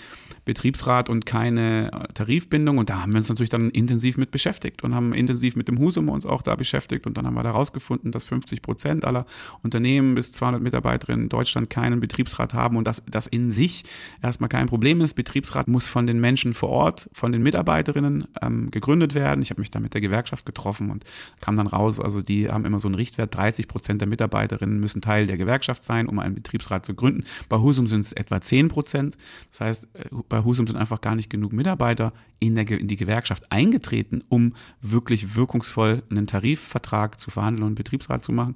[0.45, 2.79] Betriebsrat und keine äh, Tarifbindung.
[2.79, 5.79] Und da haben wir uns natürlich dann intensiv mit beschäftigt und haben intensiv mit dem
[5.79, 7.07] Husumer uns auch da beschäftigt.
[7.07, 9.27] Und dann haben wir da rausgefunden, dass 50 Prozent aller
[9.63, 13.85] Unternehmen bis 200 Mitarbeiterinnen in Deutschland keinen Betriebsrat haben und dass das in sich
[14.23, 15.15] erstmal kein Problem ist.
[15.15, 19.43] Betriebsrat muss von den Menschen vor Ort, von den Mitarbeiterinnen ähm, gegründet werden.
[19.43, 21.05] Ich habe mich da mit der Gewerkschaft Gewerkschaft getroffen und
[21.41, 25.03] kam dann raus, also die haben immer so einen Richtwert, 30 Prozent der Mitarbeiterinnen müssen
[25.03, 27.25] Teil der Gewerkschaft sein, um einen Betriebsrat zu gründen.
[27.49, 29.17] Bei Husum sind es etwa 10 Prozent.
[29.51, 32.97] Das heißt, äh, bei Husum sind einfach gar nicht genug Mitarbeiter in, der, in die
[32.97, 38.55] Gewerkschaft eingetreten, um wirklich wirkungsvoll einen Tarifvertrag zu verhandeln und einen Betriebsrat zu machen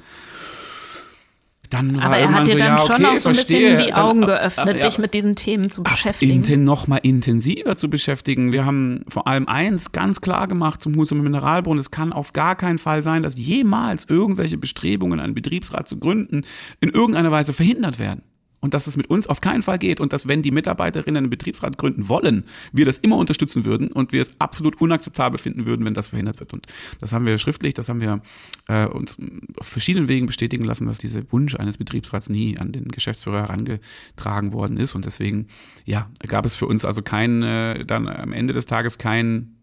[1.75, 3.79] dann war Aber er hat dir so, dann ja, okay, schon auch so ein bisschen
[3.79, 6.33] die Augen dann, geöffnet, ja, dich mit diesen Themen zu beschäftigen.
[6.33, 8.53] Inten, noch mal intensiver zu beschäftigen.
[8.53, 11.81] Wir haben vor allem eins ganz klar gemacht zum Husum Mineralbrunnen.
[11.81, 16.45] Es kann auf gar keinen Fall sein, dass jemals irgendwelche Bestrebungen, einen Betriebsrat zu gründen,
[16.81, 18.23] in irgendeiner Weise verhindert werden
[18.65, 21.31] und dass es mit uns auf keinen Fall geht und dass wenn die Mitarbeiterinnen einen
[21.31, 25.85] Betriebsrat gründen wollen, wir das immer unterstützen würden und wir es absolut unakzeptabel finden würden,
[25.85, 26.55] wenn das verhindert wird.
[26.55, 26.67] Und
[26.99, 28.23] das haben wir schriftlich, das haben wir
[28.69, 29.19] äh, uns
[29.59, 34.55] auf verschiedenen Wegen bestätigen lassen, dass dieser Wunsch eines Betriebsrats nie an den Geschäftsführer herangetragen
[34.55, 34.95] worden ist.
[34.95, 35.49] Und deswegen,
[35.85, 39.54] ja, gab es für uns also kein, äh, dann am Ende des Tages kein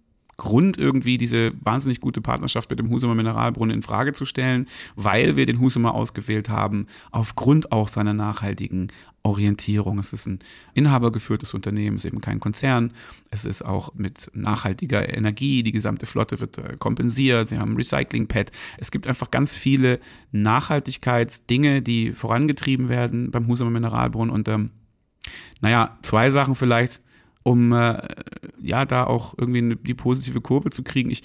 [0.41, 4.65] Grund, irgendwie diese wahnsinnig gute Partnerschaft mit dem Husumer Mineralbrunnen in Frage zu stellen,
[4.95, 8.87] weil wir den Husumer ausgewählt haben, aufgrund auch seiner nachhaltigen
[9.21, 9.99] Orientierung.
[9.99, 10.39] Es ist ein
[10.73, 12.91] inhabergeführtes Unternehmen, es ist eben kein Konzern.
[13.29, 17.51] Es ist auch mit nachhaltiger Energie, die gesamte Flotte wird äh, kompensiert.
[17.51, 18.49] Wir haben ein Recycling-Pad.
[18.79, 19.99] Es gibt einfach ganz viele
[20.31, 24.33] Nachhaltigkeitsdinge, die vorangetrieben werden beim Husumer Mineralbrunnen.
[24.33, 24.71] Und ähm,
[25.59, 26.99] naja, zwei Sachen vielleicht
[27.43, 28.01] um äh,
[28.61, 31.09] ja da auch irgendwie die positive Kurve zu kriegen.
[31.09, 31.23] Ich,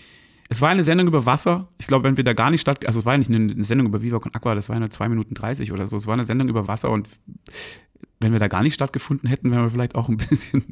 [0.49, 1.69] es war eine Sendung über Wasser.
[1.79, 3.89] Ich glaube, wenn wir da gar nicht statt, also es war ja nicht eine Sendung
[3.89, 5.97] über Viva con Aqua, das war eine 2 Minuten 30 oder so.
[5.97, 7.09] Es war eine Sendung über Wasser und
[8.21, 10.65] wenn wir da gar nicht stattgefunden hätten, wären wir vielleicht auch ein bisschen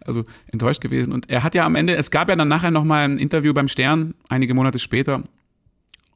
[0.00, 1.12] also enttäuscht gewesen.
[1.12, 3.68] Und er hat ja am Ende, es gab ja dann nachher nochmal ein Interview beim
[3.68, 5.24] Stern, einige Monate später,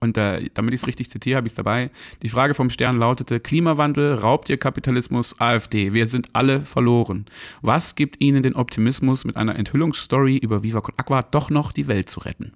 [0.00, 1.90] und äh, damit ich es richtig zitiere, habe ich es dabei.
[2.22, 7.26] Die Frage vom Stern lautete, Klimawandel, Raubtierkapitalismus, AfD, wir sind alle verloren.
[7.60, 11.86] Was gibt Ihnen den Optimismus, mit einer Enthüllungsstory über Viva Con Aqua doch noch die
[11.86, 12.54] Welt zu retten?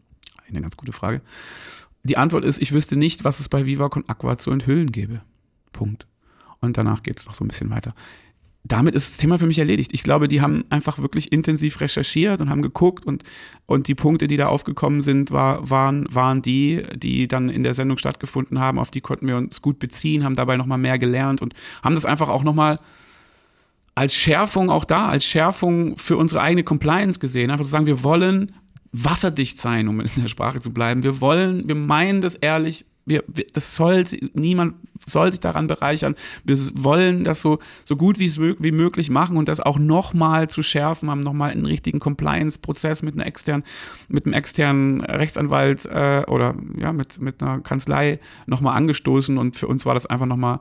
[0.48, 1.20] Eine ganz gute Frage.
[2.02, 5.20] Die Antwort ist, ich wüsste nicht, was es bei Viva Con Aqua zu enthüllen gäbe.
[5.72, 6.06] Punkt.
[6.60, 7.94] Und danach geht es noch so ein bisschen weiter
[8.66, 9.92] damit ist das Thema für mich erledigt.
[9.92, 13.22] Ich glaube, die haben einfach wirklich intensiv recherchiert und haben geguckt und,
[13.66, 17.74] und die Punkte, die da aufgekommen sind, war, waren, waren die, die dann in der
[17.74, 21.42] Sendung stattgefunden haben, auf die konnten wir uns gut beziehen, haben dabei nochmal mehr gelernt
[21.42, 21.52] und
[21.82, 22.78] haben das einfach auch nochmal
[23.94, 27.50] als Schärfung auch da, als Schärfung für unsere eigene Compliance gesehen.
[27.50, 28.54] Einfach zu sagen, wir wollen
[28.92, 31.02] wasserdicht sein, um in der Sprache zu bleiben.
[31.02, 34.74] Wir wollen, wir meinen das ehrlich, wir, wir, das soll, niemand
[35.06, 36.14] soll sich daran bereichern.
[36.44, 40.62] Wir wollen das so, so gut wie, wie möglich machen und das auch nochmal zu
[40.62, 43.64] schärfen, haben nochmal einen richtigen Compliance-Prozess mit einer externen,
[44.08, 49.66] mit einem externen Rechtsanwalt äh, oder ja, mit, mit einer Kanzlei nochmal angestoßen und für
[49.66, 50.60] uns war das einfach nochmal,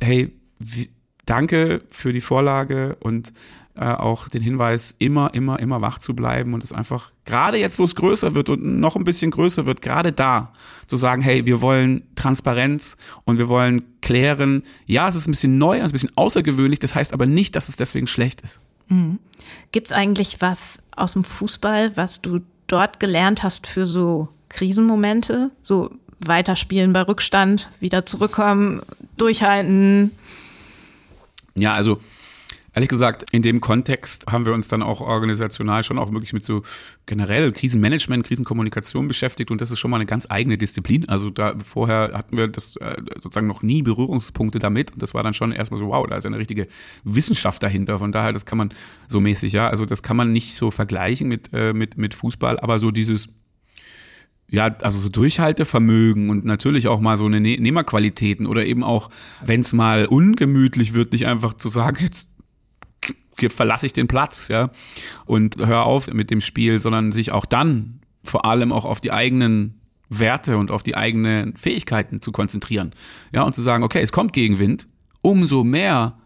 [0.00, 0.90] hey, wie,
[1.26, 3.32] danke für die Vorlage und
[3.76, 7.78] äh, auch den Hinweis, immer, immer, immer wach zu bleiben und es einfach, gerade jetzt,
[7.78, 10.52] wo es größer wird und noch ein bisschen größer wird, gerade da
[10.86, 15.58] zu sagen, hey, wir wollen Transparenz und wir wollen klären, ja, es ist ein bisschen
[15.58, 18.60] neu, es ist ein bisschen außergewöhnlich, das heißt aber nicht, dass es deswegen schlecht ist.
[18.88, 19.18] Mhm.
[19.72, 25.50] Gibt es eigentlich was aus dem Fußball, was du dort gelernt hast für so Krisenmomente?
[25.62, 28.80] So weiterspielen bei Rückstand, wieder zurückkommen,
[29.16, 30.12] durchhalten?
[31.54, 32.00] Ja, also
[32.76, 36.44] ehrlich gesagt, in dem Kontext haben wir uns dann auch organisational schon auch wirklich mit
[36.44, 36.62] so
[37.06, 41.08] generell Krisenmanagement, Krisenkommunikation beschäftigt und das ist schon mal eine ganz eigene Disziplin.
[41.08, 45.22] Also da vorher hatten wir das äh, sozusagen noch nie Berührungspunkte damit und das war
[45.22, 46.68] dann schon erstmal so, wow, da ist eine richtige
[47.02, 47.98] Wissenschaft dahinter.
[47.98, 48.68] Von daher, das kann man
[49.08, 52.60] so mäßig, ja, also das kann man nicht so vergleichen mit, äh, mit, mit Fußball,
[52.60, 53.28] aber so dieses
[54.48, 59.10] ja, also so Durchhaltevermögen und natürlich auch mal so eine ne Nehmerqualitäten oder eben auch,
[59.44, 62.28] wenn es mal ungemütlich wird, nicht einfach zu sagen, jetzt
[63.48, 64.70] verlasse ich den Platz, ja,
[65.24, 69.12] und hör auf mit dem Spiel, sondern sich auch dann vor allem auch auf die
[69.12, 72.94] eigenen Werte und auf die eigenen Fähigkeiten zu konzentrieren.
[73.32, 74.86] Ja, und zu sagen, okay, es kommt Gegenwind,
[75.20, 76.18] umso mehr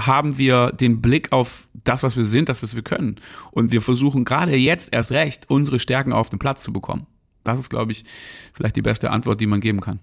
[0.00, 3.16] haben wir den Blick auf das, was wir sind, das, was wir können.
[3.50, 7.06] Und wir versuchen gerade jetzt erst recht, unsere Stärken auf den Platz zu bekommen.
[7.44, 8.04] Das ist, glaube ich,
[8.52, 10.00] vielleicht die beste Antwort, die man geben kann.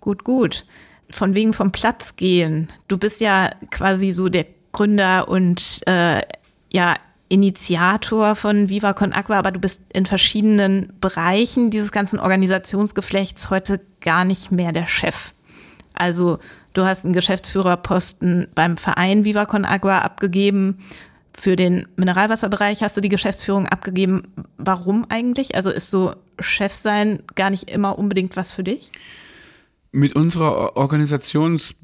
[0.00, 0.66] Gut, gut.
[1.10, 2.72] Von wegen vom Platz gehen.
[2.88, 6.20] Du bist ja quasi so der Gründer und äh,
[6.72, 6.96] ja
[7.28, 13.80] Initiator von Viva Con Aqua, aber du bist in verschiedenen Bereichen dieses ganzen Organisationsgeflechts heute
[14.02, 15.32] gar nicht mehr der Chef.
[15.94, 16.38] Also
[16.74, 20.80] du hast einen Geschäftsführerposten beim Verein Viva Con Agua abgegeben.
[21.32, 24.34] Für den Mineralwasserbereich hast du die Geschäftsführung abgegeben.
[24.58, 25.54] Warum eigentlich?
[25.54, 28.90] Also ist so Chef sein gar nicht immer unbedingt was für dich?
[29.90, 31.74] Mit unserer Organisations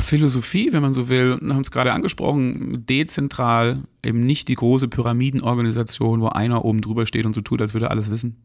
[0.00, 6.20] Philosophie, wenn man so will, haben es gerade angesprochen, dezentral, eben nicht die große Pyramidenorganisation,
[6.20, 8.36] wo einer oben drüber steht und so tut, als würde er alles wissen.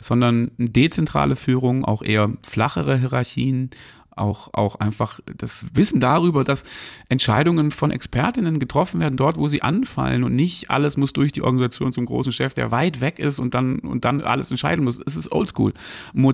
[0.00, 3.70] sondern dezentrale Führung, auch eher flachere Hierarchien,
[4.16, 6.64] auch, auch einfach das Wissen darüber, dass
[7.08, 11.42] Entscheidungen von Expertinnen getroffen werden, dort, wo sie anfallen und nicht alles muss durch die
[11.42, 15.00] Organisation zum großen Chef, der weit weg ist und dann, und dann alles entscheiden muss.
[15.04, 15.72] Es ist oldschool.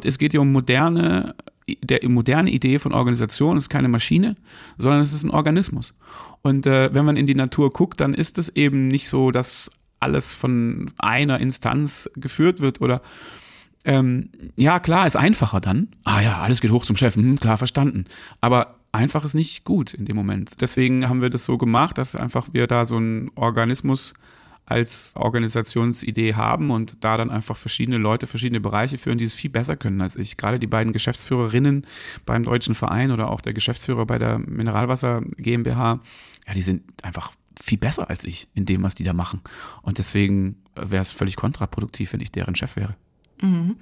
[0.04, 1.34] Es geht hier um moderne,
[1.82, 4.36] der moderne Idee von Organisation ist keine Maschine,
[4.78, 5.94] sondern es ist ein Organismus.
[6.42, 9.70] Und äh, wenn man in die Natur guckt, dann ist es eben nicht so, dass
[10.00, 13.02] alles von einer Instanz geführt wird oder
[13.84, 15.88] ähm, ja, klar, ist einfacher dann.
[16.04, 18.04] Ah ja, alles geht hoch zum Chef, hm, klar verstanden.
[18.40, 20.60] Aber einfach ist nicht gut in dem Moment.
[20.60, 24.14] Deswegen haben wir das so gemacht, dass einfach wir da so einen Organismus
[24.66, 29.50] als Organisationsidee haben und da dann einfach verschiedene Leute, verschiedene Bereiche führen, die es viel
[29.50, 30.36] besser können als ich.
[30.36, 31.86] Gerade die beiden Geschäftsführerinnen
[32.24, 36.00] beim Deutschen Verein oder auch der Geschäftsführer bei der Mineralwasser GmbH,
[36.46, 39.40] ja, die sind einfach viel besser als ich in dem, was die da machen.
[39.82, 42.94] Und deswegen wäre es völlig kontraproduktiv, wenn ich deren Chef wäre.
[43.40, 43.76] Mhm.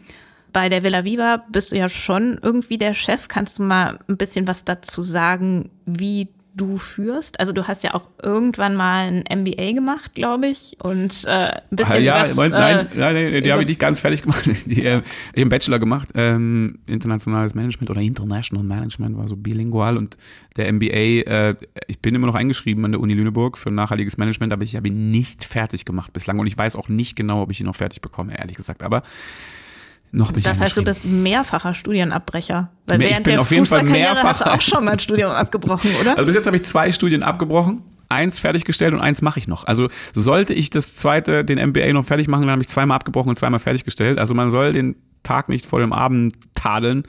[0.52, 3.28] Bei der Villa Viva bist du ja schon irgendwie der Chef.
[3.28, 7.38] Kannst du mal ein bisschen was dazu sagen, wie du führst?
[7.40, 11.60] Also du hast ja auch irgendwann mal ein MBA gemacht, glaube ich, und äh, ein
[11.70, 14.44] bisschen ja, was, nein, äh, nein, nein, die habe ich nicht ganz fertig gemacht.
[14.66, 15.04] Die, äh, ich habe
[15.36, 20.16] einen Bachelor gemacht, ähm, internationales Management oder International Management, war so bilingual und
[20.56, 21.54] der MBA, äh,
[21.86, 24.88] ich bin immer noch eingeschrieben an der Uni Lüneburg für nachhaltiges Management, aber ich habe
[24.88, 27.76] ihn nicht fertig gemacht bislang und ich weiß auch nicht genau, ob ich ihn noch
[27.76, 28.82] fertig bekomme, ehrlich gesagt.
[28.82, 29.02] Aber
[30.10, 32.70] noch bin das heißt, du bist mehrfacher Studienabbrecher.
[32.86, 34.28] Weil ich während bin der auf jeden Fall mehrfacher.
[34.28, 36.12] hast du auch schon mal ein Studium abgebrochen, oder?
[36.12, 39.66] Also bis jetzt habe ich zwei Studien abgebrochen, eins fertiggestellt und eins mache ich noch.
[39.66, 43.30] Also sollte ich das zweite, den MBA noch fertig machen, dann habe ich zweimal abgebrochen
[43.30, 44.18] und zweimal fertiggestellt.
[44.18, 47.02] Also man soll den Tag nicht vor dem Abend tadeln.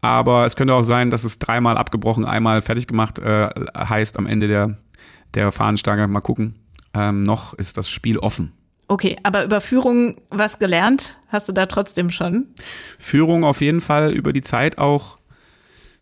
[0.00, 4.26] Aber es könnte auch sein, dass es dreimal abgebrochen, einmal fertig gemacht äh, heißt am
[4.26, 4.78] Ende der,
[5.34, 6.06] der Fahnenstange.
[6.06, 6.54] Mal gucken.
[6.94, 8.52] Ähm, noch ist das Spiel offen.
[8.88, 12.46] Okay, aber über Führung was gelernt hast du da trotzdem schon?
[12.98, 15.18] Führung auf jeden Fall über die Zeit auch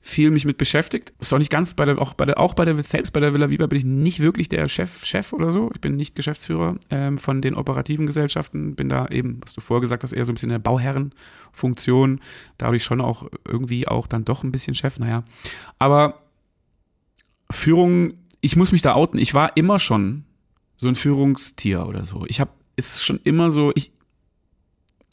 [0.07, 1.15] viel mich mit beschäftigt.
[1.19, 3.33] Ist auch nicht ganz bei der, auch bei der, auch bei der, selbst bei der
[3.33, 5.71] Villa Viva bin ich nicht wirklich der Chef, Chef oder so.
[5.73, 9.81] Ich bin nicht Geschäftsführer ähm, von den operativen Gesellschaften, bin da eben, was du vorher
[9.81, 12.21] gesagt hast, eher so ein bisschen in der Bauherrenfunktion.
[12.59, 15.25] Dadurch schon auch irgendwie auch dann doch ein bisschen Chef, naja.
[15.79, 16.21] Aber
[17.51, 18.13] Führung,
[18.43, 19.19] ich muss mich da outen.
[19.19, 20.25] Ich war immer schon
[20.77, 22.27] so ein Führungstier oder so.
[22.29, 23.93] Ich habe ist schon immer so, ich,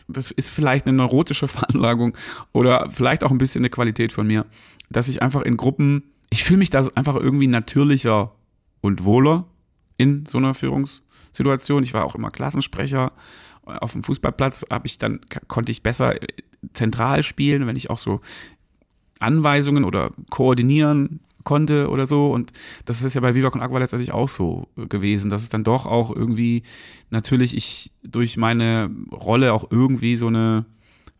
[0.07, 2.17] das ist vielleicht eine neurotische Veranlagung
[2.51, 4.45] oder vielleicht auch ein bisschen eine Qualität von mir,
[4.89, 8.33] dass ich einfach in Gruppen, ich fühle mich da einfach irgendwie natürlicher
[8.81, 9.45] und wohler
[9.97, 11.83] in so einer Führungssituation.
[11.83, 13.11] Ich war auch immer Klassensprecher.
[13.63, 16.15] Auf dem Fußballplatz habe ich dann konnte ich besser
[16.73, 18.21] zentral spielen, wenn ich auch so
[19.19, 22.31] Anweisungen oder koordinieren konnte oder so.
[22.31, 22.51] Und
[22.85, 25.85] das ist ja bei Viva Con Aqua letztendlich auch so gewesen, dass es dann doch
[25.85, 26.63] auch irgendwie
[27.09, 30.65] natürlich ich durch meine Rolle auch irgendwie so eine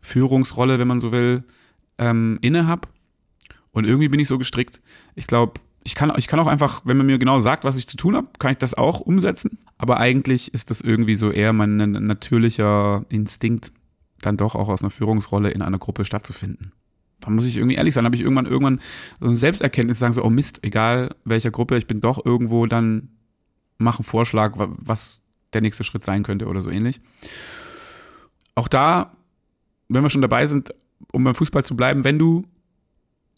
[0.00, 1.44] Führungsrolle, wenn man so will,
[1.98, 2.88] ähm, inne hab.
[3.70, 4.80] Und irgendwie bin ich so gestrickt.
[5.14, 7.88] Ich glaube, ich kann, ich kann auch einfach, wenn man mir genau sagt, was ich
[7.88, 9.58] zu tun habe, kann ich das auch umsetzen.
[9.78, 13.72] Aber eigentlich ist das irgendwie so eher mein natürlicher Instinkt,
[14.20, 16.72] dann doch auch aus einer Führungsrolle in einer Gruppe stattzufinden
[17.22, 18.80] da muss ich irgendwie ehrlich sein, habe ich irgendwann irgendwann
[19.20, 23.08] so eine Selbsterkenntnis sagen so, oh Mist, egal welcher Gruppe, ich bin doch irgendwo dann
[23.78, 27.00] mach einen Vorschlag, was der nächste Schritt sein könnte oder so ähnlich.
[28.54, 29.12] Auch da,
[29.88, 30.74] wenn wir schon dabei sind,
[31.12, 32.44] um beim Fußball zu bleiben, wenn du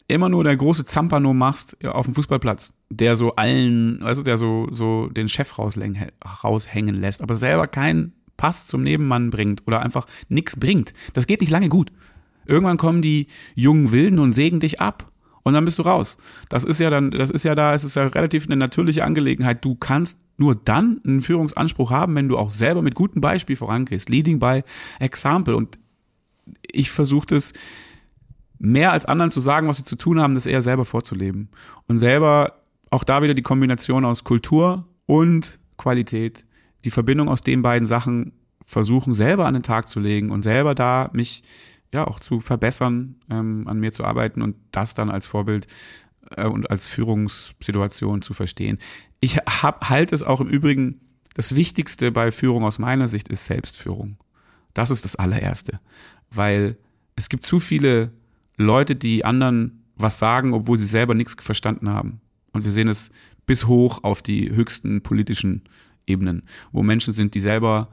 [0.07, 4.37] immer nur der große Zampano machst ja, auf dem Fußballplatz, der so allen, also der
[4.37, 10.05] so, so den Chef raushängen lässt, aber selber keinen Pass zum Nebenmann bringt oder einfach
[10.29, 11.91] nichts bringt, das geht nicht lange gut.
[12.45, 15.11] Irgendwann kommen die jungen Wilden und sägen dich ab.
[15.43, 16.17] Und dann bist du raus.
[16.49, 19.63] Das ist ja dann, das ist ja da, es ist ja relativ eine natürliche Angelegenheit.
[19.63, 24.09] Du kannst nur dann einen Führungsanspruch haben, wenn du auch selber mit gutem Beispiel vorangehst.
[24.09, 24.63] Leading by
[24.99, 25.55] example.
[25.55, 25.77] Und
[26.71, 27.53] ich versuche es
[28.57, 31.49] mehr als anderen zu sagen, was sie zu tun haben, das eher selber vorzuleben.
[31.87, 36.45] Und selber auch da wieder die Kombination aus Kultur und Qualität.
[36.85, 38.33] Die Verbindung aus den beiden Sachen
[38.63, 41.43] versuchen selber an den Tag zu legen und selber da mich
[41.95, 45.67] ja auch zu verbessern, ähm, an mir zu arbeiten und das dann als Vorbild
[46.35, 48.77] äh, und als Führungssituation zu verstehen.
[49.19, 51.01] Ich hab, halte es auch im Übrigen,
[51.33, 54.17] das Wichtigste bei Führung aus meiner Sicht ist Selbstführung.
[54.73, 55.79] Das ist das allererste,
[56.31, 56.77] weil
[57.15, 58.11] es gibt zu viele
[58.57, 62.21] Leute, die anderen was sagen, obwohl sie selber nichts verstanden haben.
[62.51, 63.11] Und wir sehen es
[63.45, 65.63] bis hoch auf die höchsten politischen
[66.07, 67.89] Ebenen, wo Menschen sind, die selber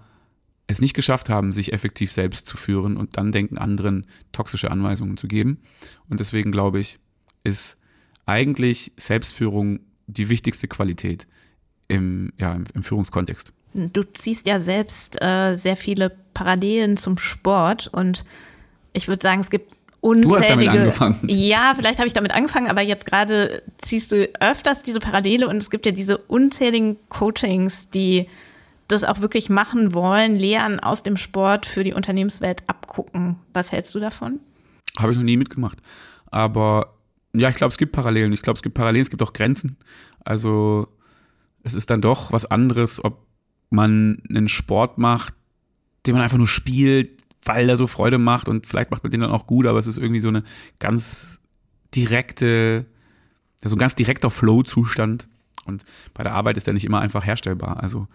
[0.67, 5.17] es nicht geschafft haben, sich effektiv selbst zu führen und dann denken, anderen toxische Anweisungen
[5.17, 5.59] zu geben.
[6.09, 6.99] Und deswegen glaube ich,
[7.45, 7.79] ist
[8.27, 11.27] eigentlich Selbstführung die wichtigste Qualität
[11.89, 13.53] im, ja, im, im Führungskontext.
[13.75, 18.25] Du ziehst ja selbst äh, sehr viele Parallelen zum Sport und
[18.93, 20.29] ich würde sagen, es gibt unzählige.
[20.29, 21.19] Du hast damit angefangen.
[21.29, 25.57] Ja, vielleicht habe ich damit angefangen, aber jetzt gerade ziehst du öfters diese Parallele und
[25.57, 28.29] es gibt ja diese unzähligen Coachings, die
[28.93, 33.37] das auch wirklich machen wollen, Lehren aus dem Sport für die Unternehmenswelt abgucken.
[33.53, 34.41] Was hältst du davon?
[34.99, 35.79] Habe ich noch nie mitgemacht.
[36.31, 36.95] Aber
[37.35, 38.33] ja, ich glaube, es gibt Parallelen.
[38.33, 39.77] Ich glaube, es gibt Parallelen, es gibt auch Grenzen.
[40.25, 40.89] Also
[41.63, 43.27] es ist dann doch was anderes, ob
[43.71, 45.35] man einen Sport macht,
[46.07, 49.21] den man einfach nur spielt, weil er so Freude macht und vielleicht macht man den
[49.21, 50.45] dann auch gut, aber es ist irgendwie so eine
[50.79, 51.41] ganz
[51.95, 52.87] direkte,
[53.65, 55.29] so ein ganz direkter Flow-Zustand.
[55.65, 57.83] Und bei der Arbeit ist der nicht immer einfach herstellbar.
[57.83, 58.09] Also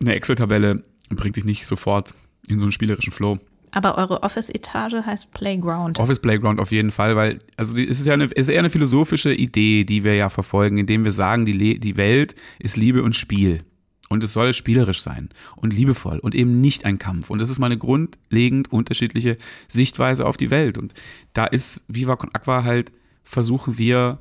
[0.00, 2.14] eine Excel-Tabelle bringt dich nicht sofort
[2.48, 3.38] in so einen spielerischen Flow.
[3.74, 5.98] Aber eure Office-Etage heißt Playground.
[5.98, 8.70] Office Playground auf jeden Fall, weil, also die, es ist ja eine, ist eher eine
[8.70, 13.16] philosophische Idee, die wir ja verfolgen, indem wir sagen, die, die Welt ist Liebe und
[13.16, 13.64] Spiel.
[14.08, 17.30] Und es soll spielerisch sein und liebevoll und eben nicht ein Kampf.
[17.30, 20.78] Und das ist mal eine grundlegend unterschiedliche Sichtweise auf die Welt.
[20.78, 20.94] Und
[21.32, 22.92] da ist Viva Con Aqua halt,
[23.24, 24.20] versuchen wir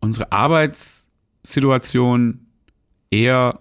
[0.00, 2.48] unsere Arbeitssituation
[3.10, 3.60] eher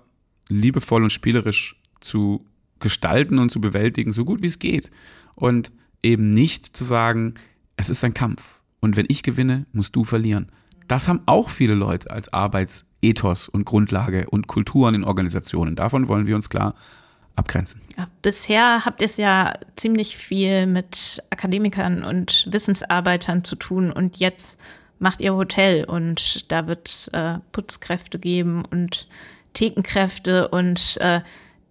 [0.49, 2.45] liebevoll und spielerisch zu
[2.79, 4.91] gestalten und zu bewältigen, so gut wie es geht.
[5.35, 5.71] Und
[6.03, 7.35] eben nicht zu sagen,
[7.75, 8.61] es ist ein Kampf.
[8.79, 10.51] Und wenn ich gewinne, musst du verlieren.
[10.87, 15.75] Das haben auch viele Leute als Arbeitsethos und Grundlage und Kulturen in Organisationen.
[15.75, 16.75] Davon wollen wir uns klar
[17.35, 17.81] abgrenzen.
[17.97, 24.17] Ja, bisher habt ihr es ja ziemlich viel mit Akademikern und Wissensarbeitern zu tun und
[24.17, 24.59] jetzt
[24.99, 29.07] macht ihr Hotel und da wird äh, Putzkräfte geben und
[29.57, 31.21] Thekenkräfte und äh,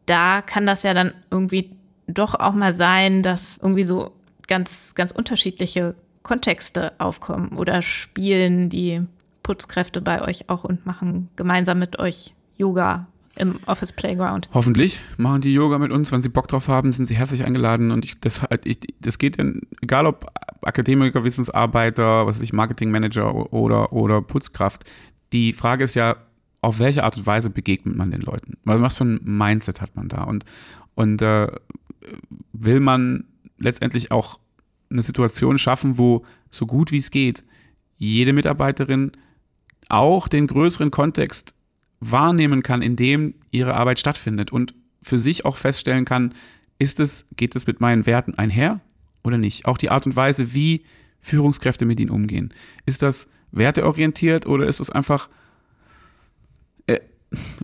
[0.06, 1.70] da kann das ja dann irgendwie
[2.08, 4.12] doch auch mal sein, dass irgendwie so
[4.48, 5.94] ganz, ganz unterschiedliche
[6.24, 9.02] Kontexte aufkommen oder spielen die
[9.44, 13.06] Putzkräfte bei euch auch und machen gemeinsam mit euch Yoga
[13.36, 14.48] im Office Playground.
[14.52, 17.92] Hoffentlich machen die Yoga mit uns, wenn sie Bock drauf haben, sind sie herzlich eingeladen
[17.92, 20.26] und ich, das, ich, das geht in, egal ob
[20.62, 24.90] Akademiker, Wissensarbeiter, was weiß ich, Marketingmanager oder, oder Putzkraft.
[25.32, 26.16] Die Frage ist ja,
[26.66, 28.54] auf welche Art und Weise begegnet man den Leuten?
[28.64, 30.24] Was für ein Mindset hat man da?
[30.24, 30.44] Und,
[30.96, 31.46] und äh,
[32.52, 33.22] will man
[33.56, 34.40] letztendlich auch
[34.90, 37.44] eine Situation schaffen, wo so gut wie es geht,
[37.98, 39.12] jede Mitarbeiterin
[39.88, 41.54] auch den größeren Kontext
[42.00, 46.34] wahrnehmen kann, in dem ihre Arbeit stattfindet und für sich auch feststellen kann,
[46.80, 48.80] ist es, geht es mit meinen Werten einher
[49.22, 49.66] oder nicht?
[49.66, 50.82] Auch die Art und Weise, wie
[51.20, 52.52] Führungskräfte mit ihnen umgehen.
[52.86, 55.28] Ist das werteorientiert oder ist es einfach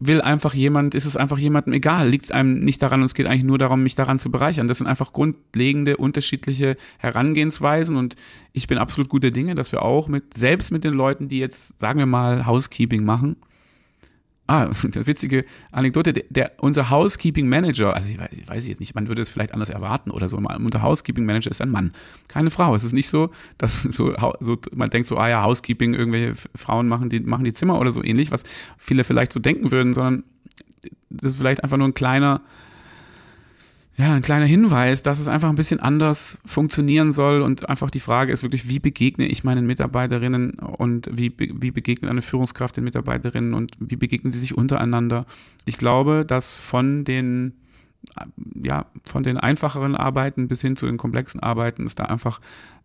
[0.01, 3.15] will einfach jemand, ist es einfach jemandem egal, liegt es einem nicht daran und es
[3.15, 4.69] geht eigentlich nur darum, mich daran zu bereichern.
[4.69, 8.17] Das sind einfach grundlegende, unterschiedliche Herangehensweisen und
[8.53, 11.81] ich bin absolut guter Dinge, dass wir auch mit, selbst mit den Leuten, die jetzt,
[11.81, 13.37] sagen wir mal, Housekeeping machen,
[14.53, 16.13] Ah, eine witzige Anekdote.
[16.13, 19.31] Der, der, unser Housekeeping Manager, also ich weiß, ich weiß jetzt nicht, man würde es
[19.31, 20.37] vielleicht anders erwarten oder so.
[20.37, 21.93] Unser Housekeeping Manager ist ein Mann,
[22.29, 22.75] keine Frau.
[22.75, 26.87] Es ist nicht so, dass so, so man denkt so, ah ja, Housekeeping, irgendwelche Frauen
[26.87, 28.43] machen die, machen die Zimmer oder so ähnlich, was
[28.77, 30.25] viele vielleicht so denken würden, sondern
[31.09, 32.43] das ist vielleicht einfach nur ein kleiner,
[34.03, 38.01] ja, ein kleiner Hinweis, dass es einfach ein bisschen anders funktionieren soll und einfach die
[38.01, 42.85] Frage ist wirklich, wie begegne ich meinen Mitarbeiterinnen und wie, wie begegnet eine Führungskraft den
[42.85, 45.27] Mitarbeiterinnen und wie begegnen sie sich untereinander.
[45.67, 47.55] Ich glaube, dass von den
[48.61, 52.41] ja, von den einfacheren Arbeiten bis hin zu den komplexen Arbeiten ist da einfach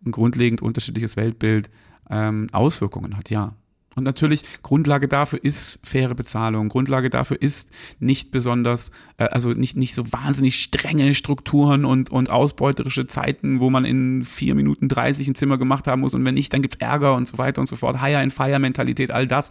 [0.06, 1.72] ein grundlegend unterschiedliches Weltbild
[2.12, 3.56] ähm, Auswirkungen hat, ja.
[3.98, 6.70] Und natürlich, Grundlage dafür ist faire Bezahlung.
[6.70, 7.68] Grundlage dafür ist
[8.00, 13.72] nicht besonders, äh, also nicht, nicht so wahnsinnig strenge Strukturen und, und ausbeuterische Zeiten, wo
[13.72, 16.78] man in vier Minuten 30 ein Zimmer gemacht haben muss und wenn nicht, dann gibt's
[16.78, 18.00] Ärger und so weiter und so fort.
[18.00, 19.50] Hire and Fire Mentalität, all das.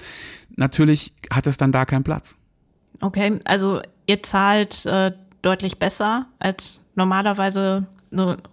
[0.55, 2.39] Natürlich hat es dann da keinen Platz.
[3.01, 5.11] Okay, also ihr zahlt äh,
[5.43, 7.89] deutlich besser als normalerweise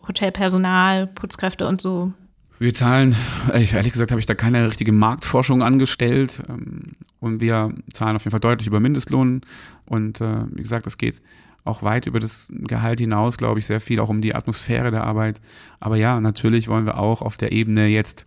[0.08, 2.14] Hotelpersonal, Putzkräfte und so
[2.64, 3.16] wir zahlen,
[3.54, 8.32] ehrlich gesagt habe ich da keine richtige Marktforschung angestellt ähm, und wir zahlen auf jeden
[8.32, 9.42] Fall deutlich über Mindestlohn
[9.86, 11.22] und äh, wie gesagt, das geht
[11.66, 15.06] auch weit über das Gehalt hinaus, glaube ich, sehr viel auch um die Atmosphäre der
[15.06, 15.40] Arbeit.
[15.80, 18.26] Aber ja, natürlich wollen wir auch auf der Ebene jetzt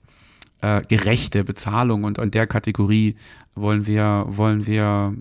[0.62, 3.16] äh, gerechte Bezahlung und in der Kategorie
[3.54, 5.14] wollen wir, wollen wir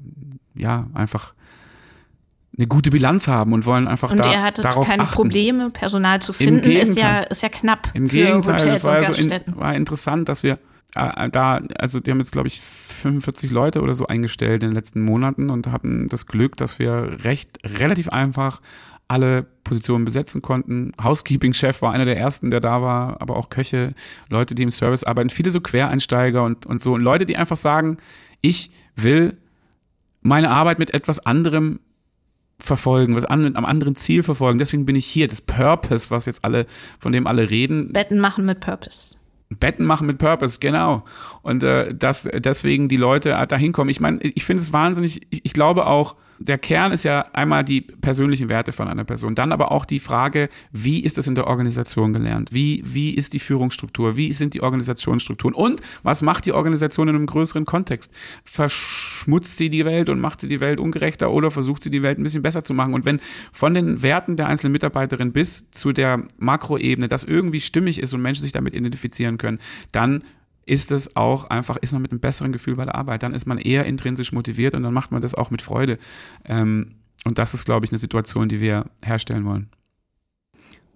[0.56, 1.34] ja einfach
[2.58, 5.16] eine gute Bilanz haben und wollen einfach und da, hattet darauf keine achten.
[5.16, 9.06] Probleme, Personal zu finden, ist ja, ist ja knapp Im Gegenteil, Hotels das war, und
[9.06, 9.58] also in, Gaststätten.
[9.58, 10.60] war interessant, dass wir
[10.96, 14.76] äh, da, also die haben jetzt, glaube ich, 45 Leute oder so eingestellt in den
[14.76, 18.62] letzten Monaten und hatten das Glück, dass wir recht, relativ einfach
[19.08, 20.94] alle Positionen besetzen konnten.
[21.04, 23.94] Housekeeping-Chef war einer der ersten, der da war, aber auch Köche,
[24.30, 26.94] Leute, die im Service arbeiten, viele so Quereinsteiger und, und so.
[26.94, 27.98] Und Leute, die einfach sagen,
[28.42, 29.38] ich will
[30.22, 31.80] meine Arbeit mit etwas anderem
[32.60, 34.60] verfolgen, was an, am anderen Ziel verfolgen.
[34.60, 35.28] Deswegen bin ich hier.
[35.28, 36.66] Das Purpose, was jetzt alle,
[37.00, 37.92] von dem alle reden.
[37.92, 39.16] Betten machen mit Purpose.
[39.50, 41.04] Betten machen mit Purpose, genau.
[41.42, 43.90] Und äh, dass deswegen die Leute da hinkommen.
[43.90, 47.64] Ich meine, ich finde es wahnsinnig, ich, ich glaube auch, der Kern ist ja einmal
[47.64, 51.36] die persönlichen Werte von einer Person, dann aber auch die Frage, wie ist das in
[51.36, 52.54] der Organisation gelernt?
[52.54, 54.18] Wie, wie ist die Führungsstruktur?
[54.18, 55.56] Wie sind die Organisationsstrukturen?
[55.56, 58.14] Und was macht die Organisation in einem größeren Kontext?
[58.44, 62.20] Verschmutzt sie die Welt und macht sie die Welt ungerechter oder versucht sie die Welt
[62.20, 62.94] ein bisschen besser zu machen?
[62.94, 63.20] Und wenn
[63.52, 68.22] von den Werten der einzelnen Mitarbeiterin bis zu der Makroebene das irgendwie stimmig ist und
[68.22, 69.60] Menschen sich damit identifizieren können,
[69.92, 70.24] dann
[70.66, 73.24] ist es auch einfach, ist man mit einem besseren Gefühl bei der Arbeit.
[73.24, 75.98] Dann ist man eher intrinsisch motiviert und dann macht man das auch mit Freude.
[76.44, 79.70] Ähm, und das ist, glaube ich, eine Situation, die wir herstellen wollen.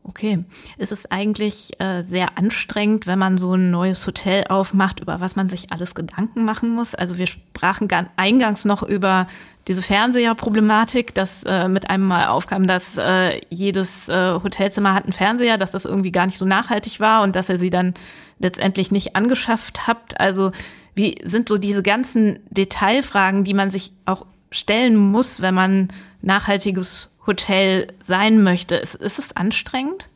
[0.04, 0.44] Okay.
[0.78, 5.36] Es ist eigentlich äh, sehr anstrengend, wenn man so ein neues Hotel aufmacht, über was
[5.36, 6.96] man sich alles Gedanken machen muss.
[6.96, 9.28] Also wir sprachen eingangs noch über
[9.68, 15.14] diese Fernseherproblematik, dass äh, mit einem Mal aufkam, dass äh, jedes äh, Hotelzimmer hat einen
[15.14, 17.94] Fernseher, dass das irgendwie gar nicht so nachhaltig war und dass er sie dann
[18.40, 20.20] letztendlich nicht angeschafft habt.
[20.20, 20.52] Also
[20.96, 25.90] wie sind so diese ganzen Detailfragen, die man sich auch stellen muss, wenn man
[26.22, 28.76] nachhaltiges Hotel sein möchte?
[28.76, 30.10] Ist, ist es anstrengend?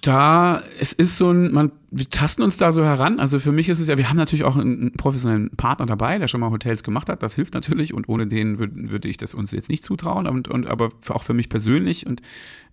[0.00, 3.18] Da, es ist so ein, man, wir tasten uns da so heran.
[3.18, 6.28] Also für mich ist es ja, wir haben natürlich auch einen professionellen Partner dabei, der
[6.28, 7.22] schon mal Hotels gemacht hat.
[7.22, 10.28] Das hilft natürlich und ohne den würde, würde ich das uns jetzt nicht zutrauen.
[10.28, 12.22] Und, und aber auch für mich persönlich und,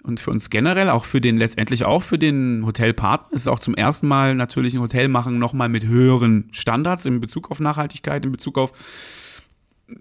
[0.03, 3.59] und für uns generell, auch für den, letztendlich auch für den Hotelpartner, ist es auch
[3.59, 8.23] zum ersten Mal natürlich ein Hotel machen, nochmal mit höheren Standards in Bezug auf Nachhaltigkeit,
[8.23, 8.71] in Bezug auf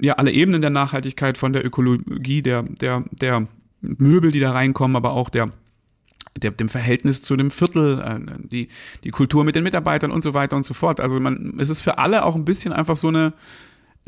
[0.00, 3.46] ja, alle Ebenen der Nachhaltigkeit, von der Ökologie, der, der, der
[3.80, 5.48] Möbel, die da reinkommen, aber auch der
[6.42, 8.68] der, dem Verhältnis zu dem Viertel, äh, die,
[9.04, 11.00] die Kultur mit den Mitarbeitern und so weiter und so fort.
[11.00, 13.32] Also man, es ist für alle auch ein bisschen einfach so eine,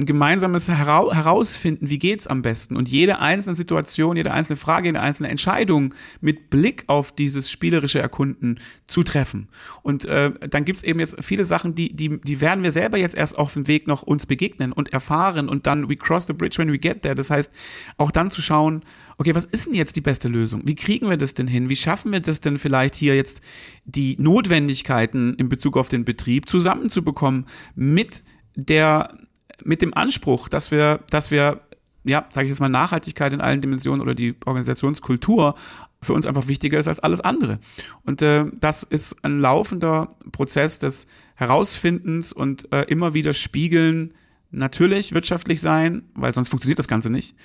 [0.00, 4.88] ein gemeinsames Hera Herausfinden, wie geht's am besten und jede einzelne Situation, jede einzelne Frage,
[4.88, 9.48] jede einzelne Entscheidung mit Blick auf dieses spielerische Erkunden zu treffen.
[9.82, 13.14] Und äh, dann gibt's eben jetzt viele Sachen, die, die, die werden wir selber jetzt
[13.14, 16.58] erst auf dem Weg noch uns begegnen und erfahren und dann we cross the bridge
[16.58, 17.14] when we get there.
[17.14, 17.52] Das heißt,
[17.98, 18.82] auch dann zu schauen,
[19.18, 20.62] okay, was ist denn jetzt die beste Lösung?
[20.64, 21.68] Wie kriegen wir das denn hin?
[21.68, 23.42] Wie schaffen wir das denn vielleicht hier jetzt
[23.84, 28.22] die Notwendigkeiten in Bezug auf den Betrieb zusammenzubekommen mit
[28.56, 29.14] der
[29.64, 31.60] mit dem Anspruch, dass wir, dass wir,
[32.04, 35.54] ja, sage ich jetzt mal, Nachhaltigkeit in allen Dimensionen oder die Organisationskultur
[36.02, 37.58] für uns einfach wichtiger ist als alles andere.
[38.04, 44.14] Und äh, das ist ein laufender Prozess des Herausfindens und äh, immer wieder spiegeln,
[44.50, 47.36] natürlich wirtschaftlich sein, weil sonst funktioniert das Ganze nicht.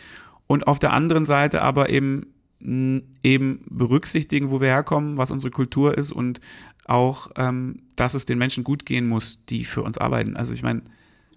[0.47, 2.27] Und auf der anderen Seite aber eben
[2.61, 6.39] eben berücksichtigen, wo wir herkommen, was unsere Kultur ist und
[6.85, 10.35] auch, ähm, dass es den Menschen gut gehen muss, die für uns arbeiten.
[10.35, 10.81] Also ich meine,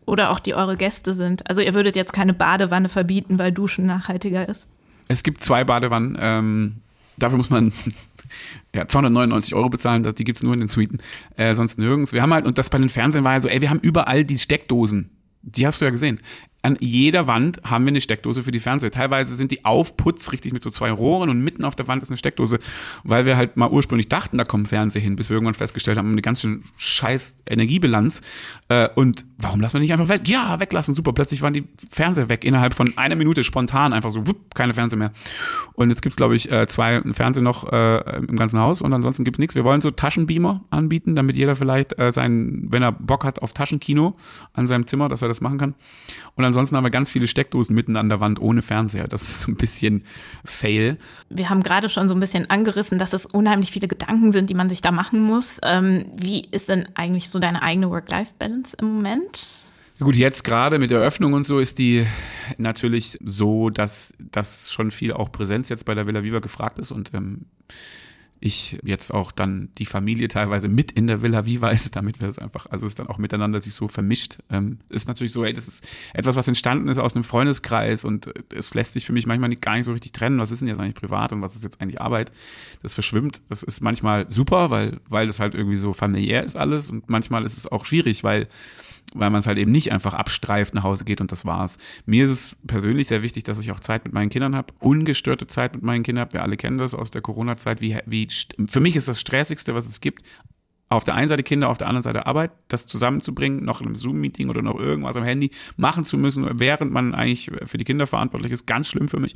[0.09, 1.49] oder auch die eure Gäste sind.
[1.49, 4.67] Also ihr würdet jetzt keine Badewanne verbieten, weil Duschen nachhaltiger ist.
[5.09, 6.17] Es gibt zwei Badewannen.
[6.21, 6.77] Ähm,
[7.17, 7.73] dafür muss man
[8.75, 10.99] ja, 299 Euro bezahlen, die gibt es nur in den Suiten,
[11.37, 12.13] äh, sonst nirgends.
[12.13, 14.25] Wir haben halt, und das bei den Fernsehen war ja so, ey, wir haben überall
[14.25, 15.11] die Steckdosen.
[15.43, 16.19] Die hast du ja gesehen
[16.63, 18.91] an jeder Wand haben wir eine Steckdose für die Fernseher.
[18.91, 22.11] Teilweise sind die Aufputz richtig mit so zwei Rohren und mitten auf der Wand ist
[22.11, 22.59] eine Steckdose,
[23.05, 26.11] weil wir halt mal ursprünglich dachten, da kommt Fernseher hin, bis wir irgendwann festgestellt haben,
[26.11, 28.23] eine ganz schön scheiß Energiebilanz.
[28.69, 30.23] Äh, und warum lassen wir nicht einfach weg?
[30.27, 31.13] Ja, weglassen, super.
[31.13, 34.99] Plötzlich waren die Fernseher weg innerhalb von einer Minute spontan einfach so, wupp, keine Fernseher
[34.99, 35.13] mehr.
[35.75, 39.23] Und jetzt gibt's glaube ich äh, zwei Fernseher noch äh, im ganzen Haus und ansonsten
[39.23, 39.55] gibt's nichts.
[39.55, 43.53] Wir wollen so Taschenbeamer anbieten, damit jeder vielleicht äh, sein, wenn er Bock hat auf
[43.53, 44.17] Taschenkino
[44.55, 45.75] an seinem Zimmer, dass er das machen kann.
[46.35, 49.07] Und ansonsten haben wir ganz viele Steckdosen mitten an der Wand ohne Fernseher.
[49.09, 50.05] Das ist so ein bisschen
[50.45, 50.99] fail.
[51.29, 54.55] Wir haben gerade schon so ein bisschen angerissen, dass es unheimlich viele Gedanken sind, die
[54.55, 55.59] man sich da machen muss.
[55.63, 59.69] Ähm, wie ist denn eigentlich so deine eigene Work-Life-Balance im Moment?
[60.01, 62.07] Gut, jetzt gerade mit der Öffnung und so ist die
[62.57, 66.93] natürlich so, dass, dass schon viel auch Präsenz jetzt bei der Villa Viva gefragt ist
[66.93, 67.47] und ähm,
[68.41, 72.29] ich jetzt auch dann die Familie teilweise mit in der Villa Viva ist, damit wir
[72.29, 74.39] es einfach, also es dann auch miteinander sich so vermischt.
[74.51, 78.31] Ähm, ist natürlich so, ey, das ist etwas, was entstanden ist aus einem Freundeskreis und
[78.55, 80.69] es lässt sich für mich manchmal nicht, gar nicht so richtig trennen, was ist denn
[80.69, 82.33] jetzt eigentlich privat und was ist jetzt eigentlich Arbeit.
[82.83, 83.41] Das verschwimmt.
[83.49, 87.45] Das ist manchmal super, weil, weil das halt irgendwie so familiär ist alles und manchmal
[87.45, 88.49] ist es auch schwierig, weil
[89.15, 91.79] weil man es halt eben nicht einfach abstreift, nach Hause geht und das war's.
[92.07, 95.47] Mir ist es persönlich sehr wichtig, dass ich auch Zeit mit meinen Kindern habe, ungestörte
[95.47, 96.29] Zeit mit meinen Kindern.
[96.33, 97.81] Wir alle kennen das aus der Corona-Zeit.
[97.81, 98.29] Wie, wie,
[98.69, 100.23] für mich ist das Stressigste, was es gibt,
[100.91, 103.97] auf der einen Seite Kinder, auf der anderen Seite Arbeit, das zusammenzubringen, noch in einem
[103.97, 108.07] Zoom-Meeting oder noch irgendwas am Handy machen zu müssen, während man eigentlich für die Kinder
[108.07, 109.35] verantwortlich ist, ganz schlimm für mich.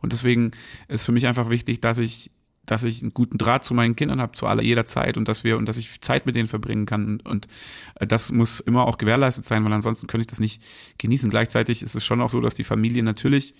[0.00, 0.52] Und deswegen
[0.88, 2.30] ist für mich einfach wichtig, dass ich
[2.66, 5.44] dass ich einen guten Draht zu meinen Kindern habe zu aller jeder Zeit und dass
[5.44, 7.48] wir und dass ich Zeit mit denen verbringen kann und, und
[7.96, 10.62] äh, das muss immer auch gewährleistet sein, weil ansonsten könnte ich das nicht
[10.98, 11.30] genießen.
[11.30, 13.54] Gleichzeitig ist es schon auch so, dass die Familie natürlich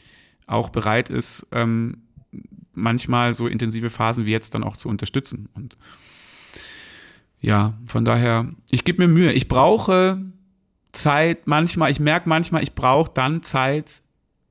[0.47, 2.03] auch bereit ist, ähm,
[2.73, 5.77] manchmal so intensive Phasen wie jetzt dann auch zu unterstützen und
[7.45, 9.33] ja, von daher, ich gebe mir Mühe.
[9.33, 10.19] Ich brauche
[10.93, 14.01] Zeit manchmal, ich merke manchmal, ich brauche dann Zeit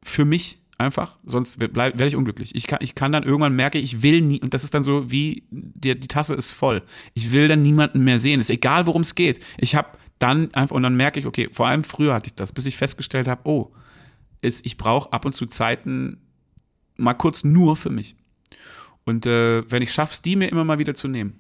[0.04, 2.54] für mich einfach, sonst werde ich unglücklich.
[2.56, 5.10] Ich kann, ich kann dann irgendwann merke, ich will nie, und das ist dann so
[5.10, 6.84] wie, die, die Tasse ist voll.
[7.14, 8.40] Ich will dann niemanden mehr sehen.
[8.40, 9.44] Ist egal, worum es geht.
[9.58, 12.52] Ich habe dann einfach, und dann merke ich, okay, vor allem früher hatte ich das,
[12.52, 13.74] bis ich festgestellt habe, oh,
[14.42, 16.22] ist, ich brauche ab und zu Zeiten
[16.98, 18.16] mal kurz nur für mich.
[19.06, 21.40] Und äh, wenn ich schaffe, die mir immer mal wieder zu nehmen,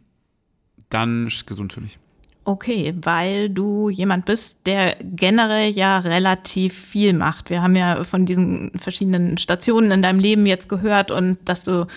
[0.89, 1.99] dann ist es gesund für mich.
[2.45, 7.49] Okay, weil du jemand bist, der generell ja relativ viel macht.
[7.49, 11.87] Wir haben ja von diesen verschiedenen Stationen in deinem Leben jetzt gehört und dass du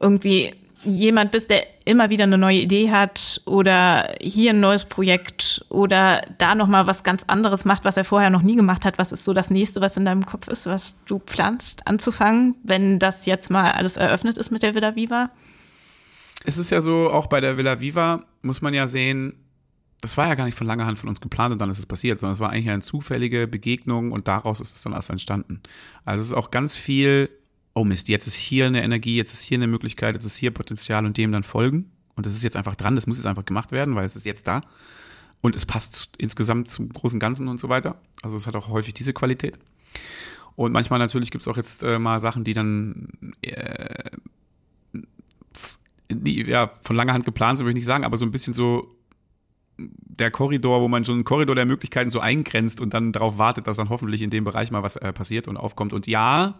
[0.00, 0.54] irgendwie
[0.84, 6.22] jemand bist, der immer wieder eine neue Idee hat oder hier ein neues Projekt oder
[6.38, 8.96] da noch mal was ganz anderes macht, was er vorher noch nie gemacht hat.
[8.96, 12.98] Was ist so das nächste, was in deinem Kopf ist, was du planst anzufangen, wenn
[12.98, 15.30] das jetzt mal alles eröffnet ist mit der Villa Viva?
[16.44, 19.34] Es ist ja so, auch bei der Villa Viva muss man ja sehen,
[20.00, 21.86] das war ja gar nicht von langer Hand von uns geplant und dann ist es
[21.86, 25.60] passiert, sondern es war eigentlich eine zufällige Begegnung und daraus ist es dann erst entstanden.
[26.04, 27.28] Also es ist auch ganz viel,
[27.74, 30.50] oh Mist, jetzt ist hier eine Energie, jetzt ist hier eine Möglichkeit, jetzt ist hier
[30.52, 31.90] Potenzial und dem dann folgen.
[32.16, 34.26] Und das ist jetzt einfach dran, das muss jetzt einfach gemacht werden, weil es ist
[34.26, 34.60] jetzt da.
[35.42, 38.00] Und es passt insgesamt zum großen Ganzen und so weiter.
[38.22, 39.58] Also es hat auch häufig diese Qualität.
[40.56, 43.08] Und manchmal natürlich gibt es auch jetzt äh, mal Sachen, die dann
[43.42, 44.10] äh,
[46.24, 48.94] ja, von langer Hand geplant sind, würde ich nicht sagen, aber so ein bisschen so
[49.98, 53.66] der Korridor, wo man schon einen Korridor der Möglichkeiten so eingrenzt und dann darauf wartet,
[53.66, 55.92] dass dann hoffentlich in dem Bereich mal was äh, passiert und aufkommt.
[55.92, 56.58] Und ja,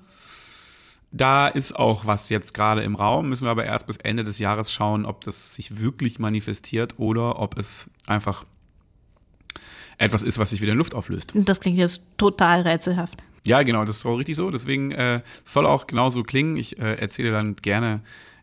[1.13, 4.39] da ist auch was jetzt gerade im Raum, müssen wir aber erst bis Ende des
[4.39, 8.45] Jahres schauen, ob das sich wirklich manifestiert oder ob es einfach
[9.99, 11.33] etwas ist, was sich wieder in Luft auflöst.
[11.35, 13.23] Das klingt jetzt total rätselhaft.
[13.45, 14.51] Ja, genau, das ist auch richtig so.
[14.51, 16.57] Deswegen äh, soll auch genauso klingen.
[16.57, 18.03] Ich äh, erzähle dann gerne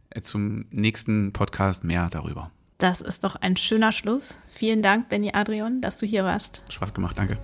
[0.10, 2.52] äh, zum nächsten Podcast mehr darüber.
[2.78, 4.38] Das ist doch ein schöner Schluss.
[4.50, 6.62] Vielen Dank, Benny Adrian, dass du hier warst.
[6.70, 7.38] Spaß gemacht, danke.